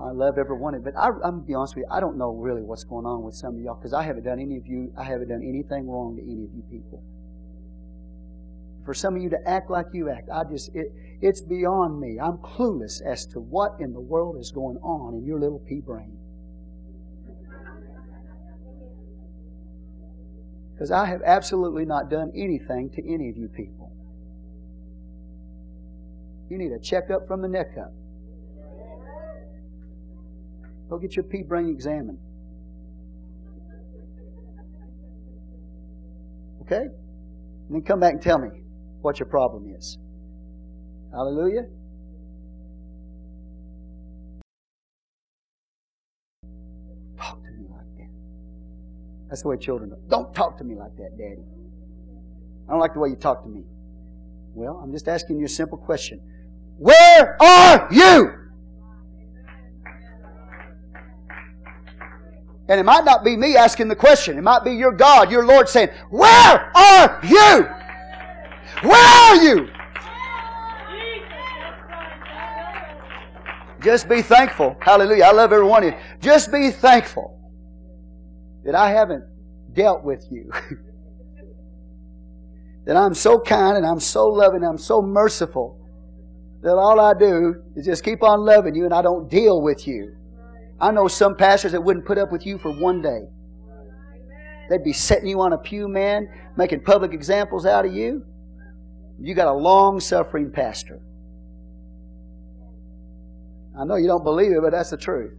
[0.00, 2.00] I love every one of it, but I, am to be honest with you, I
[2.00, 4.56] don't know really what's going on with some of y'all because I haven't done any
[4.56, 7.02] of you, I haven't done anything wrong to any of you people
[8.84, 10.28] for some of you to act like you act.
[10.32, 12.18] I just, it, it's beyond me.
[12.20, 15.80] I'm clueless as to what in the world is going on in your little pea
[15.80, 16.16] brain.
[20.72, 23.92] Because I have absolutely not done anything to any of you people.
[26.48, 27.92] You need a checkup from the neck up.
[30.90, 32.18] Go get your pea brain examined.
[36.62, 36.82] Okay?
[36.82, 38.48] And then come back and tell me
[39.00, 39.98] what your problem is.
[41.12, 41.66] Hallelujah.
[47.16, 48.08] Talk to me like that.
[49.28, 49.98] That's the way children are.
[50.08, 51.44] Don't talk to me like that, Daddy.
[52.68, 53.62] I don't like the way you talk to me.
[54.54, 56.18] Well, I'm just asking you a simple question.
[56.78, 58.39] Where are you?
[62.70, 64.38] And it might not be me asking the question.
[64.38, 67.66] It might be your God, your Lord saying, Where are you?
[68.88, 69.68] Where are you?
[73.82, 74.76] Just be thankful.
[74.80, 75.24] Hallelujah.
[75.24, 75.98] I love every one of you.
[76.20, 77.36] Just be thankful
[78.64, 79.24] that I haven't
[79.72, 80.52] dealt with you.
[82.86, 85.76] that I'm so kind and I'm so loving, and I'm so merciful
[86.62, 89.88] that all I do is just keep on loving you and I don't deal with
[89.88, 90.14] you.
[90.80, 93.22] I know some pastors that wouldn't put up with you for one day.
[94.70, 98.24] They'd be setting you on a pew, man, making public examples out of you.
[99.20, 101.00] You got a long suffering pastor.
[103.78, 105.34] I know you don't believe it, but that's the truth.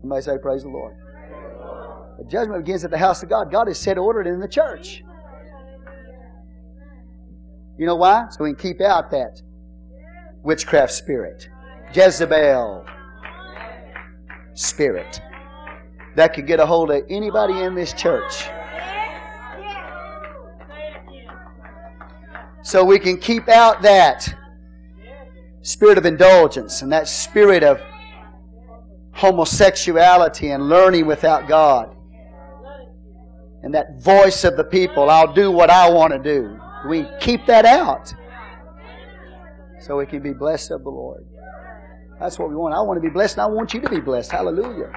[0.00, 0.96] Somebody say, Praise the Lord.
[2.18, 3.50] The judgment begins at the house of God.
[3.50, 5.02] God has set ordered in the church.
[7.78, 8.26] You know why?
[8.30, 9.40] So we can keep out that
[10.42, 11.48] witchcraft spirit,
[11.94, 12.84] Jezebel
[14.54, 15.20] spirit
[16.14, 18.48] that could get a hold of anybody in this church.
[22.62, 24.32] So we can keep out that
[25.62, 27.80] spirit of indulgence and that spirit of
[29.12, 31.96] homosexuality and learning without God.
[33.62, 36.58] And that voice of the people, I'll do what I want to do.
[36.88, 38.12] We keep that out
[39.82, 41.24] so we can be blessed of the Lord.
[42.20, 42.74] That's what we want.
[42.74, 44.30] I want to be blessed, and I want you to be blessed.
[44.30, 44.90] Hallelujah.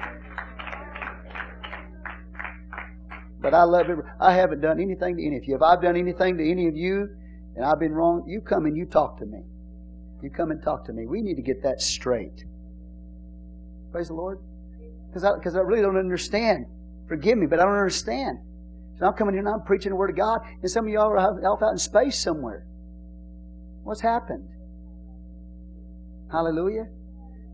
[3.40, 3.98] But I love it.
[4.20, 5.56] I haven't done anything to any of you.
[5.56, 7.08] If I've done anything to any of you,
[7.56, 9.42] and I've been wrong, you come and you talk to me.
[10.22, 11.06] You come and talk to me.
[11.06, 12.44] We need to get that straight.
[13.92, 14.38] Praise the Lord.
[15.08, 16.66] Because I, cause I really don't understand.
[17.08, 18.38] Forgive me, but I don't understand.
[18.98, 21.08] So I'm coming here and I'm preaching the Word of God, and some of y'all
[21.08, 22.66] are off out in space somewhere.
[23.82, 24.48] What's happened?
[26.30, 26.88] Hallelujah.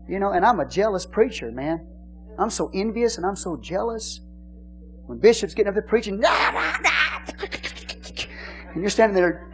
[0.07, 1.87] You know, and I'm a jealous preacher, man.
[2.37, 4.21] I'm so envious and I'm so jealous.
[5.05, 6.23] When Bishop's getting up there preaching,
[8.73, 9.52] and you're standing there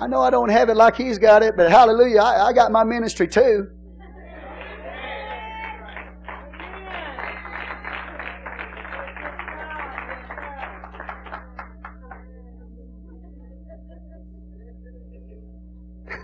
[0.00, 2.70] I know I don't have it like he's got it, but hallelujah, I, I got
[2.70, 3.66] my ministry too.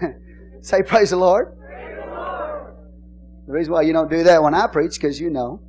[0.60, 1.58] Say praise the Lord.
[1.58, 2.76] Praise the Lord.
[3.48, 5.60] The reason why you don't do that when I preach, because you know.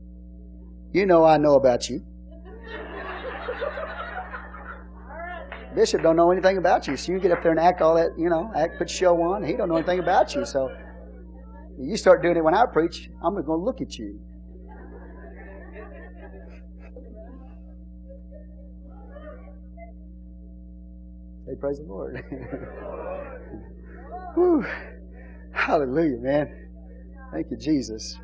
[0.93, 2.05] You know I know about you.
[5.75, 8.17] Bishop don't know anything about you, so you get up there and act all that,
[8.17, 9.43] you know, act, put show on.
[9.43, 10.73] He don't know anything about you, so
[11.77, 14.19] you start doing it when I preach, I'm going to look at you.
[21.45, 22.23] Say praise the Lord.
[24.33, 24.65] Whew.
[25.51, 26.69] Hallelujah, man.
[27.31, 28.17] Thank you, Jesus.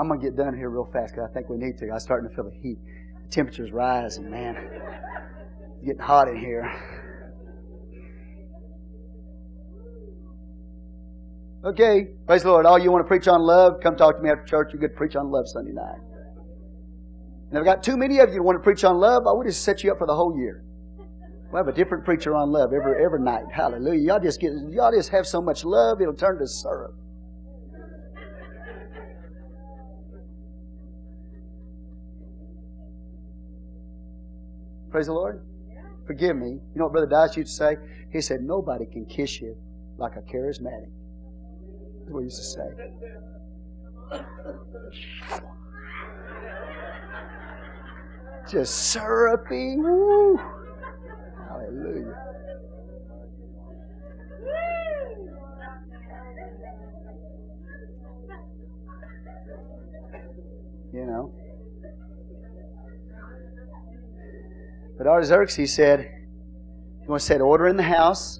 [0.00, 1.90] I'm going to get done here real fast because I think we need to.
[1.92, 2.78] I'm starting to feel the heat.
[3.24, 4.56] The temperature's rising, man.
[4.56, 6.72] It's getting hot in here.
[11.62, 12.64] Okay, praise the Lord.
[12.64, 14.70] All you want to preach on love, come talk to me after church.
[14.72, 16.00] You get to preach on love Sunday night.
[17.50, 19.26] And I've got too many of you who want to preach on love.
[19.26, 20.64] I would just set you up for the whole year.
[21.52, 23.44] We'll have a different preacher on love every every night.
[23.52, 24.00] Hallelujah.
[24.00, 26.94] Y'all just get y'all just have so much love it'll turn to syrup.
[34.90, 35.42] Praise the Lord.
[36.06, 36.48] Forgive me.
[36.48, 37.76] You know what Brother Dice used to say?
[38.12, 39.56] He said, Nobody can kiss you
[39.96, 40.90] like a charismatic.
[42.00, 42.90] That's what he used to say.
[48.50, 49.76] Just syrupy.
[49.76, 50.40] Woo.
[51.48, 52.16] Hallelujah.
[65.00, 66.00] But Artaxerxes said,
[66.98, 68.38] You're going to set order in the house.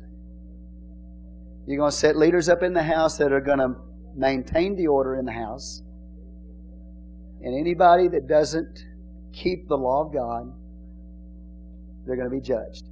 [1.67, 3.77] You're going to set leaders up in the house that are going to
[4.15, 5.81] maintain the order in the house.
[7.41, 8.79] And anybody that doesn't
[9.33, 10.53] keep the law of God,
[12.05, 12.85] they're going to be judged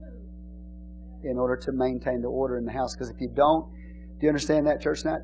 [1.22, 2.94] in order to maintain the order in the house.
[2.94, 3.70] Because if you don't,
[4.18, 5.04] do you understand that, church?
[5.04, 5.20] Not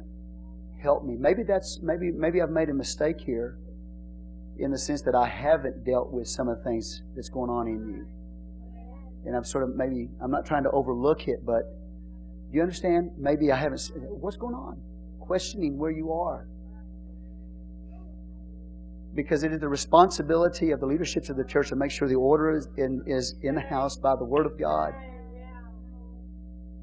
[0.82, 1.16] help me.
[1.18, 3.56] Maybe that's maybe maybe I've made a mistake here,
[4.58, 7.68] in the sense that I haven't dealt with some of the things that's going on
[7.68, 8.13] in you.
[9.26, 11.62] And I'm sort of maybe I'm not trying to overlook it, but
[12.50, 13.10] do you understand?
[13.18, 13.80] Maybe I haven't.
[13.96, 14.80] What's going on?
[15.20, 16.46] Questioning where you are.
[19.14, 22.16] Because it is the responsibility of the leaderships of the church to make sure the
[22.16, 24.92] order is in, is in the house by the Word of God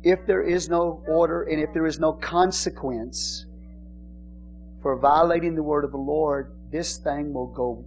[0.04, 3.46] if there is no order and if there is no consequence
[4.82, 7.86] for violating the word of the Lord, this thing will go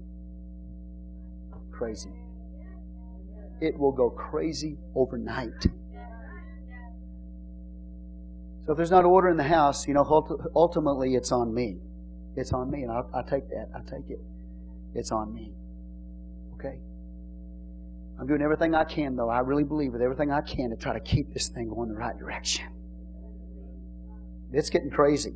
[1.72, 2.12] crazy.
[3.64, 5.62] It will go crazy overnight.
[8.66, 10.04] So if there's not order in the house, you know,
[10.54, 11.78] ultimately it's on me.
[12.36, 13.68] It's on me, and I, I take that.
[13.74, 14.20] I take it.
[14.94, 15.54] It's on me.
[16.54, 16.78] Okay?
[18.20, 19.30] I'm doing everything I can, though.
[19.30, 21.94] I really believe with everything I can to try to keep this thing going the
[21.94, 22.66] right direction.
[24.52, 25.34] It's getting crazy.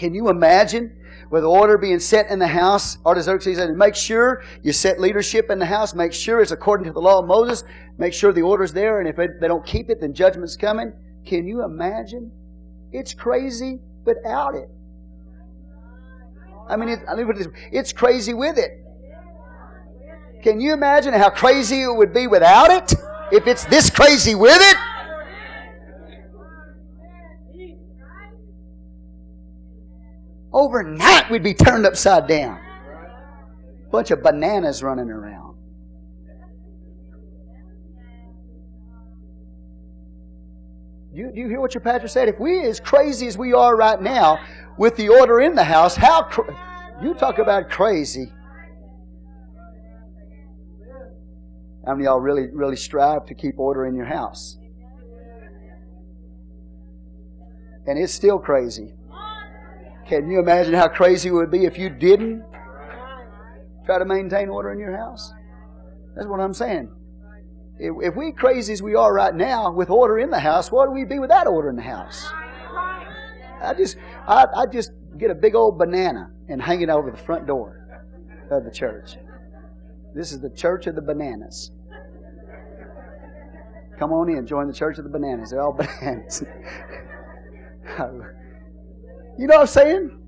[0.00, 0.96] Can you imagine
[1.28, 2.96] with order being set in the house?
[3.04, 5.94] Artaxerxes said, make sure you set leadership in the house.
[5.94, 7.64] Make sure it's according to the law of Moses.
[7.98, 9.00] Make sure the order's there.
[9.00, 10.94] And if they don't keep it, then judgment's coming.
[11.26, 12.32] Can you imagine?
[12.92, 14.70] It's crazy without it.
[16.66, 17.00] I mean, it,
[17.70, 18.82] it's crazy with it.
[20.42, 22.94] Can you imagine how crazy it would be without it?
[23.32, 24.76] If it's this crazy with it?
[30.60, 32.60] Overnight, we'd be turned upside down.
[33.90, 35.56] Bunch of bananas running around.
[41.14, 42.28] Do you, do you hear what your pastor said?
[42.28, 44.38] If we as crazy as we are right now
[44.76, 46.28] with the order in the house, how
[47.02, 48.30] you talk about crazy.
[51.86, 54.58] How many of y'all really, really strive to keep order in your house?
[57.86, 58.92] And it's still crazy.
[60.10, 62.42] Can you imagine how crazy it would be if you didn't
[63.86, 65.32] try to maintain order in your house?
[66.16, 66.90] That's what I'm saying.
[67.78, 70.88] If, if we crazy as we are right now with order in the house, what
[70.88, 72.28] would we be without order in the house?
[73.62, 77.16] I just, I, I just get a big old banana and hang it over the
[77.16, 77.86] front door
[78.50, 79.16] of the church.
[80.12, 81.70] This is the church of the bananas.
[83.96, 85.50] Come on in, join the church of the bananas.
[85.50, 86.42] They're all bananas.
[89.40, 90.18] you know what I'm saying?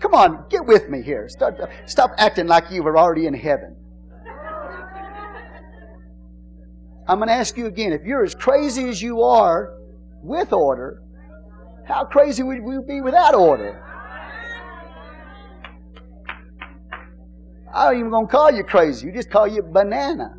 [0.00, 1.28] Come on, get with me here.
[1.28, 3.76] Stop, stop acting like you were already in heaven.
[7.06, 9.74] I'm going to ask you again if you're as crazy as you are
[10.22, 11.02] with order,
[11.86, 13.84] how crazy would we be without order?
[17.74, 19.06] I ain't even going to call you crazy.
[19.06, 20.34] You just call you banana.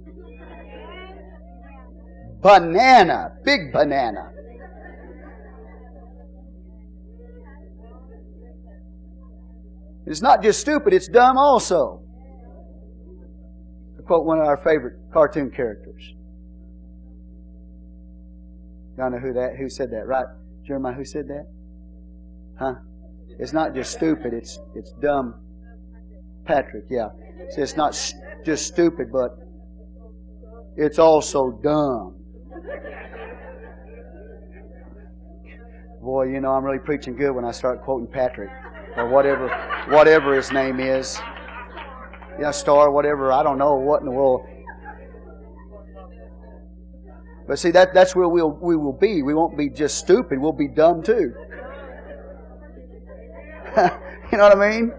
[2.41, 3.33] Banana.
[3.45, 4.31] Big banana.
[10.09, 12.01] It's not just stupid, it's dumb also.
[13.95, 16.15] To quote one of our favorite cartoon characters.
[18.97, 20.25] Y'all know who that who said that, right?
[20.65, 21.45] Jeremiah, who said that?
[22.57, 22.73] Huh?
[23.37, 25.35] It's not just stupid, it's it's dumb.
[26.43, 27.09] Patrick, yeah.
[27.55, 27.91] It's not
[28.43, 29.37] just stupid, but
[30.75, 32.15] it's also dumb.
[36.01, 38.49] Boy, you know, I'm really preaching good when I start quoting Patrick
[38.99, 39.47] or whatever,
[39.89, 41.19] whatever his name is.
[42.39, 43.31] Yeah, Star, whatever.
[43.31, 44.45] I don't know what in the world.
[47.47, 49.23] But see, that, that's where we'll, we will be.
[49.23, 50.39] We won't be just stupid.
[50.39, 51.33] We'll be dumb too.
[54.31, 54.91] you know what I mean?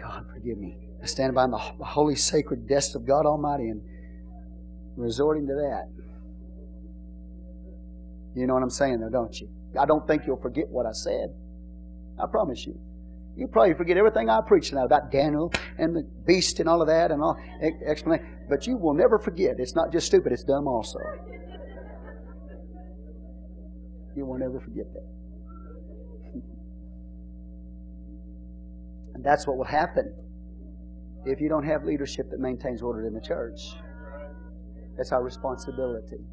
[0.00, 0.78] God, forgive me.
[1.02, 3.82] I stand by the holy, sacred desk of God Almighty and
[4.96, 5.88] resorting to that.
[8.34, 9.48] You know what I'm saying, though, don't you?
[9.78, 11.34] I don't think you'll forget what I said.
[12.22, 12.78] I promise you.
[13.36, 17.10] You probably forget everything I preached about Daniel and the beast and all of that
[17.10, 17.36] and all
[17.86, 18.26] explanation.
[18.48, 19.56] But you will never forget.
[19.58, 20.98] It's not just stupid, it's dumb also.
[24.16, 25.06] You will never forget that.
[29.14, 30.14] and that's what will happen
[31.26, 33.74] if you don't have leadership that maintains order in the church.
[34.96, 36.24] That's our responsibility.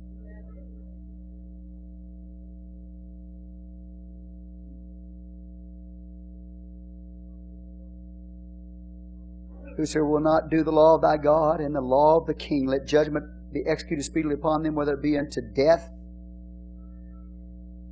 [9.76, 12.68] Whosoever will not do the law of thy God and the law of the king,
[12.68, 15.90] let judgment be executed speedily upon them, whether it be unto death.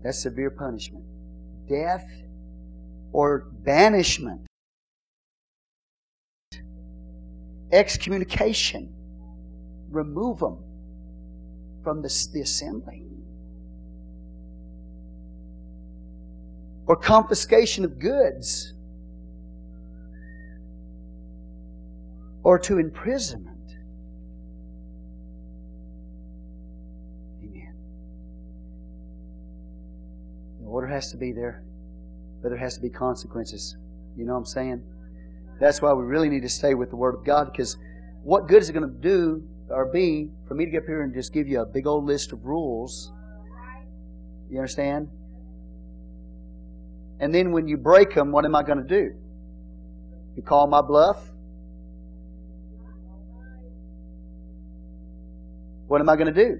[0.03, 1.05] That's severe punishment.
[1.67, 2.07] Death
[3.11, 4.41] or banishment.
[7.71, 8.93] Excommunication
[9.91, 10.57] remove them
[11.83, 13.05] from the, the assembly.
[16.87, 18.73] Or confiscation of goods.
[22.43, 23.75] Or to imprisonment.
[27.43, 27.73] Amen.
[30.59, 31.63] The order has to be there,
[32.41, 33.77] but there has to be consequences.
[34.17, 34.83] You know what I'm saying?
[35.59, 37.77] That's why we really need to stay with the Word of God because
[38.23, 41.01] what good is it going to do or B, for me to get up here
[41.01, 43.11] and just give you a big old list of rules.
[44.49, 45.09] You understand?
[47.19, 49.11] And then when you break them, what am I going to do?
[50.35, 51.29] You call my bluff?
[55.87, 56.57] What am I going to do?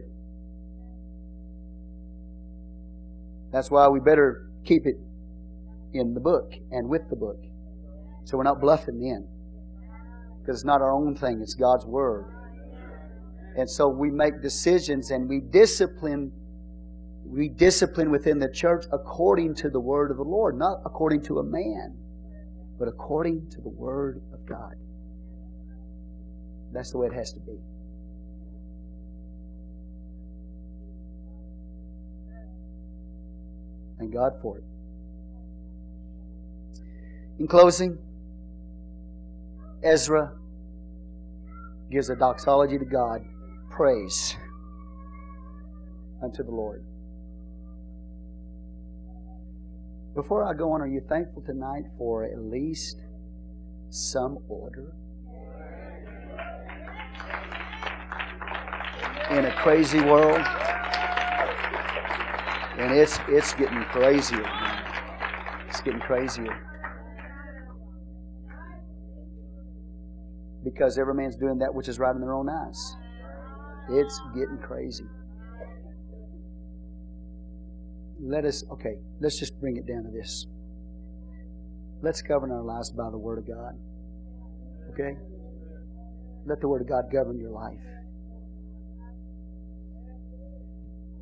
[3.52, 4.96] That's why we better keep it
[5.94, 7.40] in the book and with the book.
[8.26, 9.28] So we're not bluffing then.
[10.40, 12.26] Because it's not our own thing, it's God's Word.
[13.57, 16.32] And so we make decisions and we discipline
[17.32, 21.40] we discipline within the church according to the word of the Lord, not according to
[21.40, 21.95] a man,
[22.78, 24.76] but according to the word of God.
[26.73, 27.57] That's the way it has to be.
[33.98, 34.64] Thank God for it.
[37.40, 37.98] In closing,
[39.84, 40.34] Ezra
[41.90, 43.23] gives a doxology to God
[43.72, 44.35] praise
[46.22, 46.84] unto the Lord.
[50.14, 52.98] Before I go on, are you thankful tonight for at least
[53.89, 54.93] some order?
[59.31, 60.45] In a crazy world.
[62.77, 64.84] And it's it's getting crazier, man.
[65.69, 66.68] It's getting crazier.
[70.64, 72.95] because every man's doing that which is right in their own eyes.
[73.91, 75.05] It's getting crazy.
[78.22, 80.45] Let us, okay, let's just bring it down to this.
[82.01, 83.77] Let's govern our lives by the Word of God.
[84.91, 85.18] Okay?
[86.45, 87.80] Let the Word of God govern your life.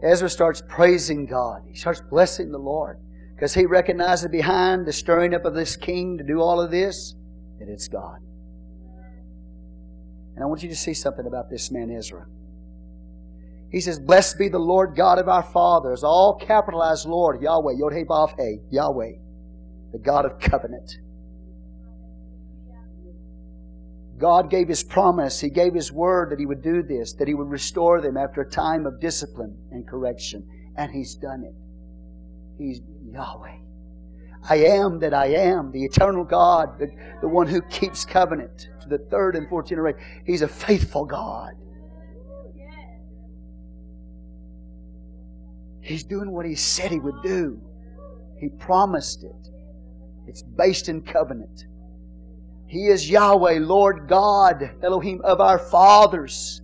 [0.03, 1.63] Ezra starts praising God.
[1.67, 2.99] He starts blessing the Lord
[3.35, 7.15] because he recognizes behind the stirring up of this king to do all of this
[7.59, 8.19] that it's God.
[10.35, 12.25] And I want you to see something about this man, Ezra.
[13.71, 17.93] He says, Blessed be the Lord God of our fathers, all capitalized Lord, Yahweh, Yod
[17.93, 19.11] He Vav He, Yahweh.
[19.91, 20.91] the God of covenant.
[24.17, 27.35] God gave His promise, He gave His word that He would do this, that He
[27.35, 30.47] would restore them after a time of discipline and correction.
[30.75, 31.55] And He's done it.
[32.57, 32.81] He's
[33.11, 33.57] Yahweh.
[34.49, 36.87] I am that I am, the eternal God, the,
[37.21, 39.99] the one who keeps covenant to the third and fourth generation.
[40.25, 41.53] He's a faithful God.
[45.89, 47.59] He's doing what He said He would do.
[48.39, 49.49] He promised it.
[50.27, 51.65] It's based in covenant.
[52.67, 56.61] He is Yahweh, Lord God, Elohim of our fathers.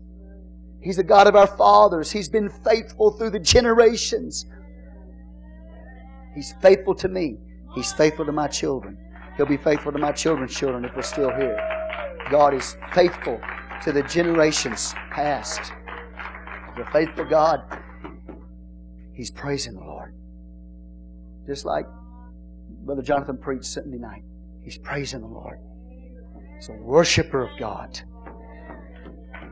[0.79, 2.11] He's the God of our fathers.
[2.11, 4.45] He's been faithful through the generations.
[6.35, 7.37] He's faithful to me.
[7.73, 8.95] He's faithful to my children.
[9.37, 11.57] He'll be faithful to my children's children if we're still here.
[12.29, 13.41] God is faithful
[13.83, 15.71] to the generations past.
[16.77, 17.61] A faithful God.
[19.15, 20.13] He's praising the Lord.
[21.47, 21.85] Just like
[22.83, 24.23] Brother Jonathan preached Sunday night.
[24.63, 25.59] He's praising the Lord.
[26.55, 27.99] He's a worshiper of God.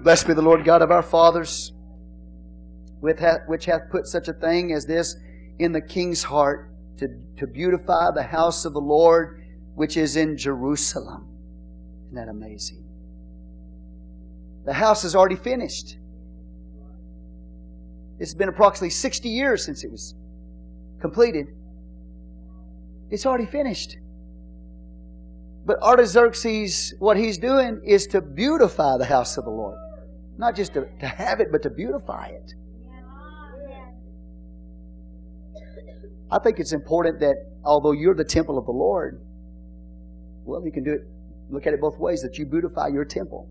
[0.02, 1.72] Blessed be the Lord God of our fathers,
[3.00, 5.16] which hath put such a thing as this
[5.60, 7.08] in the king's heart to,
[7.38, 9.44] to beautify the house of the Lord
[9.76, 11.28] which is in Jerusalem.
[12.08, 12.84] Isn't that amazing?
[14.66, 15.98] The house is already finished.
[18.24, 20.16] It's been approximately 60 years since it was
[21.02, 21.48] completed.
[23.10, 23.98] It's already finished.
[25.66, 29.78] But Artaxerxes, what he's doing is to beautify the house of the Lord.
[30.38, 32.54] Not just to, to have it, but to beautify it.
[36.32, 37.36] I think it's important that
[37.66, 39.20] although you're the temple of the Lord,
[40.46, 41.02] well, you can do it,
[41.50, 43.50] look at it both ways, that you beautify your temple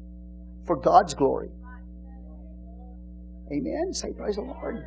[0.66, 1.50] for God's glory.
[3.52, 3.92] Amen.
[3.92, 4.86] Say, Praise the Lord.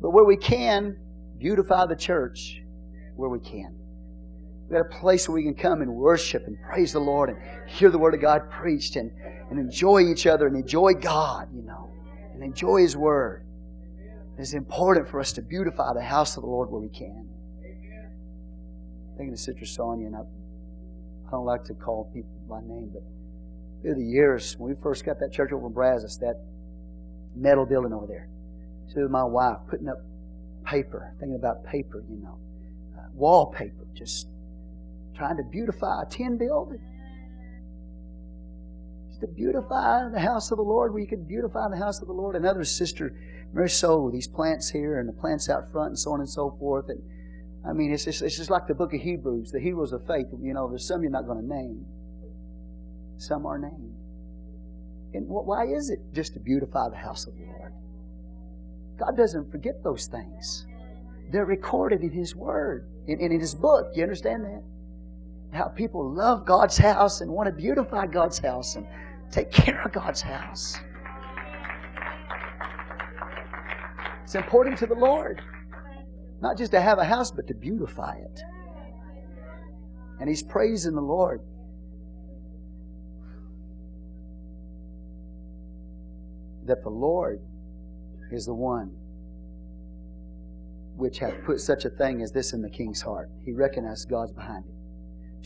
[0.00, 0.96] But where we can,
[1.38, 2.62] beautify the church
[3.16, 3.74] where we can.
[4.68, 7.38] We've got a place where we can come and worship and praise the Lord and
[7.68, 9.10] hear the Word of God preached and,
[9.50, 11.90] and enjoy each other and enjoy God, you know,
[12.34, 13.46] and enjoy His Word.
[14.38, 17.28] It's important for us to beautify the house of the Lord where we can.
[19.16, 23.02] Thinking of Sister Sonia, and I, I don't like to call people by name, but
[23.80, 26.36] through the years, when we first got that church over in Brazos, that
[27.36, 28.28] metal building over there,
[28.94, 29.98] to my wife putting up
[30.64, 32.38] paper, thinking about paper, you know,
[32.98, 34.28] uh, wallpaper, just
[35.14, 36.80] trying to beautify a tin building.
[39.08, 42.08] Just to beautify the house of the Lord, where you could beautify the house of
[42.08, 42.36] the Lord.
[42.36, 43.14] Another sister,
[43.52, 46.54] Mary with these plants here and the plants out front and so on and so
[46.58, 46.88] forth.
[46.88, 47.02] And
[47.66, 50.26] I mean, it's just, it's just like the book of Hebrews, the heroes of faith.
[50.40, 51.86] You know, there's some you're not going to name,
[53.18, 53.95] some are named.
[55.16, 57.72] And why is it just to beautify the house of the Lord?
[58.98, 60.66] God doesn't forget those things.
[61.32, 63.86] They're recorded in His Word, in, in His book.
[63.94, 64.62] You understand that?
[65.56, 68.86] How people love God's house and want to beautify God's house and
[69.30, 70.76] take care of God's house.
[74.22, 75.40] It's important to the Lord.
[76.42, 78.40] Not just to have a house, but to beautify it.
[80.20, 81.40] And He's praising the Lord.
[86.66, 87.40] That the Lord
[88.32, 88.90] is the one
[90.96, 93.30] which hath put such a thing as this in the king's heart.
[93.44, 94.76] He recognized God's behind it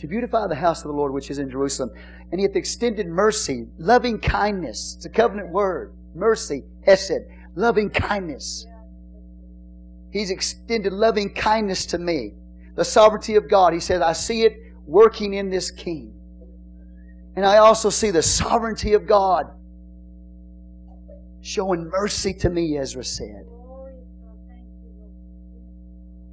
[0.01, 1.91] to beautify the house of the Lord which is in Jerusalem.
[2.31, 4.95] And he hath extended mercy, loving kindness.
[4.97, 5.93] It's a covenant word.
[6.15, 7.21] Mercy, Hesed,
[7.55, 8.65] loving kindness.
[10.11, 12.33] He's extended loving kindness to me.
[12.75, 13.73] The sovereignty of God.
[13.73, 14.57] He said, I see it
[14.87, 16.13] working in this king.
[17.35, 19.51] And I also see the sovereignty of God
[21.41, 23.45] showing mercy to me, Ezra said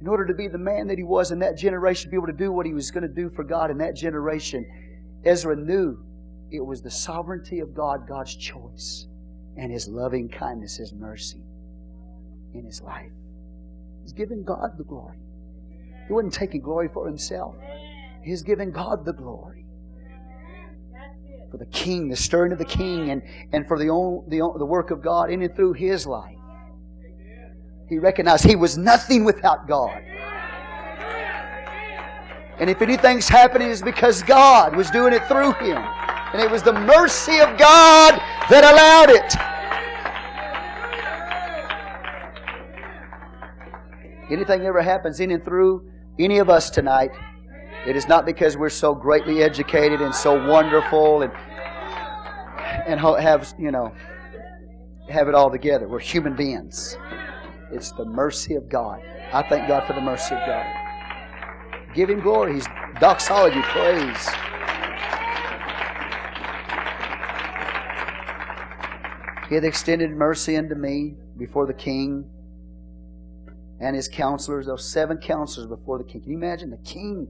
[0.01, 2.27] in order to be the man that he was in that generation, to be able
[2.27, 4.65] to do what he was going to do for God in that generation,
[5.25, 5.97] Ezra knew
[6.51, 9.07] it was the sovereignty of God, God's choice,
[9.57, 11.43] and his loving kindness, his mercy
[12.53, 13.11] in his life.
[14.01, 15.19] He's giving God the glory.
[16.07, 17.55] He wasn't taking glory for himself.
[18.23, 19.65] He's giving God the glory.
[21.51, 23.23] For the king, the stirring of the king, and,
[23.53, 26.35] and for the, own, the, the work of God in and through his life.
[27.89, 30.03] He recognized he was nothing without God.
[32.59, 35.77] And if anything's happening, it's because God was doing it through him.
[36.33, 38.19] And it was the mercy of God
[38.49, 39.35] that allowed it.
[44.29, 45.89] Anything ever happens in and through
[46.19, 47.09] any of us tonight,
[47.87, 51.31] it is not because we're so greatly educated and so wonderful and
[52.87, 53.93] and have you know
[55.09, 55.87] have it all together.
[55.87, 56.97] We're human beings.
[57.71, 59.01] It's the mercy of God.
[59.33, 60.65] I thank God for the mercy of God.
[61.93, 62.53] Give him glory.
[62.53, 62.67] He's
[62.99, 64.29] doxology, praise.
[69.47, 72.29] He hath extended mercy unto me before the king
[73.79, 76.21] and his counselors, those seven counselors before the king.
[76.21, 77.27] Can you imagine the king?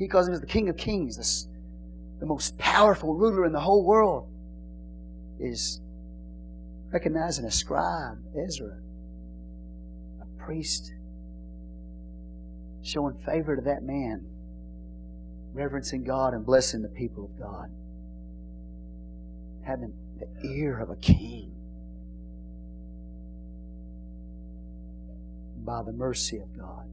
[0.00, 3.60] He calls him as the king of kings, the, the most powerful ruler in the
[3.60, 4.30] whole world,
[5.38, 5.78] is
[6.90, 8.78] recognizing a scribe, Ezra,
[10.22, 10.90] a priest,
[12.82, 14.24] showing favor to that man,
[15.52, 17.70] reverencing God and blessing the people of God,
[19.66, 21.52] having the ear of a king
[25.58, 26.88] by the mercy of God.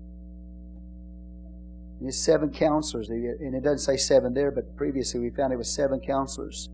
[2.00, 5.58] And his seven counselors, and it doesn't say seven there, but previously we found it
[5.58, 6.70] was seven counselors.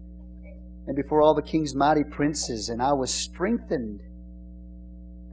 [0.85, 4.01] And before all the king's mighty princes, and I was strengthened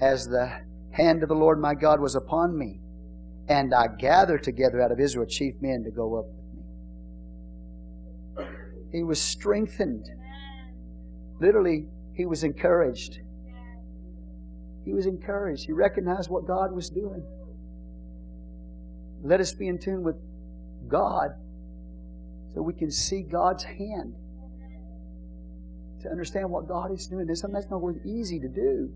[0.01, 0.61] as the
[0.93, 2.81] hand of the Lord my God was upon me.
[3.49, 6.27] And I gathered together out of Israel chief men to go up
[8.37, 8.51] with me.
[8.93, 10.07] He was strengthened.
[11.41, 13.19] Literally, he was encouraged.
[14.85, 15.67] He was encouraged.
[15.67, 17.25] He recognized what God was doing.
[19.23, 20.17] Let us be in tune with
[20.89, 21.31] God
[22.55, 24.15] so we can see God's hand.
[26.03, 27.27] To understand what God is doing.
[27.27, 28.91] That's not always easy to do.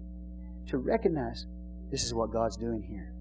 [0.69, 1.47] To recognize
[1.91, 3.13] this is what God's doing here.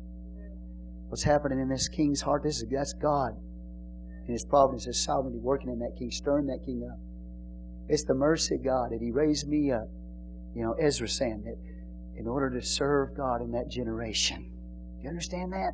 [1.09, 3.35] What's happening in this king's heart, this is that's God.
[4.25, 6.97] And his providence, his sovereignty working in that king, stirring that king up.
[7.89, 9.87] It's the mercy of God that He raised me up.
[10.55, 11.57] You know, Ezra saying that
[12.17, 14.43] in order to serve God in that generation.
[14.97, 15.73] Do you understand that?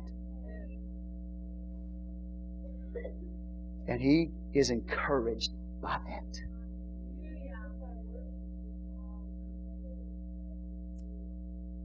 [3.90, 5.50] And he is encouraged
[5.82, 6.40] by that.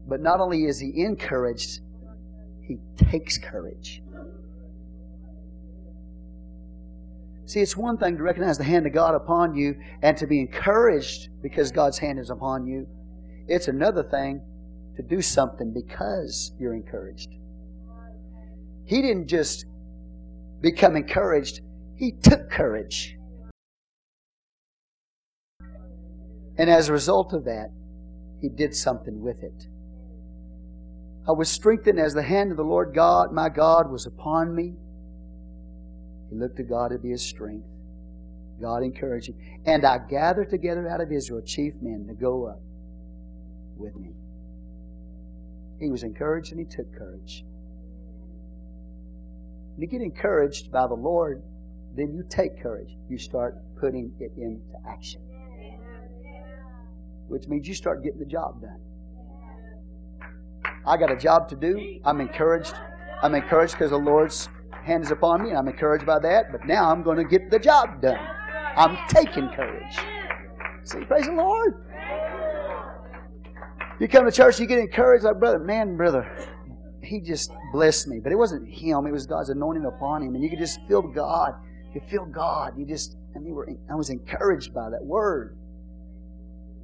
[0.07, 1.81] But not only is he encouraged,
[2.61, 4.03] he takes courage.
[7.47, 10.39] See, it's one thing to recognize the hand of God upon you and to be
[10.39, 12.87] encouraged because God's hand is upon you.
[13.47, 14.41] It's another thing
[14.95, 17.29] to do something because you're encouraged.
[18.85, 19.65] He didn't just
[20.61, 21.61] become encouraged,
[21.97, 23.17] he took courage.
[26.57, 27.69] And as a result of that,
[28.41, 29.67] he did something with it.
[31.27, 34.75] I was strengthened as the hand of the Lord God, my God, was upon me.
[36.29, 37.67] He looked to God to be his strength.
[38.61, 39.35] God encouraged him.
[39.65, 42.61] And I gathered together out of Israel chief men to go up
[43.75, 44.13] with me.
[45.79, 47.43] He was encouraged and he took courage.
[49.73, 51.43] When you get encouraged by the Lord,
[51.95, 52.95] then you take courage.
[53.09, 55.21] You start putting it into action.
[57.27, 58.79] Which means you start getting the job done.
[60.85, 61.99] I got a job to do.
[62.05, 62.75] I'm encouraged.
[63.23, 64.49] I'm encouraged because the Lord's
[64.83, 65.49] hand is upon me.
[65.49, 66.51] and I'm encouraged by that.
[66.51, 68.19] But now I'm going to get the job done.
[68.77, 69.97] I'm taking courage.
[70.83, 71.85] See, praise the Lord.
[73.99, 76.29] You come to church, you get encouraged, like, brother, man, brother,
[77.01, 78.19] he just blessed me.
[78.19, 80.35] But it wasn't him, it was God's anointing upon him.
[80.35, 81.53] And you could just feel God.
[81.95, 82.77] You feel God.
[82.77, 85.57] You just, and you were, I was encouraged by that word.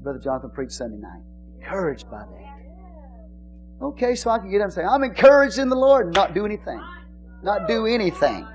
[0.02, 1.22] Brother Jonathan preached Sunday night.
[1.60, 3.86] Encouraged by that.
[3.86, 6.34] Okay, so I can get up and say, I'm encouraged in the Lord, and not
[6.34, 6.82] do anything.
[7.44, 8.48] Not do anything.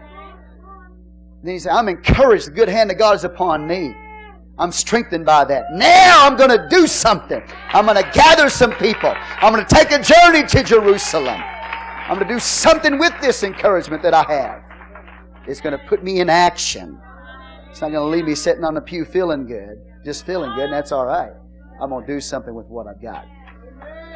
[1.43, 2.47] Then he said, I'm encouraged.
[2.47, 3.95] The good hand of God is upon me.
[4.59, 5.67] I'm strengthened by that.
[5.73, 7.43] Now I'm going to do something.
[7.69, 9.13] I'm going to gather some people.
[9.15, 11.39] I'm going to take a journey to Jerusalem.
[11.39, 14.66] I'm going to do something with this encouragement that I have.
[15.47, 17.01] It's going to put me in action.
[17.71, 20.65] It's not going to leave me sitting on the pew feeling good, just feeling good,
[20.65, 21.33] and that's all right.
[21.81, 23.27] I'm going to do something with what I've got.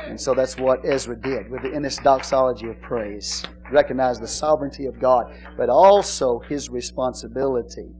[0.06, 3.44] And so that's what Ezra did with the, in this doxology of praise.
[3.70, 7.90] Recognize the sovereignty of God, but also his responsibility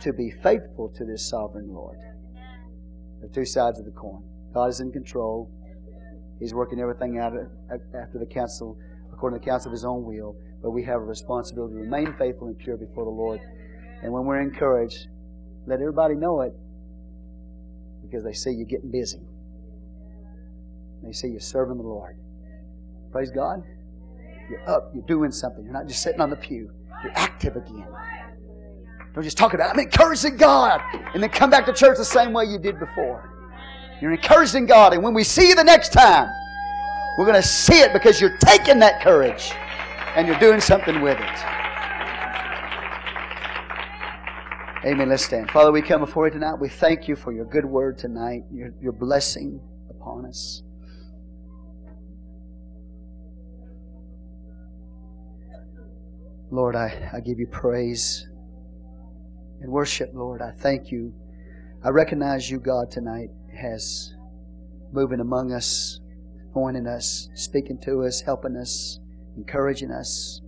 [0.00, 1.98] to be faithful to this sovereign Lord.
[3.20, 4.22] The two sides of the coin.
[4.54, 5.50] God is in control.
[6.38, 8.78] He's working everything out uh, after the counsel,
[9.12, 10.36] according to the counsel of His own will.
[10.62, 13.40] But we have a responsibility to remain faithful and pure before the Lord.
[14.02, 15.08] And when we're encouraged,
[15.66, 16.52] let everybody know it
[18.02, 19.20] because they see you getting busy.
[21.02, 22.16] They see you serving the Lord.
[23.12, 23.62] Praise God.
[24.50, 25.64] You're up, you're doing something.
[25.64, 26.70] You're not just sitting on the pew.
[27.02, 27.86] You're active again.
[29.14, 29.72] Don't just talk about it.
[29.72, 30.80] I'm encouraging God.
[31.14, 33.30] And then come back to church the same way you did before.
[34.00, 34.92] You're encouraging God.
[34.92, 36.28] And when we see you the next time,
[37.18, 39.52] we're going to see it because you're taking that courage
[40.16, 41.44] and you're doing something with it.
[44.84, 45.10] Amen.
[45.10, 45.50] Let's stand.
[45.50, 46.54] Father, we come before you tonight.
[46.54, 49.60] We thank you for your good word tonight, your, your blessing
[49.90, 50.62] upon us.
[56.50, 58.26] Lord, I, I give you praise
[59.60, 60.40] and worship, Lord.
[60.40, 61.12] I thank you.
[61.84, 64.14] I recognize you, God, tonight has
[64.92, 66.00] moving among us,
[66.54, 68.99] pointing us, speaking to us, helping us,
[69.36, 70.40] encouraging us.